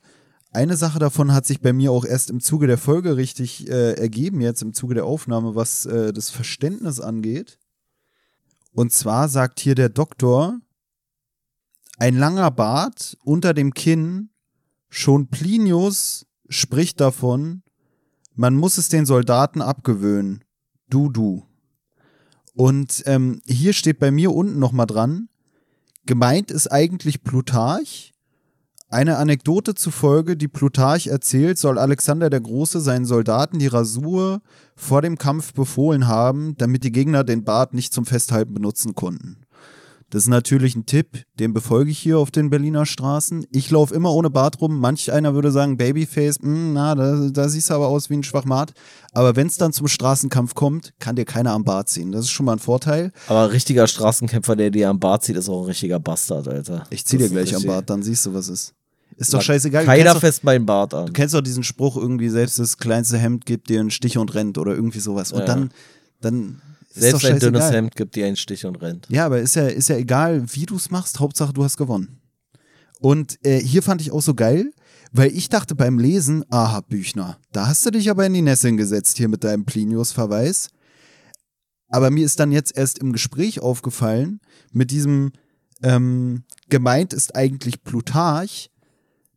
[0.55, 3.91] Eine Sache davon hat sich bei mir auch erst im Zuge der Folge richtig äh,
[3.95, 7.59] ergeben, jetzt im Zuge der Aufnahme, was äh, das Verständnis angeht.
[8.71, 10.61] Und zwar sagt hier der Doktor,
[11.97, 14.29] ein langer Bart unter dem Kinn,
[14.87, 17.61] schon Plinius spricht davon,
[18.33, 20.45] man muss es den Soldaten abgewöhnen.
[20.89, 21.45] Du, du.
[22.53, 25.27] Und ähm, hier steht bei mir unten nochmal dran,
[26.05, 28.14] gemeint ist eigentlich Plutarch.
[28.95, 34.39] Eine Anekdote zufolge, die Plutarch erzählt, soll Alexander der Große seinen Soldaten die Rasur
[34.77, 39.41] vor dem Kampf befohlen haben, damit die Gegner den Bart nicht zum Festhalten benutzen konnten.
[40.11, 43.45] Das ist natürlich ein Tipp, den befolge ich hier auf den Berliner Straßen.
[43.51, 44.79] Ich laufe immer ohne Bart rum.
[44.79, 48.23] Manch einer würde sagen, Babyface, mh, na, da, da siehst du aber aus wie ein
[48.23, 48.71] Schwachmat.
[49.11, 52.13] Aber wenn es dann zum Straßenkampf kommt, kann dir keiner am Bart ziehen.
[52.13, 53.11] Das ist schon mal ein Vorteil.
[53.27, 56.85] Aber richtiger Straßenkämpfer, der dir am Bart zieht, ist auch ein richtiger Bastard, Alter.
[56.91, 58.73] Ich zieh dir Das ist gleich am Bart, dann siehst du, was ist.
[59.17, 59.85] Ist doch scheißegal.
[59.85, 61.05] Keiner fest meinen Bart an.
[61.07, 64.33] Du kennst doch diesen Spruch irgendwie, selbst das kleinste Hemd gibt dir einen Stich und
[64.33, 65.31] rennt oder irgendwie sowas.
[65.31, 65.45] Und Ja.
[65.45, 65.71] dann,
[66.21, 66.61] dann
[66.93, 67.71] ist doch Selbst ein dünnes.
[67.71, 69.07] Hemd gibt dir einen Stich und rennt.
[69.09, 72.19] Ja, aber ist ja, ist ja egal, wie du es machst, Hauptsache du hast gewonnen.
[72.99, 74.71] Und äh, hier fand ich auch so geil,
[75.11, 78.75] weil ich dachte beim Lesen, aha, Büchner, da hast du dich aber in die Nesseln
[78.77, 80.69] gesetzt hier mit deinem Plinius-Verweis.
[81.89, 84.39] Aber mir ist dann jetzt erst im Gespräch aufgefallen,
[84.71, 85.31] mit diesem
[85.83, 88.71] ähm, gemeint ist eigentlich Plutarch,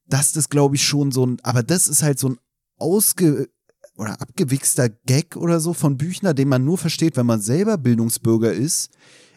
[0.09, 2.39] dass das glaube ich schon so ein, aber das ist halt so ein
[2.78, 3.48] ausge
[3.97, 8.52] oder abgewichster Gag oder so von Büchner, den man nur versteht, wenn man selber Bildungsbürger
[8.52, 8.90] ist.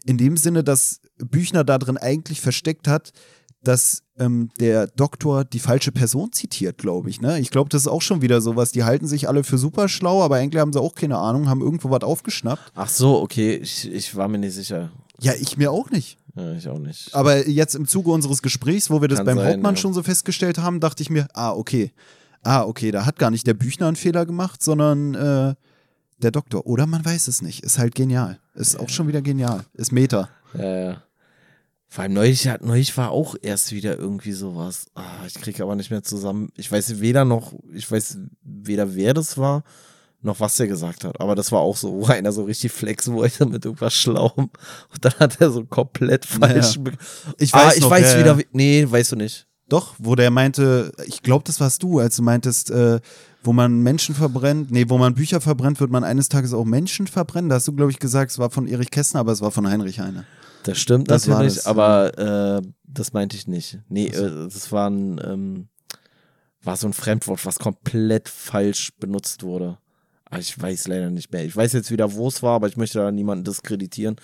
[0.05, 3.11] In dem Sinne, dass Büchner da drin eigentlich versteckt hat,
[3.63, 7.21] dass ähm, der Doktor die falsche Person zitiert, glaube ich.
[7.21, 7.39] Ne?
[7.39, 8.71] Ich glaube, das ist auch schon wieder sowas.
[8.71, 11.61] Die halten sich alle für super schlau, aber eigentlich haben sie auch keine Ahnung, haben
[11.61, 12.71] irgendwo was aufgeschnappt.
[12.75, 13.55] Ach so, okay.
[13.55, 14.91] Ich, ich war mir nicht sicher.
[15.19, 16.17] Ja, ich mir auch nicht.
[16.35, 17.13] Ja, ich auch nicht.
[17.13, 19.81] Aber jetzt im Zuge unseres Gesprächs, wo wir das Kann beim sein, Hauptmann ja.
[19.81, 21.91] schon so festgestellt haben, dachte ich mir, ah, okay.
[22.43, 25.55] Ah, okay, da hat gar nicht der Büchner einen Fehler gemacht, sondern äh,
[26.17, 26.65] der Doktor.
[26.65, 27.63] Oder man weiß es nicht.
[27.63, 28.39] Ist halt genial.
[28.55, 29.63] Ist auch schon wieder genial.
[29.73, 30.29] Ist Meta.
[30.53, 31.03] Ja, ja.
[31.87, 34.85] Vor allem neulich, neulich war auch erst wieder irgendwie sowas.
[34.95, 36.49] Ah, ich kriege aber nicht mehr zusammen.
[36.55, 39.63] Ich weiß weder noch, ich weiß weder wer das war,
[40.21, 41.19] noch was der gesagt hat.
[41.19, 44.49] Aber das war auch so, wo einer so richtig flexen wollte mit irgendwas Schlauem.
[44.93, 46.75] Und dann hat er so komplett falsch.
[46.75, 46.81] Ja.
[46.83, 46.91] be-
[47.39, 48.37] Ich ah, weiß ich noch, weiß ja, wieder.
[48.37, 49.47] wie- Nee, weißt du nicht.
[49.69, 52.99] Doch, wo der meinte, ich glaube, das warst du, als du meintest, äh,
[53.41, 57.07] wo man Menschen verbrennt, nee, wo man Bücher verbrennt, wird man eines Tages auch Menschen
[57.07, 57.49] verbrennen.
[57.49, 59.65] Da hast du, glaube ich, gesagt, es war von Erich Kästner, aber es war von
[59.67, 60.25] Heinrich Heine.
[60.63, 62.17] Das stimmt Das war natürlich, das, aber
[62.59, 63.79] äh, das meinte ich nicht.
[63.87, 65.69] Nee, äh, das war ein, ähm,
[66.61, 69.77] war so ein Fremdwort, was komplett falsch benutzt wurde.
[70.31, 71.45] Aber ich weiß leider nicht mehr.
[71.45, 74.15] Ich weiß jetzt wieder, wo es war, aber ich möchte da niemanden diskreditieren,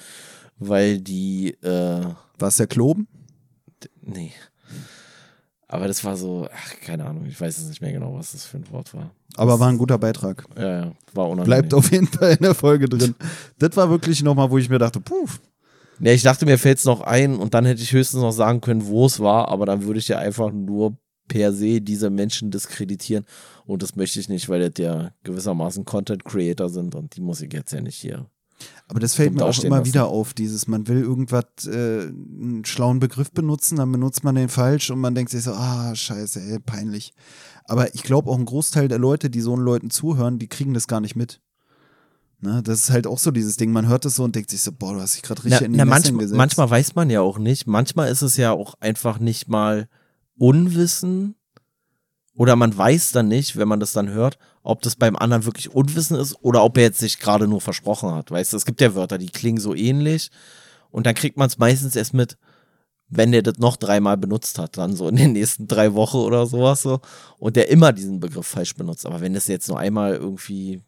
[0.58, 2.02] weil die, äh,
[2.40, 3.08] War es der Kloben?
[4.02, 4.32] nee.
[5.70, 8.46] Aber das war so, ach, keine Ahnung, ich weiß es nicht mehr genau, was das
[8.46, 9.12] für ein Wort war.
[9.36, 10.46] Aber war ein guter Beitrag.
[10.56, 11.44] Ja, ja, war unangenehm.
[11.46, 13.16] Bleibt auf jeden Fall in der Folge drin.
[13.60, 15.28] Das war wirklich nochmal, wo ich mir dachte, puh,
[16.00, 18.62] Ja, ich dachte, mir fällt es noch ein und dann hätte ich höchstens noch sagen
[18.62, 20.96] können, wo es war, aber dann würde ich ja einfach nur
[21.28, 23.26] per se diese Menschen diskreditieren
[23.68, 27.41] und das möchte ich nicht, weil das ja gewissermaßen Content Creator sind und die muss
[27.41, 28.26] ich jetzt ja nicht hier.
[28.88, 29.85] Aber das fällt mir auch immer lassen.
[29.85, 34.49] wieder auf, dieses, man will irgendwas, äh, einen schlauen Begriff benutzen, dann benutzt man den
[34.49, 37.14] falsch und man denkt sich so, ah, scheiße, ey, peinlich.
[37.65, 40.73] Aber ich glaube auch ein Großteil der Leute, die so einen Leuten zuhören, die kriegen
[40.73, 41.41] das gar nicht mit.
[42.39, 44.61] Ne, das ist halt auch so dieses Ding, man hört das so und denkt sich
[44.61, 46.38] so, boah, du hast dich gerade richtig Na, in die na, manchmal, gesetzt.
[46.38, 47.65] manchmal weiß man ja auch nicht.
[47.68, 49.89] Manchmal ist es ja auch einfach nicht mal
[50.38, 51.35] Unwissen
[52.38, 55.73] oder man weiß dann nicht, wenn man das dann hört, ob das beim anderen wirklich
[55.73, 58.30] Unwissen ist oder ob er jetzt sich gerade nur versprochen hat.
[58.30, 60.30] Weißt du, es gibt ja Wörter, die klingen so ähnlich
[60.91, 62.38] und dann kriegt man es meistens erst mit,
[63.09, 66.45] wenn der das noch dreimal benutzt hat, dann so in den nächsten drei Wochen oder
[66.45, 67.01] sowas so
[67.39, 69.07] und der immer diesen Begriff falsch benutzt.
[69.07, 70.81] Aber wenn das jetzt nur einmal irgendwie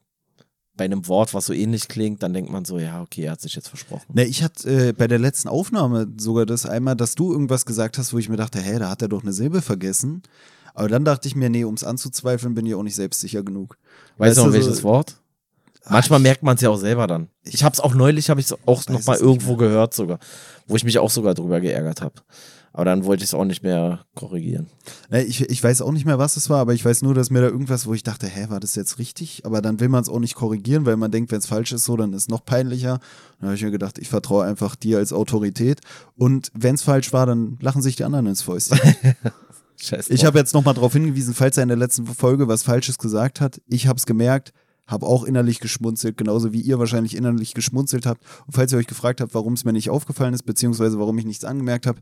[0.77, 3.41] bei einem Wort, was so ähnlich klingt, dann denkt man so, ja, okay, er hat
[3.41, 4.05] sich jetzt versprochen.
[4.13, 7.97] Ne, ich hatte äh, bei der letzten Aufnahme sogar das einmal, dass du irgendwas gesagt
[7.97, 10.21] hast, wo ich mir dachte, hä, da hat er doch eine Silbe vergessen.
[10.73, 13.77] Aber dann dachte ich mir, nee, ums anzuzweifeln, bin ich auch nicht selbstsicher genug.
[14.17, 15.15] Weißt du noch welches so- Wort?
[15.85, 17.29] Ah, Manchmal merkt man es ja auch selber dann.
[17.43, 20.19] Ich habe es auch neulich, habe ich es auch noch mal es irgendwo gehört sogar,
[20.67, 22.15] wo ich mich auch sogar drüber geärgert habe.
[22.71, 24.67] Aber dann wollte ich es auch nicht mehr korrigieren.
[25.09, 27.31] Ne, ich, ich weiß auch nicht mehr, was es war, aber ich weiß nur, dass
[27.31, 29.43] mir da irgendwas, wo ich dachte, hä, war das jetzt richtig?
[29.45, 31.85] Aber dann will man es auch nicht korrigieren, weil man denkt, wenn es falsch ist,
[31.85, 32.99] so, dann ist es noch peinlicher.
[33.39, 35.79] Dann habe ich mir gedacht, ich vertraue einfach dir als Autorität.
[36.15, 38.79] Und wenn es falsch war, dann lachen sich die anderen ins Fäustchen.
[39.81, 40.13] Scheiße.
[40.13, 43.39] Ich habe jetzt nochmal darauf hingewiesen, falls er in der letzten Folge was Falsches gesagt
[43.41, 43.61] hat.
[43.67, 44.51] Ich habe es gemerkt,
[44.87, 48.23] habe auch innerlich geschmunzelt, genauso wie ihr wahrscheinlich innerlich geschmunzelt habt.
[48.45, 51.25] Und falls ihr euch gefragt habt, warum es mir nicht aufgefallen ist, beziehungsweise warum ich
[51.25, 51.99] nichts angemerkt habe,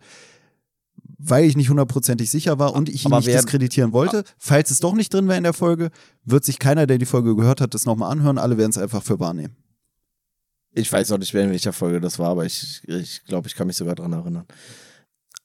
[1.20, 4.24] weil ich nicht hundertprozentig sicher war und ich ihn Aber nicht wer- diskreditieren wollte.
[4.38, 5.90] Falls es doch nicht drin wäre in der Folge,
[6.26, 8.38] wird sich keiner, der die Folge gehört hat, das nochmal anhören.
[8.38, 9.56] Alle werden es einfach für wahrnehmen.
[10.74, 13.56] Ich weiß auch nicht mehr, in welcher Folge das war, aber ich, ich glaube, ich
[13.56, 14.46] kann mich sogar dran erinnern.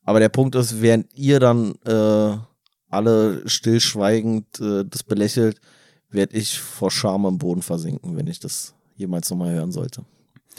[0.05, 2.37] Aber der Punkt ist, während ihr dann äh,
[2.89, 5.61] alle stillschweigend äh, das belächelt,
[6.11, 10.05] werde ich vor Scham am Boden versinken, wenn ich das jemals nochmal hören sollte.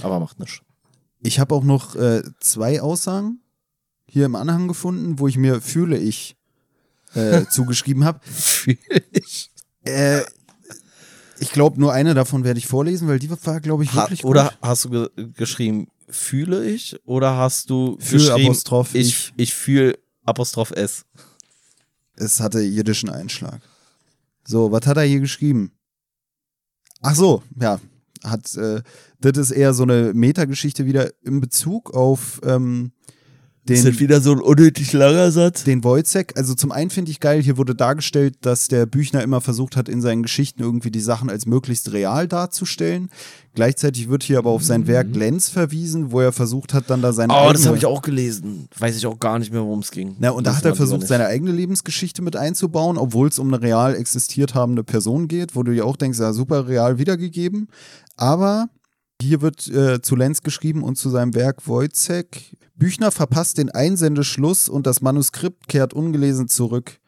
[0.01, 0.61] Aber macht nichts.
[1.21, 3.39] Ich habe auch noch äh, zwei Aussagen
[4.05, 6.35] hier im Anhang gefunden, wo ich mir fühle ich
[7.13, 8.19] äh, zugeschrieben habe.
[8.23, 8.77] Fühl
[9.11, 9.51] ich.
[9.83, 10.21] Äh,
[11.39, 14.23] ich glaube, nur eine davon werde ich vorlesen, weil die war, glaube ich, Ha wirklich
[14.23, 14.57] oder gut.
[14.61, 16.99] hast du ge geschrieben, fühle ich?
[17.05, 21.05] Oder hast du Fühl Apostroph ich, ich fühle Apostroph S?
[22.15, 23.61] Es hatte jiddischen Einschlag.
[24.45, 25.71] So, was hat er hier geschrieben?
[27.01, 27.79] Ach so, ja.
[28.23, 28.81] Hat, äh,
[29.19, 32.93] das ist eher so eine Metageschichte wieder in Bezug auf ähm,
[33.67, 35.63] Den, ist das wieder so ein unnötig langer Satz?
[35.63, 39.39] den Wojcek, also zum einen finde ich geil, hier wurde dargestellt, dass der Büchner immer
[39.39, 43.09] versucht hat, in seinen Geschichten irgendwie die Sachen als möglichst real darzustellen.
[43.55, 47.13] Gleichzeitig wird hier aber auf sein Werk Lenz verwiesen, wo er versucht hat, dann da
[47.13, 47.39] seine Mhm.
[47.39, 48.67] Oh, das habe ich auch gelesen.
[48.77, 50.15] Weiß ich auch gar nicht mehr, worum es ging.
[50.19, 53.47] Na, und da Das hat er versucht, seine eigene Lebensgeschichte mit einzubauen, obwohl es um
[53.53, 57.69] eine real existiert habende Person geht, wo du dir auch denkst, ja, super real wiedergegeben.
[58.17, 58.69] Aber
[59.21, 62.57] hier wird äh, zu Lenz geschrieben und zu seinem Werk Wojcek.
[62.75, 66.99] Büchner verpasst den Einsendeschluss und das Manuskript kehrt ungelesen zurück.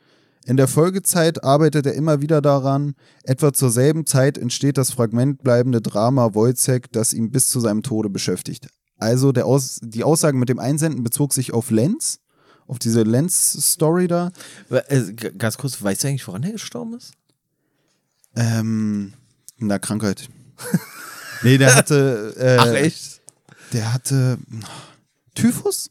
[0.46, 2.94] In der Folgezeit arbeitet er immer wieder daran.
[3.24, 8.10] Etwa zur selben Zeit entsteht das fragmentbleibende Drama Wojcek, das ihn bis zu seinem Tode
[8.10, 8.68] beschäftigt.
[8.98, 12.20] Also der Aus die Aussage mit dem Einsenden bezog sich auf Lenz,
[12.68, 14.32] auf diese Lenz-Story da.
[14.70, 17.14] Äh, ganz kurz, weißt du eigentlich, woran er gestorben ist?
[18.36, 19.14] Ähm,
[19.58, 20.30] na, Krankheit.
[21.46, 22.36] nee, der hatte.
[22.38, 23.22] Äh, Ach, echt?
[23.74, 24.38] Der hatte
[25.34, 25.90] Typhus?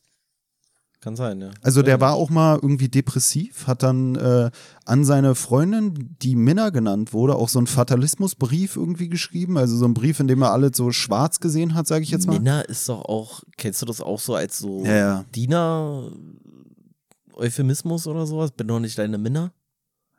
[1.01, 1.51] Kann sein, ja.
[1.61, 4.51] Also der war auch mal irgendwie depressiv, hat dann äh,
[4.87, 9.59] an seine Freundin, die Minna genannt wurde, auch so einen Fatalismusbrief irgendwie geschrieben.
[9.59, 12.27] Also so ein Brief, in dem er alles so schwarz gesehen hat, sage ich jetzt
[12.27, 12.39] mal.
[12.39, 15.25] Minna ist doch auch, kennst du das auch so als so Ja, ja.
[15.35, 18.53] Diener-Euphemismus oder sowas?
[18.53, 19.53] Bin doch nicht deine Minna?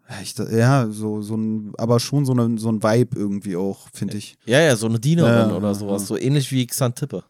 [0.10, 3.88] Ja, Ich, ja, so, so ein, aber schon so, eine, so ein Vibe irgendwie auch,
[3.94, 4.38] finde ich.
[4.46, 6.04] Ja, ja, so eine Dienerin Ja, oder sowas.
[6.04, 6.08] ja.
[6.08, 7.24] So ähnlich wie Xantippe.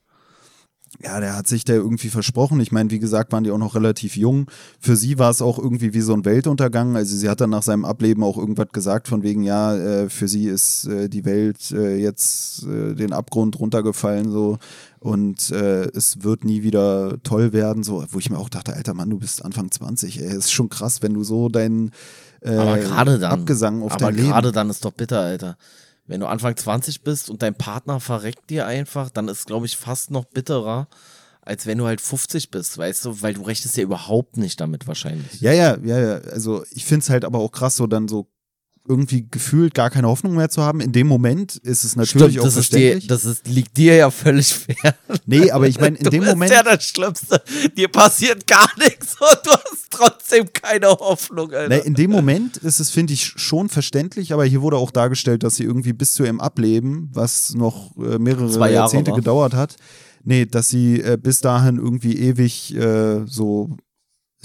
[1.03, 2.59] Ja, der hat sich da irgendwie versprochen.
[2.61, 4.49] Ich meine, wie gesagt, waren die auch noch relativ jung.
[4.79, 6.95] Für sie war es auch irgendwie wie so ein Weltuntergang.
[6.95, 10.29] Also sie hat dann nach seinem Ableben auch irgendwas gesagt von wegen, ja, äh, für
[10.29, 14.57] sie ist äh, die Welt äh, jetzt äh, den Abgrund runtergefallen so
[14.99, 17.83] und äh, es wird nie wieder toll werden.
[17.83, 20.21] So, wo ich mir auch dachte, alter Mann, du bist Anfang 20.
[20.21, 21.91] Ey, ist schon krass, wenn du so deinen
[22.45, 23.31] äh, Aber gerade dann.
[23.31, 24.27] Abgesang auf aber dein Leben.
[24.29, 25.57] gerade dann ist doch bitter, Alter.
[26.07, 29.75] Wenn du Anfang 20 bist und dein Partner verreckt dir einfach, dann ist, glaube ich,
[29.75, 30.87] fast noch bitterer,
[31.41, 34.87] als wenn du halt 50 bist, weißt du, weil du rechnest ja überhaupt nicht damit
[34.87, 35.41] wahrscheinlich.
[35.41, 36.17] Ja, ja, ja, ja.
[36.31, 38.27] Also ich finde es halt aber auch krass, so dann so
[38.87, 40.79] irgendwie gefühlt gar keine Hoffnung mehr zu haben.
[40.79, 43.07] In dem Moment ist es natürlich auch das, ist dir, verständlich.
[43.07, 44.95] das ist, liegt dir ja völlig fair.
[45.25, 46.51] nee, aber ich meine, in du dem bist Moment.
[46.51, 47.41] ja das Schlimmste.
[47.75, 51.69] Dir passiert gar nichts und du hast trotzdem keine Hoffnung, Alter.
[51.69, 55.43] Ne, in dem Moment ist es, finde ich, schon verständlich, aber hier wurde auch dargestellt,
[55.43, 59.17] dass sie irgendwie bis zu ihrem Ableben, was noch äh, mehrere Jahrzehnte war.
[59.17, 59.75] gedauert hat,
[60.23, 63.77] nee, dass sie äh, bis dahin irgendwie ewig äh, so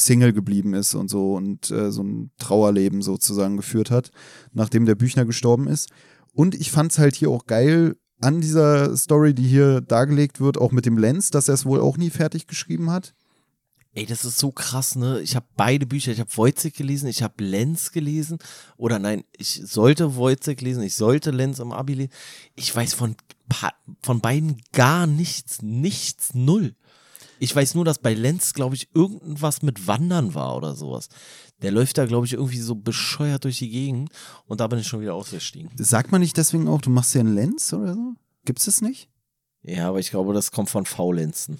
[0.01, 4.11] Single geblieben ist und so und äh, so ein Trauerleben sozusagen geführt hat,
[4.53, 5.91] nachdem der Büchner gestorben ist.
[6.33, 10.59] Und ich fand es halt hier auch geil an dieser Story, die hier dargelegt wird,
[10.59, 13.15] auch mit dem Lenz, dass er es wohl auch nie fertig geschrieben hat.
[13.93, 15.21] Ey, das ist so krass, ne?
[15.21, 18.39] Ich habe beide Bücher, ich habe Wojcik gelesen, ich habe Lenz gelesen.
[18.77, 22.13] Oder nein, ich sollte Wojcik lesen, ich sollte Lenz im Abi lesen.
[22.55, 23.17] Ich weiß von,
[24.01, 26.77] von beiden gar nichts, nichts, null.
[27.41, 31.09] Ich weiß nur, dass bei Lenz, glaube ich, irgendwas mit Wandern war oder sowas.
[31.63, 34.11] Der läuft da, glaube ich, irgendwie so bescheuert durch die Gegend
[34.47, 35.71] und da bin ich schon wieder ausgestiegen.
[35.77, 38.15] Sagt man nicht deswegen auch, du machst dir einen Lenz oder so?
[38.45, 39.09] Gibt's es nicht?
[39.63, 41.59] Ja, aber ich glaube, das kommt von Faulenzen.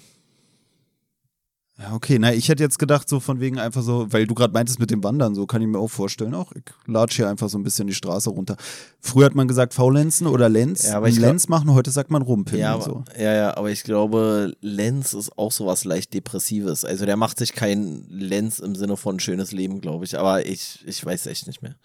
[1.81, 2.19] Ja, okay.
[2.19, 4.91] Na, ich hätte jetzt gedacht, so von wegen einfach so, weil du gerade meintest mit
[4.91, 6.35] dem Wandern, so kann ich mir auch vorstellen.
[6.35, 8.55] Auch ich latsch hier einfach so ein bisschen die Straße runter.
[8.99, 10.83] Früher hat man gesagt Faulenzen oder Lenz.
[10.83, 13.03] Ja, aber ich Lenz machen, heute sagt man Rumpeln Ja, so.
[13.17, 16.85] ja, ja, aber ich glaube, Lenz ist auch sowas leicht Depressives.
[16.85, 20.19] Also der macht sich kein Lenz im Sinne von schönes Leben, glaube ich.
[20.19, 21.75] Aber ich, ich weiß echt nicht mehr.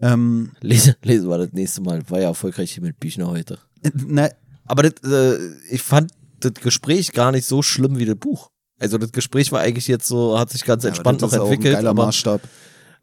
[0.00, 2.02] Ähm, Lese, lesen wir das nächste Mal.
[2.10, 3.58] War ja erfolgreich hier mit Büchner heute.
[3.82, 4.30] äh, na,
[4.64, 5.38] Aber das, äh,
[5.70, 6.10] ich fand
[6.40, 8.50] das Gespräch gar nicht so schlimm wie das Buch.
[8.80, 11.74] Also das Gespräch war eigentlich jetzt so, hat sich ganz entspannt das noch entwickelt.
[11.76, 12.40] geiler Aber, Maßstab.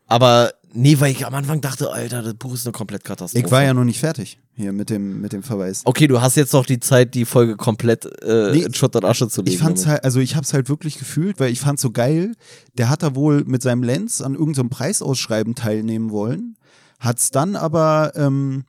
[0.08, 3.46] aber nee, weil ich am Anfang dachte, Alter, das Buch ist eine komplett Katastrophe.
[3.46, 5.84] Ich war ja noch nicht fertig hier mit dem, mit dem Verweis.
[5.86, 9.06] Okay, du hast jetzt noch die Zeit, die Folge komplett äh, Nee, in Schutt und
[9.06, 9.54] Asche zu legen.
[9.54, 9.94] Ich fand's damit.
[9.94, 12.34] halt, also ich hab's halt wirklich gefühlt, weil ich fand's so geil.
[12.78, 16.58] Der hat da wohl mit seinem Lenz an irgendeinem Preisausschreiben teilnehmen wollen,
[17.00, 18.66] hat's dann aber ähm,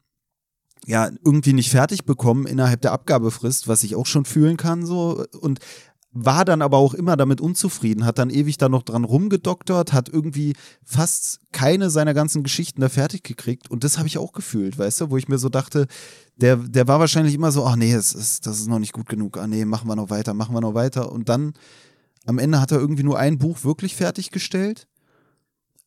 [0.87, 5.25] ja irgendwie nicht fertig bekommen innerhalb der Abgabefrist, was ich auch schon fühlen kann so
[5.41, 5.59] und
[6.11, 10.09] war dann aber auch immer damit unzufrieden, hat dann ewig da noch dran rumgedoktert, hat
[10.09, 13.71] irgendwie fast keine seiner ganzen Geschichten da fertig gekriegt.
[13.71, 15.87] Und das habe ich auch gefühlt, weißt du, wo ich mir so dachte,
[16.37, 19.09] der, der war wahrscheinlich immer so, ach nee, das ist, das ist noch nicht gut
[19.09, 21.13] genug, ah nee, machen wir noch weiter, machen wir noch weiter.
[21.13, 21.53] Und dann
[22.25, 24.89] am Ende hat er irgendwie nur ein Buch wirklich fertiggestellt.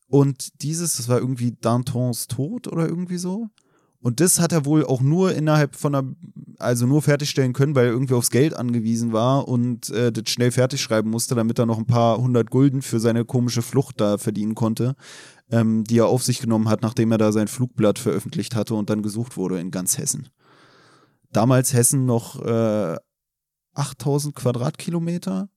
[0.08, 3.48] Und dieses, das war irgendwie Dantons Tod oder irgendwie so
[4.02, 6.08] und das hat er wohl auch nur innerhalb von einer,
[6.58, 10.50] also nur fertigstellen können, weil er irgendwie aufs Geld angewiesen war und äh, das schnell
[10.50, 14.18] fertig schreiben musste, damit er noch ein paar hundert Gulden für seine komische Flucht da
[14.18, 14.96] verdienen konnte,
[15.50, 18.90] ähm, die er auf sich genommen hat, nachdem er da sein Flugblatt veröffentlicht hatte und
[18.90, 20.28] dann gesucht wurde in ganz Hessen.
[21.30, 22.96] Damals Hessen noch äh,
[23.74, 25.48] 8000 Quadratkilometer.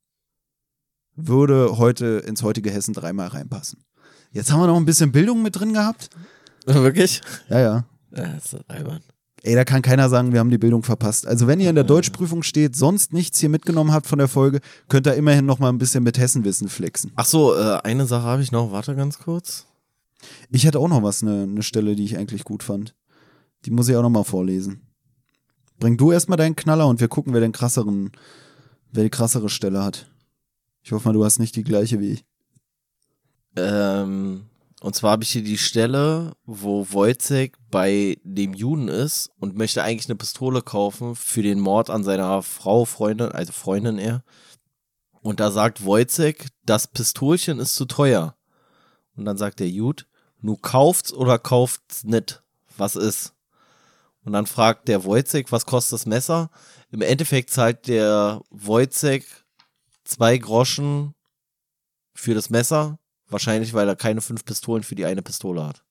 [1.16, 3.84] würde heute ins heutige Hessen dreimal reinpassen.
[4.32, 6.10] Jetzt haben wir noch ein bisschen Bildung mit drin gehabt.
[6.66, 7.22] Wirklich?
[7.50, 7.86] Ja, ja.
[8.16, 9.02] Das ist albern.
[9.44, 11.28] Ey, da kann keiner sagen, wir haben die Bildung verpasst.
[11.28, 14.60] Also wenn ihr in der Deutschprüfung steht, sonst nichts hier mitgenommen habt von der Folge,
[14.88, 17.12] könnt ihr immerhin noch mal ein bisschen mit Hessenwissen flexen.
[17.16, 18.72] Ach so, äh, eine Sache habe ich noch.
[18.72, 19.68] Warte ganz kurz.
[20.50, 22.96] Ich hätte auch noch was, eine ne Stelle, die ich eigentlich gut fand.
[23.66, 24.82] Die muss ich auch noch mal vorlesen.
[25.80, 28.12] Bring du erstmal deinen Knaller und wir gucken, wer den krasseren,
[28.92, 30.10] wer die krassere Stelle hat.
[30.82, 32.26] Ich hoffe mal, du hast nicht die gleiche wie ich.
[33.58, 34.46] Ähm,
[34.86, 39.82] und zwar habe ich hier die Stelle, wo Wojciech bei dem Juden ist und möchte
[39.82, 44.24] eigentlich eine Pistole kaufen für den Mord an seiner Frau, Freundin, also Freundin er.
[45.22, 48.36] Und da sagt Wojciech, das Pistolchen ist zu teuer.
[49.16, 50.04] Und dann sagt der Jude,
[50.40, 52.44] nu kauft's oder kauft's nicht?
[52.78, 53.34] Was ist?
[54.24, 56.52] Und dann fragt der Wojciech, was kostet das Messer?
[56.92, 59.26] Im Endeffekt zahlt der Wojciech
[60.04, 61.16] zwei Groschen
[62.14, 63.00] für das Messer.
[63.36, 65.84] Wahrscheinlich, weil er keine fünf Pistolen für die eine Pistole hat.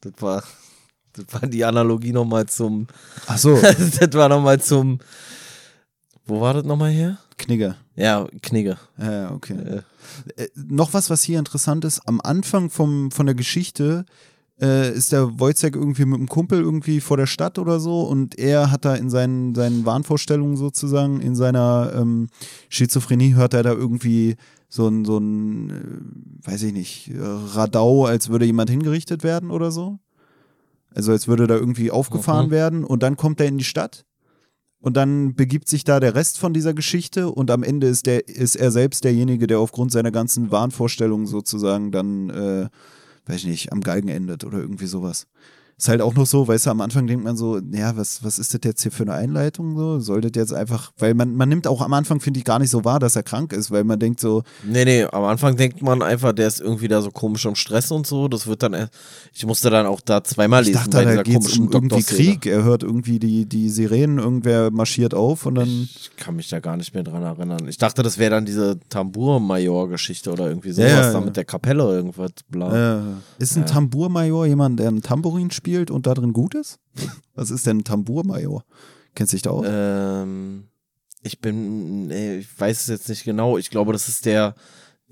[0.00, 0.42] Das war,
[1.12, 2.88] das war die Analogie nochmal zum,
[3.28, 3.56] Ach so,
[4.00, 4.98] das war nochmal zum,
[6.26, 7.18] wo war das nochmal her?
[7.38, 7.76] Knigge.
[7.94, 8.76] Ja, Knigge.
[8.98, 9.54] Ja, okay.
[9.54, 9.82] Äh,
[10.34, 14.04] Äh, noch was, was hier interessant ist, am Anfang vom, von der Geschichte
[14.60, 18.38] äh, ist der Wojciech irgendwie mit einem Kumpel irgendwie vor der Stadt oder so und
[18.38, 22.28] er hat da in seinen, seinen Wahnvorstellungen sozusagen, in seiner ähm,
[22.68, 24.36] Schizophrenie hört er da irgendwie
[24.68, 29.50] so ein, so ein, äh, weiß ich nicht, äh, Radau, als würde jemand hingerichtet werden
[29.50, 29.98] oder so.
[30.94, 32.50] Also als würde da irgendwie aufgefahren Mhm.
[32.50, 34.04] werden und dann kommt er in die Stadt
[34.80, 38.28] und dann begibt sich da der Rest von dieser Geschichte und am Ende ist, der,
[38.28, 42.68] ist er selbst derjenige, der aufgrund seiner ganzen Wahnvorstellungen sozusagen dann, äh,
[43.26, 45.26] weiß ich nicht, am Galgen endet oder irgendwie sowas.
[45.80, 48.38] Ist halt auch noch so, weißt du, am Anfang denkt man so, ja, was, was
[48.38, 49.98] ist das jetzt hier für eine Einleitung so?
[49.98, 52.84] Solltet jetzt einfach, weil man, man nimmt auch am Anfang, finde ich, gar nicht so
[52.84, 56.02] wahr, dass er krank ist, weil man denkt so, nee, nee, am Anfang denkt man
[56.02, 58.28] einfach, der ist irgendwie da so komisch im Stress und so.
[58.28, 58.88] Das wird dann,
[59.32, 61.66] ich musste dann auch da zweimal ich lesen dachte, bei da dieser geht es komischen
[61.68, 62.02] um irgendwie.
[62.02, 62.44] Krieg.
[62.44, 65.66] Er hört irgendwie die, die Sirenen, irgendwer marschiert auf und dann.
[65.66, 67.66] Ich kann mich da gar nicht mehr dran erinnern.
[67.68, 71.24] Ich dachte, das wäre dann diese Tambour-Major-Geschichte oder irgendwie Ja, sowas, ja, da ja.
[71.24, 72.98] mit der Kapelle irgendwas, bla.
[72.98, 73.02] Äh,
[73.38, 76.78] ist ein Tambourmajor jemand, der ein Tambourin spielt und da drin gut ist?
[77.34, 78.64] Was ist denn ein Tambourmajor?
[79.14, 79.66] Kennst du dich da aus?
[79.68, 80.64] Ähm,
[81.22, 83.58] ich bin, ich weiß es jetzt nicht genau.
[83.58, 84.54] Ich glaube, das ist der,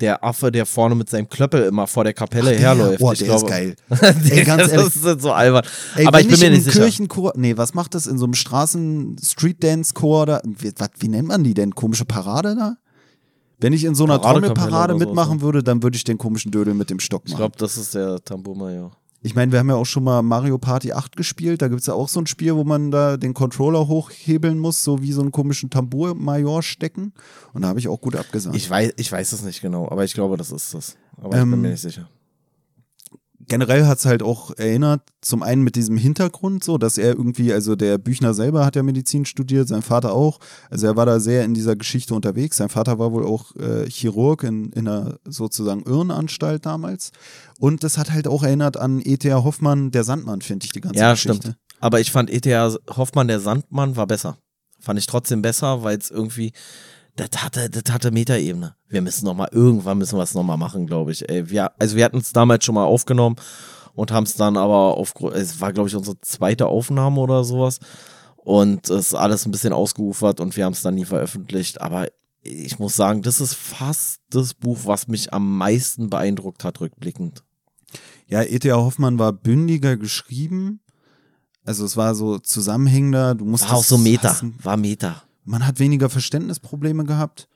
[0.01, 3.03] der Affe, der vorne mit seinem Klöppel immer vor der Kapelle Der- herläuft.
[3.03, 3.77] Oh, ich der glaube, ist geil.
[4.31, 4.87] Ey, ganz ehrlich.
[4.95, 5.65] Das ist so albern.
[5.97, 6.85] Ey, Aber ich bin mir in nicht einem sicher.
[6.85, 10.41] Kirchenchor, nee, was macht das in so einem Straßen-Street-Dance-Chor da?
[10.45, 11.75] Wie, was, wie nennt man die denn?
[11.75, 12.77] Komische Parade da?
[13.61, 16.53] Wenn ich in so einer Trommelparade oder so, mitmachen würde, dann würde ich den komischen
[16.53, 17.41] Dödel mit dem Stock Ich machen.
[17.41, 18.93] glaube, das ist der Tambour-Major.
[19.21, 21.61] Ich meine, wir haben ja auch schon mal Mario Party 8 gespielt.
[21.61, 24.85] Da gibt es ja auch so ein Spiel, wo man da den Controller hochhebeln muss,
[24.85, 27.13] so wie so einen komischen Tambour-Major stecken.
[27.53, 28.55] Und da habe ich auch gut abgesagt.
[28.55, 30.97] Ich weiß, ich weiß es nicht genau, aber ich glaube, das ist das.
[31.17, 32.09] Aber ich Ähm, bin mir nicht sicher.
[33.49, 37.53] Generell hat es halt auch erinnert, zum einen mit diesem Hintergrund, so, dass er irgendwie,
[37.53, 40.39] also der Büchner selber hat ja Medizin studiert, sein Vater auch.
[40.71, 42.59] Also er war da sehr in dieser Geschichte unterwegs.
[42.59, 47.11] Sein Vater war wohl auch äh, Chirurg in, in einer sozusagen Irrenanstalt damals.
[47.59, 49.43] Und das hat halt auch erinnert an E.T.A.
[49.43, 51.37] Hoffmann, der Sandmann, finde ich, die ganze Ja, Geschichte.
[51.37, 51.57] stimmt.
[51.81, 52.75] Aber ich fand E.T.A.
[52.97, 54.39] Hoffmann, der Sandmann, war besser.
[54.81, 56.53] Fand ich trotzdem besser, weil es irgendwie,
[57.19, 58.75] das hatte, das hatte Metaebene.
[58.89, 61.29] Wir müssen noch mal, irgendwann müssen wir es noch mal machen, glaube ich.
[61.29, 63.37] Ey, wir, also wir hatten es damals schon mal aufgenommen
[63.95, 67.81] und haben es dann aber auf, es war, glaube ich, unsere zweite Aufnahme oder sowas.
[68.37, 71.81] Und es ist alles ein bisschen ausgeufert und wir haben es dann nie veröffentlicht.
[71.81, 72.07] Aber
[72.43, 77.43] ich muss sagen, das ist fast das Buch, was mich am meisten beeindruckt hat, rückblickend.
[78.27, 78.77] Ja, E.T.A.
[78.77, 80.81] Hoffmann war bündiger geschrieben.
[81.65, 83.35] Also es war so zusammenhängender.
[83.35, 85.23] Du musst War auch so Meta, war Meta.
[85.49, 87.49] Man hat weniger Verständnisprobleme gehabt.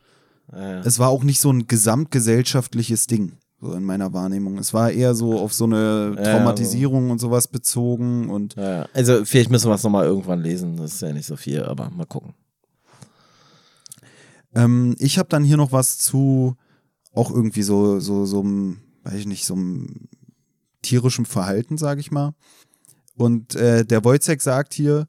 [0.53, 4.57] Äh, Es war auch nicht so ein gesamtgesellschaftliches Ding, so in meiner Wahrnehmung.
[4.59, 9.25] Es war eher so auf so eine Ja, Traumatisierung und sowas bezogen und Ja, also
[9.25, 10.77] vielleicht müssen wir es nochmal irgendwann lesen.
[10.77, 12.35] Das ist ja nicht so viel, aber mal gucken.
[14.55, 16.57] ähm, ich habe dann hier noch was zu
[17.15, 20.09] auch irgendwie so so so einem, weiß ich nicht, so einem
[20.83, 22.35] tierischem Verhalten, sage ich mal.
[23.17, 25.07] Und äh, der Wojciech sagt hier,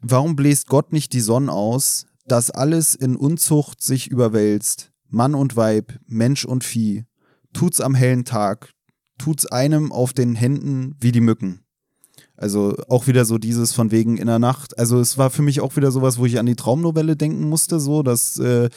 [0.00, 5.56] warum bläst Gott nicht die Sonne aus, dass alles in Unzucht sich überwälzt, Mann und
[5.56, 7.04] Weib, Mensch und Vieh,
[7.52, 8.72] tut's am hellen Tag,
[9.16, 11.60] tut's einem auf den Händen wie die Mücken.
[12.36, 14.78] Also auch wieder so dieses von wegen in der Nacht.
[14.78, 17.80] Also es war für mich auch wieder sowas, wo ich an die Traumnovelle denken musste,
[17.80, 18.68] so dass äh,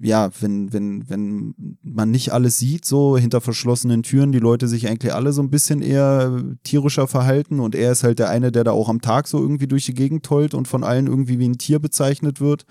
[0.00, 4.88] ja, wenn, wenn, wenn man nicht alles sieht, so hinter verschlossenen Türen, die Leute sich
[4.88, 8.64] eigentlich alle so ein bisschen eher tierischer verhalten und er ist halt der eine, der
[8.64, 11.48] da auch am Tag so irgendwie durch die Gegend tollt und von allen irgendwie wie
[11.48, 12.64] ein Tier bezeichnet wird.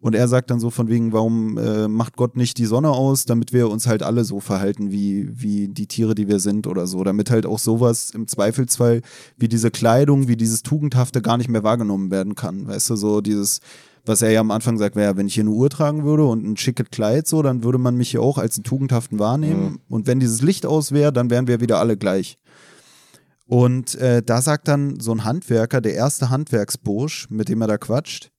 [0.00, 3.24] Und er sagt dann so von wegen, warum äh, macht Gott nicht die Sonne aus,
[3.24, 6.86] damit wir uns halt alle so verhalten wie, wie die Tiere, die wir sind oder
[6.86, 7.02] so.
[7.02, 9.00] Damit halt auch sowas im Zweifelsfall
[9.36, 12.68] wie diese Kleidung, wie dieses Tugendhafte gar nicht mehr wahrgenommen werden kann.
[12.68, 13.60] Weißt du, so dieses,
[14.06, 16.44] was er ja am Anfang sagt, wäre, wenn ich hier eine Uhr tragen würde und
[16.44, 19.64] ein schickes Kleid so, dann würde man mich hier auch als einen Tugendhaften wahrnehmen.
[19.64, 19.80] Mhm.
[19.88, 22.38] Und wenn dieses Licht aus wäre, dann wären wir wieder alle gleich.
[23.46, 27.78] Und äh, da sagt dann so ein Handwerker, der erste Handwerksbursch, mit dem er da
[27.78, 28.30] quatscht,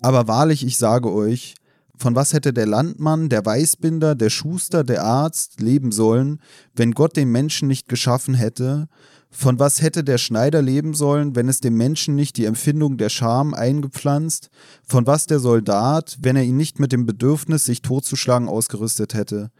[0.00, 1.54] aber wahrlich, ich sage euch,
[1.96, 6.40] von was hätte der Landmann, der Weißbinder, der Schuster, der Arzt leben sollen,
[6.74, 8.88] wenn Gott den Menschen nicht geschaffen hätte?
[9.30, 13.10] Von was hätte der Schneider leben sollen, wenn es dem Menschen nicht die Empfindung der
[13.10, 14.48] Scham eingepflanzt?
[14.86, 19.50] Von was der Soldat, wenn er ihn nicht mit dem Bedürfnis, sich totzuschlagen, ausgerüstet hätte?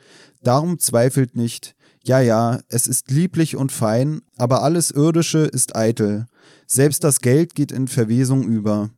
[0.43, 1.74] Darum zweifelt nicht.
[2.05, 6.27] Ja, ja, es ist lieblich und fein, aber alles Irdische ist eitel.
[6.66, 8.90] Selbst das Geld geht in Verwesung über.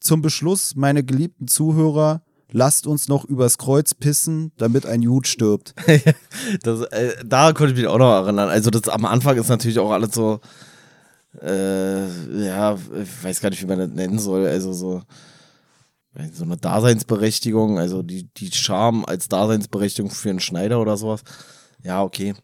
[0.00, 2.22] Zum Beschluss, meine geliebten Zuhörer,
[2.54, 5.74] lasst uns noch übers Kreuz pissen, damit ein Jude stirbt.
[6.62, 8.48] das, äh, da konnte ich mich auch noch erinnern.
[8.48, 10.40] Also das am Anfang ist natürlich auch alles so,
[11.42, 12.06] äh,
[12.46, 14.46] ja, ich weiß gar nicht, wie man das nennen soll.
[14.46, 15.02] Also so,
[16.32, 21.22] so eine Daseinsberechtigung, also die, die Charme als Daseinsberechtigung für einen Schneider oder sowas.
[21.82, 22.34] Ja, okay.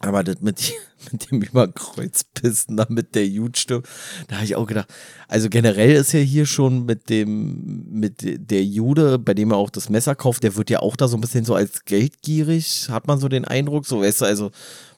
[0.00, 0.72] Aber das mit,
[1.12, 3.88] mit dem Überkreuzpisten, damit der Jude stirbt,
[4.28, 4.88] da habe ich auch gedacht,
[5.28, 9.70] also generell ist ja hier schon mit dem, mit der Jude, bei dem er auch
[9.70, 13.06] das Messer kauft, der wird ja auch da so ein bisschen so als geldgierig, hat
[13.06, 14.50] man so den Eindruck, so weißt du, also,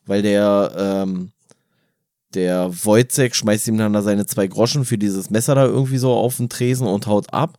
[0.06, 1.32] weil der, ähm,
[2.34, 6.12] der Wojcek schmeißt ihm dann da seine zwei Groschen für dieses Messer da irgendwie so
[6.12, 7.58] auf den Tresen und haut ab.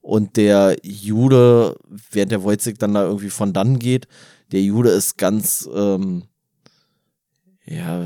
[0.00, 1.76] Und der Jude,
[2.10, 4.08] während der Wojcek dann da irgendwie von dann geht,
[4.50, 6.24] der Jude ist ganz, ähm,
[7.64, 8.04] ja,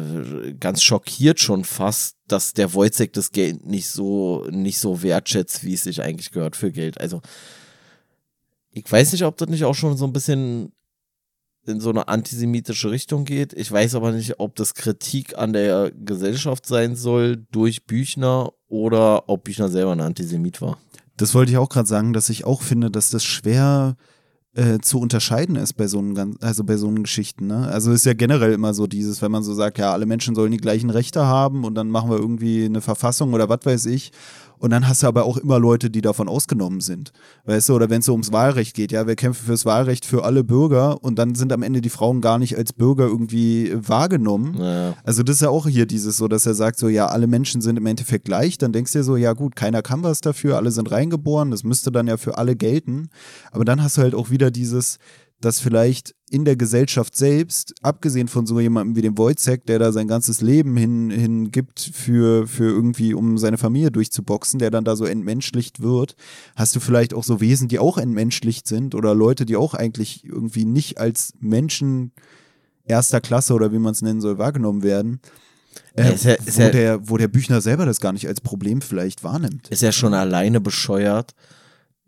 [0.61, 5.75] ganz schockiert schon fast, dass der Wojcek das Geld nicht so, nicht so wertschätzt, wie
[5.75, 7.01] es sich eigentlich gehört für Geld.
[7.01, 7.23] Also,
[8.71, 10.73] ich weiß nicht, ob das nicht auch schon so ein bisschen
[11.67, 13.55] in so eine antisemitische Richtung geht.
[13.55, 19.29] Ich weiß aber nicht, ob das Kritik an der Gesellschaft sein soll durch Büchner oder
[19.29, 20.79] ob Büchner selber ein Antisemit war.
[21.17, 24.16] Das wollte ich auch gerade sagen, dass ich auch finde, dass das schwer äh,
[24.81, 27.47] zu unterscheiden ist bei so einen, also bei so einen Geschichten.
[27.47, 27.69] Ne?
[27.69, 30.51] Also ist ja generell immer so dieses, wenn man so sagt, ja, alle Menschen sollen
[30.51, 34.13] die gleichen Rechte haben und dann machen wir irgendwie eine Verfassung oder was weiß ich.
[34.59, 37.13] Und dann hast du aber auch immer Leute, die davon ausgenommen sind.
[37.45, 40.25] Weißt du, oder wenn es so ums Wahlrecht geht, ja, wir kämpfen fürs Wahlrecht für
[40.25, 44.57] alle Bürger und dann sind am Ende die Frauen gar nicht als Bürger irgendwie wahrgenommen.
[44.59, 44.95] Ja.
[45.05, 47.61] Also das ist ja auch hier dieses so, dass er sagt so, ja, alle Menschen
[47.61, 48.59] sind im Endeffekt gleich.
[48.59, 51.63] Dann denkst du dir so, ja gut, keiner kann was dafür, alle sind reingeboren, das
[51.63, 53.09] müsste dann ja für alle gelten.
[53.53, 54.99] Aber dann hast du halt auch wieder dieses,
[55.41, 59.93] dass vielleicht in der Gesellschaft selbst, abgesehen von so jemandem wie dem Wojcek, der da
[59.93, 64.97] sein ganzes Leben hin, hingibt für, für irgendwie, um seine Familie durchzuboxen, der dann da
[64.97, 66.17] so entmenschlicht wird,
[66.57, 70.25] hast du vielleicht auch so Wesen, die auch entmenschlicht sind oder Leute, die auch eigentlich
[70.25, 72.13] irgendwie nicht als Menschen
[72.85, 75.21] erster Klasse oder wie man es nennen soll, wahrgenommen werden.
[75.95, 78.41] Äh, ist ja, ist wo, ja, der, wo der Büchner selber das gar nicht als
[78.41, 79.69] Problem vielleicht wahrnimmt.
[79.69, 81.35] ist ja schon alleine bescheuert,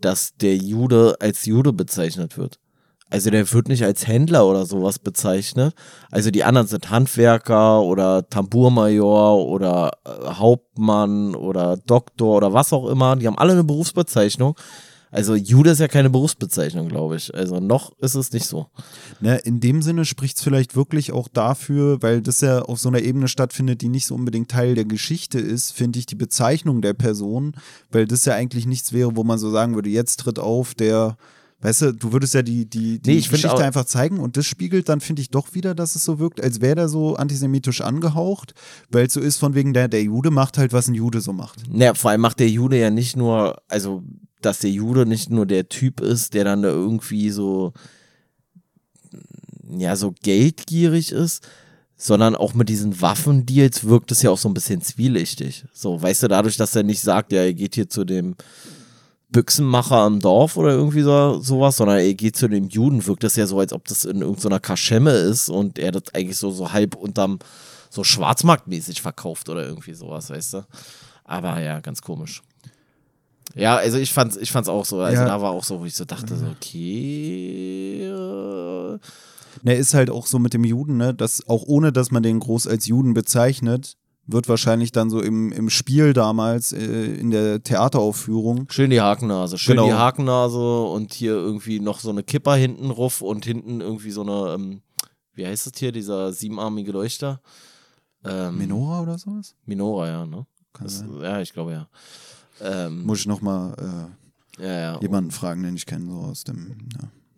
[0.00, 2.58] dass der Jude als Jude bezeichnet wird.
[3.10, 5.74] Also der wird nicht als Händler oder sowas bezeichnet.
[6.10, 12.86] Also die anderen sind Handwerker oder Tambourmajor oder äh, Hauptmann oder Doktor oder was auch
[12.88, 13.16] immer.
[13.16, 14.56] Die haben alle eine Berufsbezeichnung.
[15.10, 17.34] Also Jude ist ja keine Berufsbezeichnung, glaube ich.
[17.34, 18.66] Also noch ist es nicht so.
[19.20, 22.90] Ne, in dem Sinne spricht es vielleicht wirklich auch dafür, weil das ja auf so
[22.90, 26.82] einer Ebene stattfindet, die nicht so unbedingt Teil der Geschichte ist, finde ich die Bezeichnung
[26.82, 27.56] der Person,
[27.90, 31.16] weil das ja eigentlich nichts wäre, wo man so sagen würde, jetzt tritt auf der
[31.60, 34.46] Weißt du, du würdest ja die, die, die Nee, Geschichte auch- einfach zeigen und das
[34.46, 37.80] spiegelt dann, finde ich, doch wieder, dass es so wirkt, als wäre der so antisemitisch
[37.80, 38.54] angehaucht,
[38.90, 41.32] weil es so ist von wegen, der, der Jude macht halt, was ein Jude so
[41.32, 41.62] macht.
[41.68, 44.04] Naja, vor allem macht der Jude ja nicht nur, also,
[44.40, 47.72] dass der Jude nicht nur der Typ ist, der dann da irgendwie so,
[49.76, 51.46] ja, so geldgierig ist,
[51.96, 55.64] sondern auch mit diesen Waffendeals wirkt es ja auch so ein bisschen zwielichtig.
[55.72, 58.36] So, weißt du, dadurch, dass er nicht sagt, ja, er geht hier zu dem
[59.30, 63.36] Büchsenmacher am Dorf oder irgendwie so, sowas, sondern er geht zu dem Juden, wirkt das
[63.36, 66.72] ja so, als ob das in irgendeiner Kaschemme ist und er das eigentlich so, so
[66.72, 67.38] halb unterm,
[67.90, 70.66] so schwarzmarktmäßig verkauft oder irgendwie sowas, weißt du.
[71.24, 72.42] Aber ja, ganz komisch.
[73.54, 75.00] Ja, also ich fand's, ich fand's auch so.
[75.00, 75.26] Also Ja.
[75.28, 78.04] da war auch so, wo ich so dachte, so, okay.
[78.04, 78.98] äh,
[79.62, 82.38] Ne, ist halt auch so mit dem Juden, ne, dass auch ohne, dass man den
[82.38, 83.96] groß als Juden bezeichnet,
[84.28, 86.84] wird wahrscheinlich dann so im, im Spiel damals äh,
[87.14, 88.66] in der Theateraufführung.
[88.70, 89.86] Schön die Hakennase, schön Genau.
[89.88, 94.20] die Hakennase und hier irgendwie noch so eine Kipper hinten ruf und hinten irgendwie so
[94.22, 94.82] eine, ähm,
[95.32, 97.40] wie heißt das hier, dieser siebenarmige Leuchter?
[98.24, 99.54] Ähm, Menora oder sowas?
[99.64, 100.46] Minora, ja, ne?
[100.80, 101.88] Das, ja, ich glaube ja.
[102.60, 103.74] Ähm, Muss ich nochmal
[104.58, 105.00] äh, ja, ja.
[105.00, 106.76] jemanden fragen, den ich kenne, so aus dem,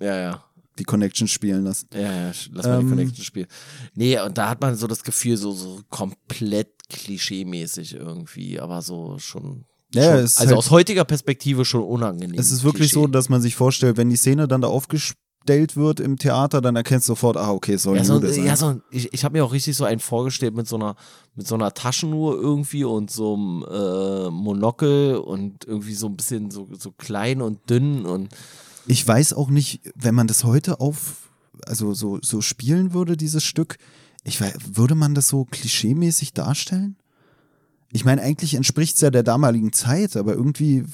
[0.01, 0.45] ja, Ja, ja.
[0.81, 1.87] Die Connections spielen lassen.
[1.95, 3.47] Ja, ja, lass mal die Ähm, Connection spielen.
[3.95, 9.19] Nee, und da hat man so das Gefühl, so, so komplett klischee-mäßig irgendwie, aber so
[9.19, 9.65] schon.
[9.95, 12.39] Ja, schon, also halt- aus heutiger Perspektive schon unangenehm.
[12.39, 12.95] Es ist wirklich Klischee.
[13.03, 15.17] so, dass man sich vorstellt, wenn die Szene dann da aufgestellt
[15.75, 18.45] wird im Theater, dann erkennst du sofort, ah, okay, es soll Ja, so, sein.
[18.47, 20.95] ja, so, ich, ich habe mir auch richtig so einen vorgestellt mit so einer,
[21.35, 26.51] mit so einer Taschenuhr irgendwie und so einem äh, Monokel und irgendwie so ein bisschen
[26.53, 28.29] so, so klein und dünn und
[28.91, 31.31] Ich weiß auch nicht, wenn man das heute auf,
[31.65, 33.79] also so, so spielen würde, dieses Stück,
[34.25, 36.97] ich weiß, würde man das so klischeemäßig darstellen?
[37.93, 40.87] Ich meine, eigentlich entspricht es ja der damaligen Zeit, aber irgendwie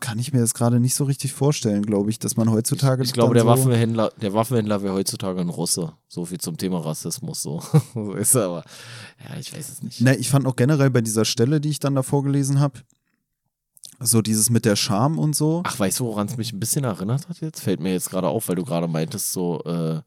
[0.00, 3.02] kann ich mir das gerade nicht so richtig vorstellen, glaube ich, dass man heutzutage.
[3.02, 5.92] ich glaube, dann der so, Waffenhändler, der Waffenhändler wäre heutzutage ein Russe.
[6.08, 7.62] So viel zum Thema Rassismus, so.
[7.94, 8.64] so ist er aber.
[9.28, 10.00] Ja, ich weiß es nicht.
[10.00, 12.80] Ne, ich fand auch generell bei dieser Stelle, die ich dann da vorgelesen habe,
[14.00, 15.62] so dieses mit der Scham und so.
[15.64, 17.60] Ach, weißt du, woran es mich ein bisschen erinnert hat jetzt?
[17.60, 20.00] Fällt mir jetzt gerade auf, weil du gerade meintest, so, äh,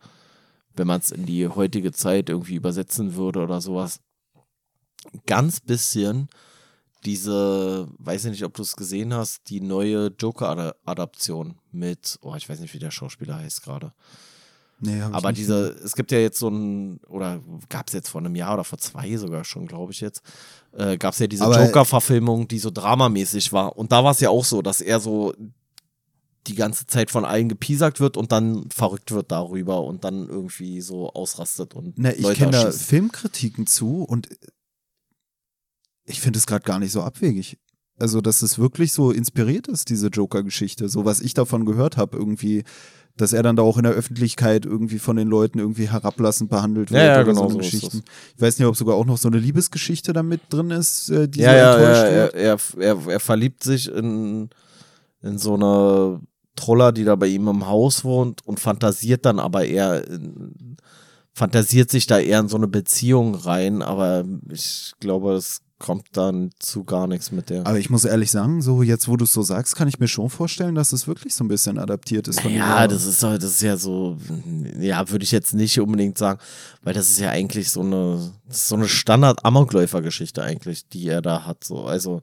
[0.76, 4.00] wenn man es in die heutige Zeit irgendwie übersetzen würde oder sowas.
[5.28, 6.30] Ganz bisschen
[7.06, 12.48] diese, weiß ich nicht, ob du es gesehen hast, die neue Joker-Adaption mit, oh, ich
[12.50, 13.94] weiß nicht, wie der Schauspieler heißt gerade.
[14.80, 18.22] Nee, Aber nicht diese, es gibt ja jetzt so ein, oder gab es jetzt vor
[18.22, 20.22] einem Jahr oder vor zwei sogar schon, glaube ich jetzt,
[20.76, 23.78] äh, gab es ja diese Joker-Verfilmung, die so dramamäßig war.
[23.78, 25.34] Und da war es ja auch so, dass er so
[26.48, 30.82] die ganze Zeit von allen gepiesackt wird und dann verrückt wird darüber und dann irgendwie
[30.82, 32.72] so ausrastet und Ne, ich kenne da.
[32.72, 34.28] Filmkritiken zu und
[36.06, 37.58] ich finde es gerade gar nicht so abwegig.
[37.98, 40.90] Also, dass es wirklich so inspiriert ist, diese Joker-Geschichte.
[40.90, 42.64] So, was ich davon gehört habe, irgendwie,
[43.18, 46.92] dass er dann da auch in der Öffentlichkeit irgendwie von den Leuten irgendwie herablassend behandelt
[46.92, 48.04] wird Ja, ja, oder genau so Geschichten.
[48.36, 51.28] Ich weiß nicht, ob sogar auch noch so eine Liebesgeschichte da mit drin ist, äh,
[51.28, 52.34] die ja, so ja, enttäuscht ja, wird.
[52.34, 54.50] er, er, er, er verliebt sich in,
[55.22, 56.22] in so eine
[56.56, 60.78] Troller, die da bei ihm im Haus wohnt und fantasiert dann aber eher, in,
[61.34, 66.52] fantasiert sich da eher in so eine Beziehung rein, aber ich glaube, es kommt dann
[66.60, 67.68] zu gar nichts mit der.
[67.68, 70.08] Aber ich muss ehrlich sagen, so jetzt, wo du es so sagst, kann ich mir
[70.08, 72.40] schon vorstellen, dass es wirklich so ein bisschen adaptiert ist.
[72.40, 74.16] Von Ja, das ist, halt- das ist ja so,
[74.80, 76.40] ja, würde ich jetzt nicht unbedingt sagen,
[76.84, 81.66] weil das ist ja eigentlich so eine, so eine Standard-Amokläufer-Geschichte eigentlich, die er da hat.
[81.66, 81.84] So.
[81.84, 82.22] Also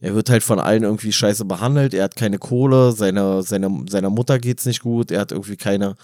[0.00, 4.10] er wird halt von allen irgendwie scheiße behandelt, er hat keine Kohle, seine, seine, seiner
[4.10, 5.96] Mutter geht's nicht gut, er hat irgendwie keine,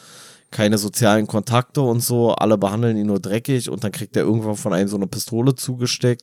[0.50, 4.56] keine sozialen Kontakte und so, alle behandeln ihn nur dreckig und dann kriegt er irgendwann
[4.56, 6.22] von einem so eine Pistole zugesteckt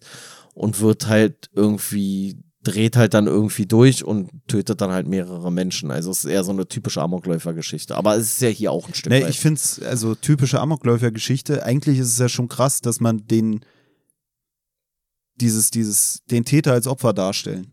[0.56, 5.92] und wird halt irgendwie dreht halt dann irgendwie durch und tötet dann halt mehrere Menschen.
[5.92, 7.96] Also es ist eher so eine typische Amokläufer-Geschichte.
[7.96, 9.30] Aber es ist ja hier auch ein Stück Nee, weit.
[9.30, 13.64] ich finde es, also typische Amokläufer-Geschichte, eigentlich ist es ja schon krass, dass man den,
[15.36, 17.72] dieses, dieses, den Täter als Opfer darstellen.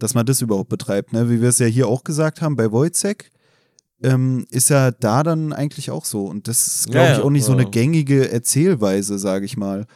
[0.00, 1.30] Dass man das überhaupt betreibt, ne?
[1.30, 3.30] Wie wir es ja hier auch gesagt haben bei Wojcek,
[4.02, 6.24] ähm, ist ja da dann eigentlich auch so.
[6.26, 7.68] Und das ist, glaube Ja, ich, ja, auch nicht so eine ja.
[7.68, 9.86] gängige Erzählweise, sage ich mal.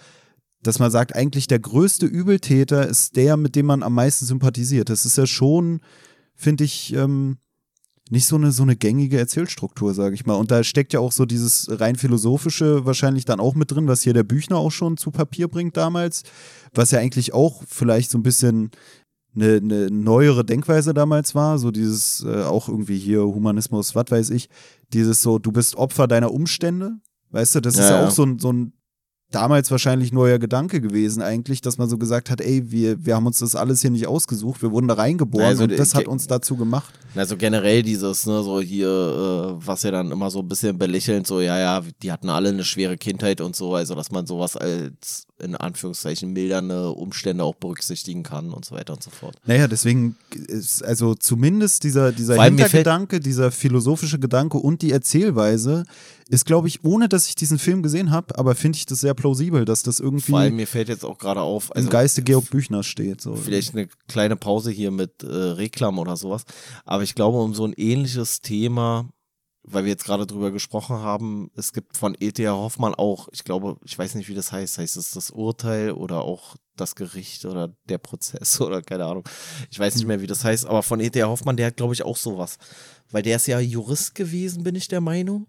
[0.62, 4.90] Dass man sagt, eigentlich der größte Übeltäter ist der, mit dem man am meisten sympathisiert.
[4.90, 5.80] Das ist ja schon,
[6.35, 7.39] finde ich, ähm,
[8.10, 10.35] nicht so eine, so eine gängige Erzählstruktur, sage ich mal.
[10.35, 14.02] Und da steckt ja auch so dieses rein philosophische wahrscheinlich dann auch mit drin, was
[14.02, 16.22] hier der Büchner auch schon zu Papier bringt damals,
[16.74, 18.70] was ja eigentlich auch vielleicht so ein bisschen
[19.35, 24.30] eine, eine neuere Denkweise damals war, so dieses äh, auch irgendwie hier Humanismus, was weiß
[24.30, 24.48] ich,
[24.93, 26.97] dieses so, du bist Opfer deiner Umstände,
[27.30, 28.06] weißt du, das ist Ja, ja ja.
[28.09, 28.72] auch so ein, so ein
[29.30, 33.26] damals wahrscheinlich neuer Gedanke gewesen eigentlich, dass man so gesagt hat, ey, wir, wir haben
[33.26, 36.09] uns das alles hier nicht ausgesucht, wir wurden da reingeboren Also, und das ge- hat
[36.09, 36.92] uns dazu gemacht.
[37.14, 41.26] Also generell dieses, ne, so hier, äh, was ja dann immer so ein bisschen belächelnd,
[41.26, 44.56] so, ja, ja, die hatten alle eine schwere Kindheit und so, also dass man sowas
[44.56, 49.36] als in Anführungszeichen mildernde Umstände auch berücksichtigen kann und so weiter und so fort.
[49.47, 55.85] Naja, deswegen ist also zumindest dieser, dieser Hintergedanke, dieser philosophische Gedanke und die Erzählweise
[56.28, 59.15] ist, glaube ich, ohne dass ich diesen Film gesehen habe, aber finde ich das sehr
[59.15, 62.23] plausibel, dass das irgendwie Vor allem mir fällt jetzt auch gerade auf, also im Geiste
[62.23, 63.20] Georg Büchner steht.
[63.20, 63.35] So.
[63.35, 66.44] vielleicht eine kleine Pause hier mit äh, Reklam oder sowas.
[66.85, 69.09] Aber ich glaube, um so ein ähnliches Thema,
[69.73, 72.53] weil wir jetzt gerade drüber gesprochen haben, es gibt von E.T.A.
[72.53, 76.23] Hoffmann auch, ich glaube, ich weiß nicht, wie das heißt, heißt es das Urteil oder
[76.23, 79.24] auch das Gericht oder der Prozess oder keine Ahnung.
[79.70, 81.28] Ich weiß nicht mehr, wie das heißt, aber von E.T.A.
[81.28, 82.59] Hoffmann, der hat, glaube ich, auch sowas.
[83.11, 85.47] Weil der ist ja Jurist gewesen, bin ich der Meinung.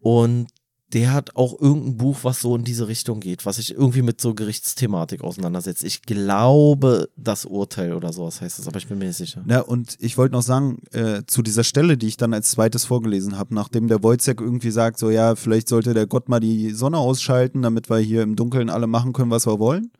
[0.00, 0.48] Und
[0.92, 4.20] der hat auch irgendein Buch, was so in diese Richtung geht, was sich irgendwie mit
[4.20, 5.84] so Gerichtsthematik auseinandersetzt.
[5.84, 9.42] Ich glaube, das Urteil oder sowas heißt es, aber ich bin mir nicht sicher.
[9.48, 12.84] Ja, und ich wollte noch sagen, äh, zu dieser Stelle, die ich dann als zweites
[12.84, 16.72] vorgelesen habe, nachdem der Wojciech irgendwie sagt, so ja, vielleicht sollte der Gott mal die
[16.72, 19.90] Sonne ausschalten, damit wir hier im Dunkeln alle machen können, was wir wollen.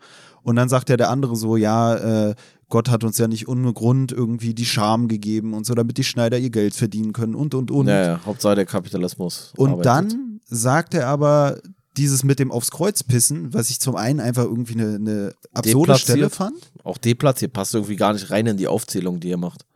[0.42, 2.34] Und dann sagt ja der andere so, ja, äh,
[2.68, 6.04] Gott hat uns ja nicht ohne Grund irgendwie die Scham gegeben und so, damit die
[6.04, 7.86] Schneider ihr Geld verdienen können und und und.
[7.86, 9.52] Ja, ja, Hauptsache der Kapitalismus.
[9.56, 9.86] Und arbeitet.
[9.86, 11.60] dann sagt er aber
[11.96, 15.96] dieses mit dem aufs Kreuz pissen, was ich zum einen einfach irgendwie eine, eine absurde.
[15.96, 16.72] Stelle fand.
[16.84, 19.66] Auch deplatziert passt irgendwie gar nicht rein in die Aufzählung, die er macht.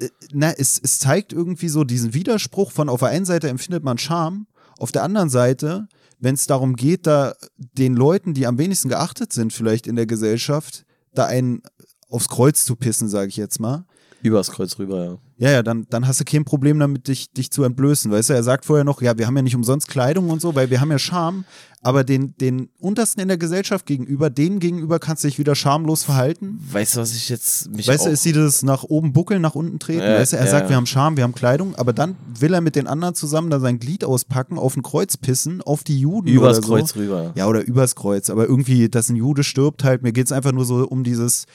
[0.00, 3.84] Äh, Na, es, es zeigt irgendwie so diesen Widerspruch von auf der einen Seite empfindet
[3.84, 4.46] man Scham,
[4.78, 5.88] auf der anderen Seite,
[6.20, 10.06] wenn es darum geht, da den Leuten, die am wenigsten geachtet sind, vielleicht in der
[10.06, 10.84] Gesellschaft,
[11.14, 11.62] da einen
[12.08, 13.84] aufs Kreuz zu pissen, sage ich jetzt mal.
[14.22, 15.18] Übers Kreuz rüber, ja.
[15.40, 18.10] Ja, ja, dann, dann hast du kein Problem damit, dich, dich zu entblößen.
[18.10, 20.56] Weißt du, er sagt vorher noch, ja, wir haben ja nicht umsonst Kleidung und so,
[20.56, 21.44] weil wir haben ja Scham,
[21.80, 26.02] aber den, den Untersten in der Gesellschaft gegenüber, denen gegenüber kannst du dich wieder schamlos
[26.02, 26.58] verhalten.
[26.72, 29.54] Weißt du, was ich jetzt mich Weißt du, ist sie das nach oben buckeln, nach
[29.54, 30.02] unten treten?
[30.02, 32.52] Ja, weißt du, er ja, sagt, wir haben Scham, wir haben Kleidung, aber dann will
[32.52, 36.00] er mit den anderen zusammen da sein Glied auspacken, auf ein Kreuz pissen, auf die
[36.00, 36.72] Juden übers oder so.
[36.74, 37.32] Kreuz rüber.
[37.36, 38.28] Ja, oder übers Kreuz.
[38.28, 41.44] Aber irgendwie, dass ein Jude stirbt halt, mir geht es einfach nur so um dieses
[41.44, 41.46] äh,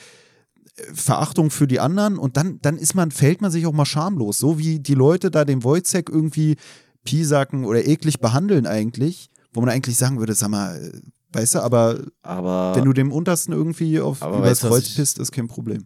[0.93, 4.37] Verachtung für die anderen und dann, dann ist man, fällt man sich auch mal schamlos.
[4.39, 6.55] So wie die Leute da den Wojciech irgendwie
[7.03, 11.01] piesacken oder eklig behandeln eigentlich, wo man eigentlich sagen würde, sag mal, äh,
[11.37, 15.31] weißt du, aber Aber wenn du dem Untersten irgendwie auf übers Kreuz ich- pisst, ist
[15.31, 15.85] kein Problem.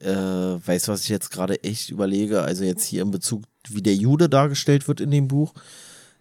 [0.00, 2.42] äh, weißt du, was ich jetzt gerade echt überlege?
[2.42, 5.54] Also jetzt hier in Bezug, wie der Jude dargestellt wird in dem Buch.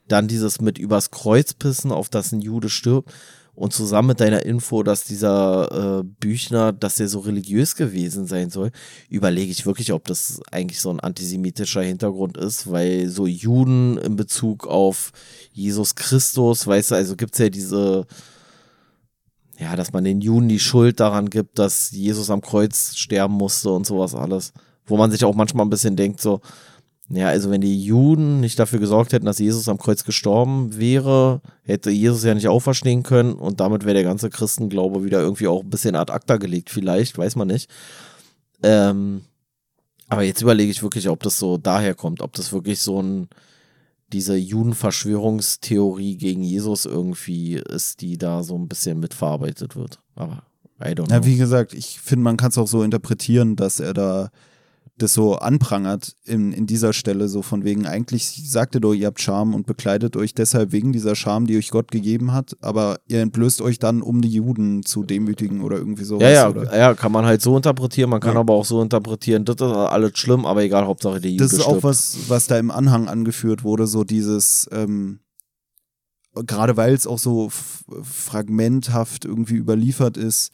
[0.07, 3.13] Dann dieses mit übers Kreuz pissen, auf das ein Jude stirbt.
[3.55, 8.49] Und zusammen mit deiner Info, dass dieser äh, Büchner, dass der so religiös gewesen sein
[8.49, 8.71] soll,
[9.09, 14.15] überlege ich wirklich, ob das eigentlich so ein antisemitischer Hintergrund ist, weil so Juden in
[14.15, 15.11] Bezug auf
[15.51, 18.07] Jesus Christus, weißt du, also gibt es ja diese,
[19.59, 23.69] ja, dass man den Juden die Schuld daran gibt, dass Jesus am Kreuz sterben musste
[23.69, 24.51] und sowas alles.
[24.85, 26.41] Wo man sich auch manchmal ein bisschen denkt, so,
[27.09, 31.41] ja, also wenn die Juden nicht dafür gesorgt hätten, dass Jesus am Kreuz gestorben wäre,
[31.63, 35.63] hätte Jesus ja nicht auferstehen können und damit wäre der ganze Christenglaube wieder irgendwie auch
[35.63, 37.69] ein bisschen ad acta gelegt, vielleicht, weiß man nicht.
[38.63, 39.21] Ähm,
[40.07, 43.27] aber jetzt überlege ich wirklich, ob das so daher kommt, ob das wirklich so ein,
[44.13, 49.99] diese Judenverschwörungstheorie gegen Jesus irgendwie ist, die da so ein bisschen mitverarbeitet wird.
[50.15, 50.43] Aber
[50.79, 51.15] I don't know.
[51.15, 54.29] Ja, wie gesagt, ich finde, man kann es auch so interpretieren, dass er da
[55.03, 59.07] das so anprangert in, in dieser Stelle, so von wegen, eigentlich sagt er doch, ihr
[59.07, 62.99] habt Scham und bekleidet euch deshalb wegen dieser Scham, die euch Gott gegeben hat, aber
[63.07, 66.23] ihr entblößt euch dann, um die Juden zu demütigen oder irgendwie sowas.
[66.23, 66.75] ja, ja, oder?
[66.77, 68.39] ja, kann man halt so interpretieren, man kann Ja.
[68.39, 71.61] aber auch so interpretieren, das ist alles schlimm, aber egal, Hauptsache der Jude Das ist
[71.61, 71.83] auch stirbt.
[71.83, 75.19] was, was da im Anhang angeführt wurde, so dieses, ähm,
[76.47, 77.49] gerade weil es auch so
[78.01, 80.51] fragmenthaft irgendwie überliefert ist,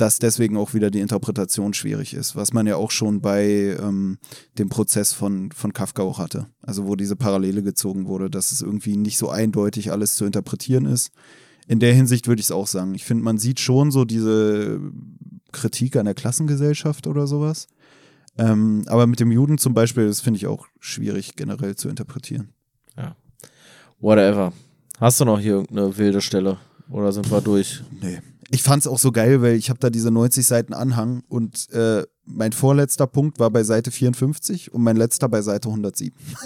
[0.00, 4.18] dass deswegen auch wieder die Interpretation schwierig ist, was man ja auch schon bei ähm,
[4.58, 6.46] dem Prozess von, von Kafka auch hatte.
[6.62, 10.86] Also wo diese Parallele gezogen wurde, dass es irgendwie nicht so eindeutig alles zu interpretieren
[10.86, 11.10] ist.
[11.68, 12.94] In der Hinsicht würde ich es auch sagen.
[12.94, 14.80] Ich finde, man sieht schon so diese
[15.52, 17.66] Kritik an der Klassengesellschaft oder sowas.
[18.38, 22.52] Ähm, aber mit dem Juden zum Beispiel, das finde ich auch schwierig generell zu interpretieren.
[24.00, 24.52] Whatever.
[24.98, 26.58] Hast du noch hier irgendeine wilde Stelle?
[26.90, 27.82] Oder sind wir durch?
[28.00, 28.20] Nee.
[28.52, 31.70] Ich fand es auch so geil, weil ich habe da diese 90 Seiten Anhang und
[31.70, 36.12] äh, mein vorletzter Punkt war bei Seite 54 und mein letzter bei Seite 107.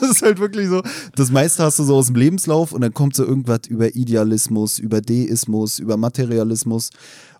[0.00, 0.82] das ist halt wirklich so,
[1.14, 4.78] das meiste hast du so aus dem Lebenslauf und dann kommt so irgendwas über Idealismus,
[4.78, 6.90] über Deismus, über Materialismus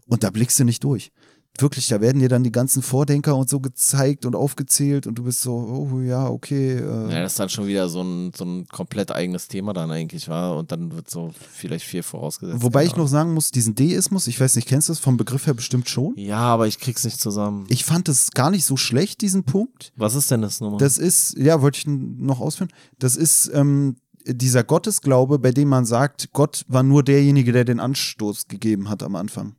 [0.06, 1.10] und da blickst du nicht durch.
[1.58, 5.24] Wirklich, da werden dir dann die ganzen Vordenker und so gezeigt und aufgezählt und du
[5.24, 6.78] bist so, oh ja, okay.
[6.78, 9.90] Äh, Ja, das ist dann schon wieder so ein, so ein komplett eigenes Thema dann
[9.90, 12.62] eigentlich war und dann wird so vielleicht viel vorausgesetzt.
[12.62, 15.46] Wobei ich noch sagen muss, diesen Deismus, ich weiß nicht, kennst du das vom Begriff
[15.46, 16.14] her bestimmt schon?
[16.16, 17.66] Ja, aber ich krieg's nicht zusammen.
[17.68, 19.92] Ich fand es gar nicht so schlecht, diesen Punkt.
[19.96, 20.78] Was ist denn das nochmal?
[20.78, 22.70] Das ist, ja, wollte ich noch ausführen.
[22.98, 23.96] Das ist ähm,
[24.26, 29.02] dieser Gottesglaube, bei dem man sagt, Gott war nur derjenige, der den Anstoß gegeben hat
[29.02, 29.56] am Anfang.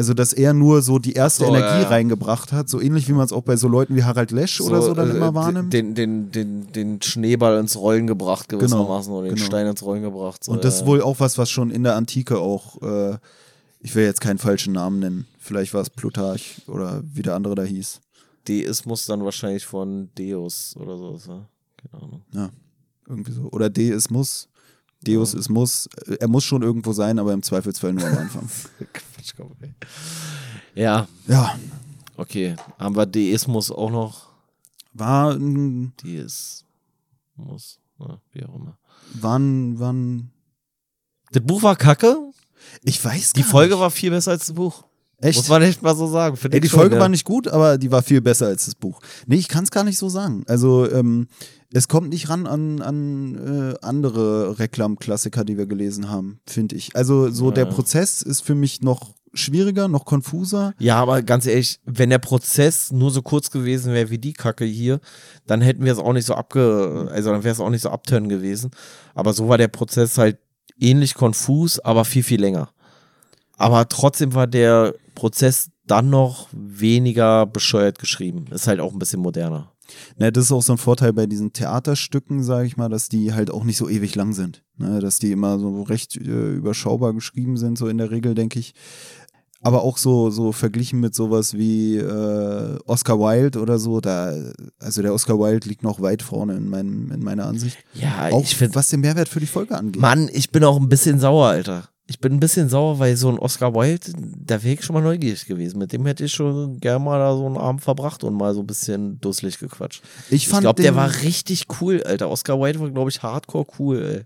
[0.00, 3.12] Also, dass er nur so die erste so, Energie ja, reingebracht hat, so ähnlich wie
[3.12, 5.74] man es auch bei so Leuten wie Harald Lesch oder so dann äh, immer wahrnimmt.
[5.74, 9.44] Den, den, den, den Schneeball ins Rollen gebracht gewissermaßen oder den genau.
[9.44, 10.42] Stein ins Rollen gebracht.
[10.42, 13.18] So, Und das ist wohl auch was, was schon in der Antike auch, äh,
[13.80, 15.26] ich will jetzt keinen falschen Namen nennen.
[15.38, 18.00] Vielleicht war es Plutarch oder wie der andere da hieß.
[18.48, 21.18] Deismus dann wahrscheinlich von Deus oder so.
[21.76, 22.22] Keine Ahnung.
[22.32, 22.48] Ja,
[23.06, 23.50] irgendwie so.
[23.52, 24.48] Oder Deismus.
[25.06, 25.88] Deus ist muss.
[26.18, 28.48] Er muss schon irgendwo sein, aber im Zweifelsfall nur am Anfang.
[28.92, 29.74] Quatsch, komm, ey.
[30.74, 31.58] Ja, ja,
[32.16, 32.56] okay.
[32.78, 34.30] Haben wir Deismus auch noch?
[34.92, 37.78] war ein, Deismus.
[37.98, 38.78] Ja, wie auch immer.
[39.14, 40.30] war ein
[41.32, 42.16] Das Buch war kacke.
[42.82, 43.80] Ich weiß Die Folge nicht.
[43.80, 44.84] war viel besser als das Buch.
[45.18, 45.38] echt.
[45.38, 46.38] Muss man echt mal so sagen.
[46.50, 47.00] Ey, die schon, Folge ja.
[47.00, 49.00] war nicht gut, aber die war viel besser als das Buch.
[49.26, 50.44] Nee, ich kann es gar nicht so sagen.
[50.46, 51.28] Also, ähm,
[51.72, 56.94] es kommt nicht ran an, an äh, andere Reklamklassiker, die wir gelesen haben, finde ich.
[56.96, 57.70] Also, so der Ja.
[57.70, 60.74] Prozess ist für mich noch schwieriger, noch konfuser.
[60.80, 64.64] Ja, aber ganz ehrlich, wenn der Prozess nur so kurz gewesen wäre wie die Kacke
[64.64, 65.00] hier,
[65.46, 67.90] dann hätten wir es auch nicht so abge, also dann wäre es auch nicht so
[67.90, 68.72] abturn gewesen.
[69.14, 70.38] Aber so war der Prozess halt
[70.80, 72.70] ähnlich konfus, aber viel, viel länger.
[73.56, 78.46] Aber trotzdem war der Prozess dann noch weniger bescheuert geschrieben.
[78.50, 79.70] Ist halt auch ein bisschen moderner.
[80.18, 83.32] Ne, das ist auch so ein Vorteil bei diesen Theaterstücken, sage ich mal, dass die
[83.32, 84.62] halt auch nicht so ewig lang sind.
[84.78, 88.58] Ne, dass die immer so recht äh, überschaubar geschrieben sind, so in der Regel, denke
[88.58, 88.74] ich.
[89.62, 94.32] Aber auch so, so verglichen mit sowas wie äh, Oscar Wilde oder so, da,
[94.78, 97.76] also der Oscar Wilde liegt noch weit vorne in, meinem, in meiner Ansicht.
[97.92, 100.00] Ja, Auch ich finde, was den Mehrwert für die Folge angeht.
[100.00, 101.90] Mann, ich bin auch ein bisschen sauer, Alter.
[102.10, 104.12] Ich bin ein bisschen sauer, weil so ein Oscar Wilde,
[104.44, 105.78] da wäre ich schon mal neugierig gewesen.
[105.78, 108.58] Mit dem hätte ich schon gerne mal da so einen Abend verbracht und mal so
[108.62, 110.02] ein bisschen dusselig gequatscht.
[110.28, 112.28] ich Ich fand glaube, der war richtig cool, Alter.
[112.28, 114.24] Oscar Wilde war, glaube ich, hardcore cool, ey.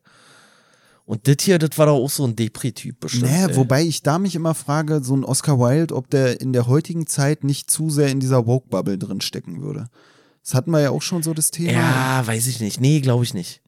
[1.04, 3.30] Und das hier, das war doch auch so ein Depri-Typ bestimmt.
[3.30, 3.56] Nee, ey.
[3.56, 7.06] wobei ich da mich immer frage, so ein Oscar Wilde, ob der in der heutigen
[7.06, 9.90] Zeit nicht zu sehr in dieser Woke-Bubble drin stecken würde.
[10.42, 11.72] Das hatten wir ja auch schon so das Thema.
[11.72, 12.80] Ja, weiß ich nicht.
[12.80, 13.60] Nee, glaube ich nicht.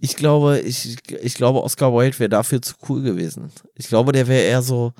[0.00, 3.50] Ich glaube, ich, ich glaube, Oscar Wilde wäre dafür zu cool gewesen.
[3.74, 4.92] Ich glaube, der wäre eher so.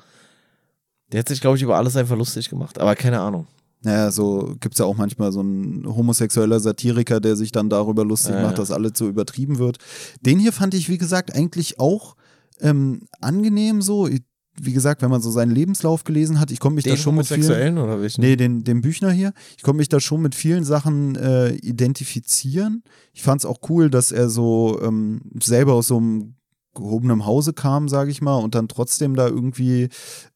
[1.11, 2.79] Der hat sich, glaube ich, über alles einfach lustig gemacht.
[2.79, 3.47] Aber keine Ahnung.
[3.83, 8.35] Naja, so gibt's ja auch manchmal so ein homosexueller Satiriker, der sich dann darüber lustig
[8.35, 8.57] Ja, macht, ja.
[8.57, 9.77] dass alles so übertrieben wird.
[10.21, 12.15] Den hier fand ich, wie gesagt, eigentlich auch
[12.59, 14.07] ähm, angenehm so.
[14.07, 14.21] Ich-
[14.63, 17.27] Wie gesagt, wenn man so seinen Lebenslauf gelesen hat, ich konnte mich da schon mit
[17.27, 18.21] vielen, oder welchen?
[18.21, 19.33] Nee, den, den Büchner hier.
[19.57, 22.83] Ich konnte mich da schon mit vielen Sachen äh, identifizieren.
[23.13, 26.35] Ich fand es auch cool, dass er so ähm, selber aus so einem
[26.73, 29.89] gehobenen Hause kam, sage ich mal, und dann trotzdem da irgendwie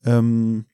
[0.04, 0.66] ähm,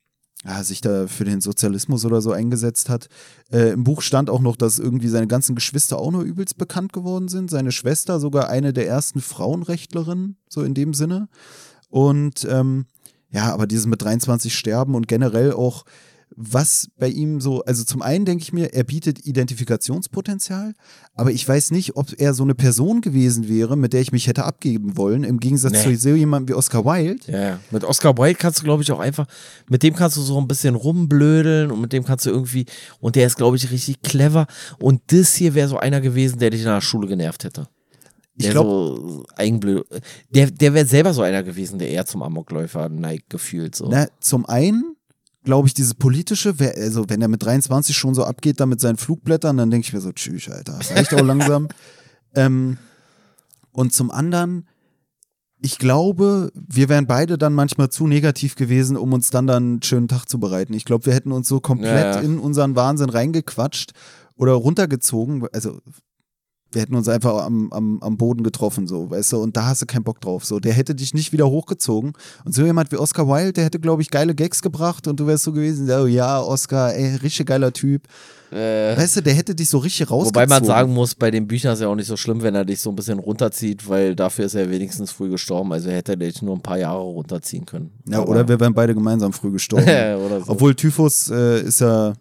[0.44, 3.10] ja, sich da für den Sozialismus oder so eingesetzt hat.
[3.52, 6.94] Äh, Im Buch stand auch noch, dass irgendwie seine ganzen Geschwister auch noch übelst bekannt
[6.94, 7.52] geworden sind.
[7.52, 11.30] Seine Schwester sogar eine der ersten Frauenrechtlerinnen, so in dem Sinne.
[11.90, 12.86] Und ähm,
[13.32, 15.84] ja, aber dieses mit 23 Sterben und generell auch,
[16.34, 20.74] was bei ihm so, also zum einen denke ich mir, er bietet Identifikationspotenzial,
[21.14, 24.28] aber ich weiß nicht, ob er so eine Person gewesen wäre, mit der ich mich
[24.28, 25.96] hätte abgeben wollen, im Gegensatz Nee.
[25.96, 27.30] zu so jemandem wie Oscar Wilde.
[27.32, 27.60] Ja, ja.
[27.72, 29.28] Mit Oscar Wilde kannst du, glaube ich, auch einfach,
[29.70, 32.66] mit dem kannst du so ein bisschen rumblödeln und mit dem kannst du irgendwie,
[33.00, 34.48] und der ist, glaube ich, richtig clever.
[34.80, 37.68] Und das hier wäre so einer gewesen, der dich in der Schule genervt hätte.
[38.42, 39.86] Ich Der glaube, so eigenblöd.
[40.30, 43.88] Der, der wäre selber so einer gewesen, der eher zum Amokläufer neigt, gefühlt so.
[43.90, 44.96] Na, zum einen
[45.44, 48.98] glaube ich, dieses politische, also wenn er mit 23 schon so abgeht, da mit seinen
[48.98, 51.68] Flugblättern, dann denke ich mir so, tschüss, Alter, das reicht auch langsam.
[52.34, 52.78] Ähm,
[53.74, 54.66] und zum anderen,
[55.60, 59.84] ich glaube, wir wären beide dann manchmal zu negativ gewesen, um uns dann dann einen
[59.84, 60.74] schönen Tag zu bereiten.
[60.74, 62.20] Ich glaube, wir hätten uns so komplett Ja, ja.
[62.22, 63.92] in unseren Wahnsinn reingequatscht
[64.38, 65.46] oder runtergezogen.
[65.52, 65.82] Also
[66.72, 69.82] wir hätten uns einfach am, am, am Boden getroffen, so, weißt du, und da hast
[69.82, 70.46] du keinen Bock drauf.
[70.46, 72.14] So, der hätte dich nicht wieder hochgezogen.
[72.46, 75.28] Und so jemand wie Oscar Wilde, der hätte, glaube ich, geile Gags gebracht und du
[75.28, 78.08] wärst so gewesen, oh ja, Oscar, ey, richtig geiler Typ.
[78.52, 80.36] Äh, Weißt du, der hätte dich so richtig rausgezogen.
[80.36, 82.66] wobei man sagen muss, bei den Büchern ist ja auch nicht so schlimm, wenn er
[82.66, 85.72] dich so ein bisschen runterzieht, weil dafür ist er wenigstens früh gestorben.
[85.72, 87.92] Also hätte er dich nur ein paar Jahre runterziehen können.
[88.10, 89.86] Ja, Aber- oder wir wären beide gemeinsam früh gestorben.
[90.26, 90.52] oder so.
[90.52, 92.14] Obwohl Typhus äh, ist ja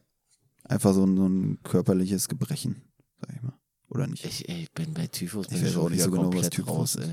[0.68, 2.82] einfach so ein, so ein körperliches Gebrechen,
[3.20, 3.54] sag ich mal.
[3.90, 4.24] Oder nicht?
[4.24, 7.08] Ich, ich bin bei Typhus Ich weiß auch nicht so genau, was Typhus ist.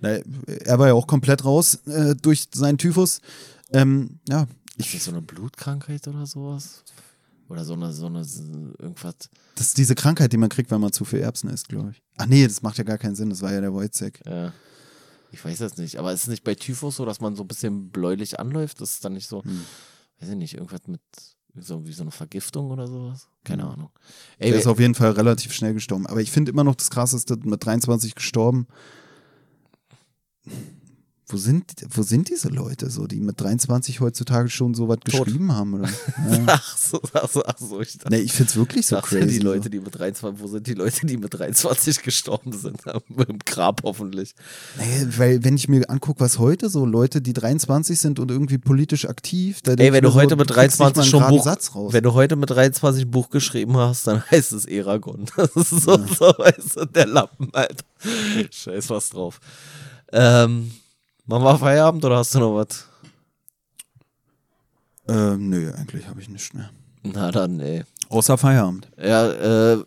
[0.00, 3.20] er war ja auch komplett raus äh, durch seinen Typhus.
[3.72, 4.46] Ähm, ja,
[4.76, 6.84] Ist das so eine Blutkrankheit oder sowas?
[7.48, 8.18] Oder so eine, so eine,
[8.78, 9.14] irgendwas.
[9.54, 12.02] das ist diese Krankheit, die man kriegt, wenn man zu viel Erbsen isst, glaube ich.
[12.18, 13.30] Ach nee, das macht ja gar keinen Sinn.
[13.30, 14.20] Das war ja der Wojciech.
[14.26, 14.52] Ja.
[15.32, 15.96] Ich weiß das nicht.
[15.98, 18.80] Aber ist es nicht bei Typhus so, dass man so ein bisschen bläulich anläuft?
[18.80, 19.64] Das ist dann nicht so, Hm.
[20.20, 21.00] weiß ich nicht, irgendwas mit
[21.60, 23.28] so wie so eine Vergiftung oder sowas?
[23.44, 23.70] Keine Hm.
[23.70, 23.90] Ahnung.
[24.38, 26.06] Ey, ist auf jeden Fall relativ schnell gestorben.
[26.06, 28.66] Aber ich finde immer noch das Krasseste, mit 23 gestorben.
[31.30, 35.52] Wo sind, wo sind diese Leute so, die mit 23 heutzutage schon so was geschrieben
[35.52, 35.74] haben?
[35.74, 35.88] Oder?
[36.28, 36.44] Ja.
[36.46, 37.80] ach so, ach so, ach so.
[37.80, 39.26] Ich dachte, nee, ich finde es wirklich so crazy.
[39.26, 42.80] die Leute, die mit 23, wo sind die Leute, die mit 23 gestorben sind?
[43.28, 44.34] Im Grab hoffentlich.
[44.78, 48.56] Nee, weil wenn ich mir angucke, was heute so Leute, die 23 sind und irgendwie
[48.58, 51.22] politisch aktiv, da Ey, wenn du heute so, mit du kriegst nicht mal 23 einen
[51.22, 51.92] schon Buch, Satz raus.
[51.92, 55.26] wenn du heute mit 23 ein Buch geschrieben hast, dann heißt es Eragon.
[55.36, 57.84] Das ist so, so weißt du, der Lappen, Alter.
[58.50, 59.40] Scheiß was drauf.
[60.12, 60.70] Ähm,
[61.28, 62.86] machen wir Feierabend oder hast du noch was?
[65.08, 66.70] ähm, nö, eigentlich habe ich nichts mehr.
[67.02, 67.84] Na dann, ey.
[68.10, 68.88] Außer Feierabend.
[69.02, 69.84] Ja, äh,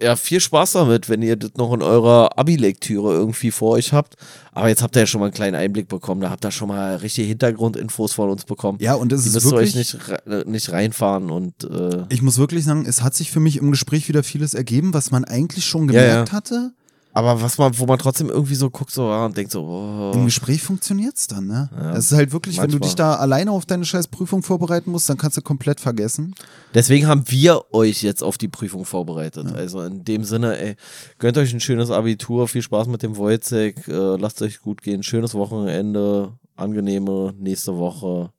[0.00, 4.16] ja, viel Spaß damit, wenn ihr das noch in eurer Abi-Lektüre irgendwie vor euch habt.
[4.52, 6.20] Aber jetzt habt ihr ja schon mal einen kleinen Einblick bekommen.
[6.20, 8.78] Da habt ihr schon mal richtige Hintergrundinfos von uns bekommen.
[8.80, 12.36] Ja, und es ist müsst ihr wirklich, euch nicht, nicht reinfahren und äh, ich muss
[12.36, 15.64] wirklich sagen, es hat sich für mich im Gespräch wieder vieles ergeben, was man eigentlich
[15.64, 16.34] schon Ja, gemerkt ja.
[16.34, 16.72] hatte.
[17.16, 20.12] Aber was man, wo man trotzdem irgendwie so guckt so ah, und denkt so, oh,
[20.14, 21.70] Im Gespräch funktioniert's dann, ne?
[21.74, 22.88] Ja, es ist halt wirklich, wenn du manchmal.
[22.88, 26.34] dich da alleine auf deine scheiß Prüfung vorbereiten musst, dann kannst du komplett vergessen.
[26.74, 29.50] Deswegen haben wir euch jetzt auf die Prüfung vorbereitet.
[29.54, 30.76] Also in dem Sinne, ey,
[31.18, 35.02] gönnt euch ein schönes Abitur, viel Spaß mit dem Wojcek, äh, lasst euch gut gehen,
[35.02, 38.30] schönes Wochenende, angenehme nächste Woche,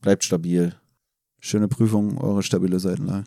[0.00, 0.74] bleibt stabil.
[1.40, 3.26] Schöne Prüfung, eure stabile Seitenlage.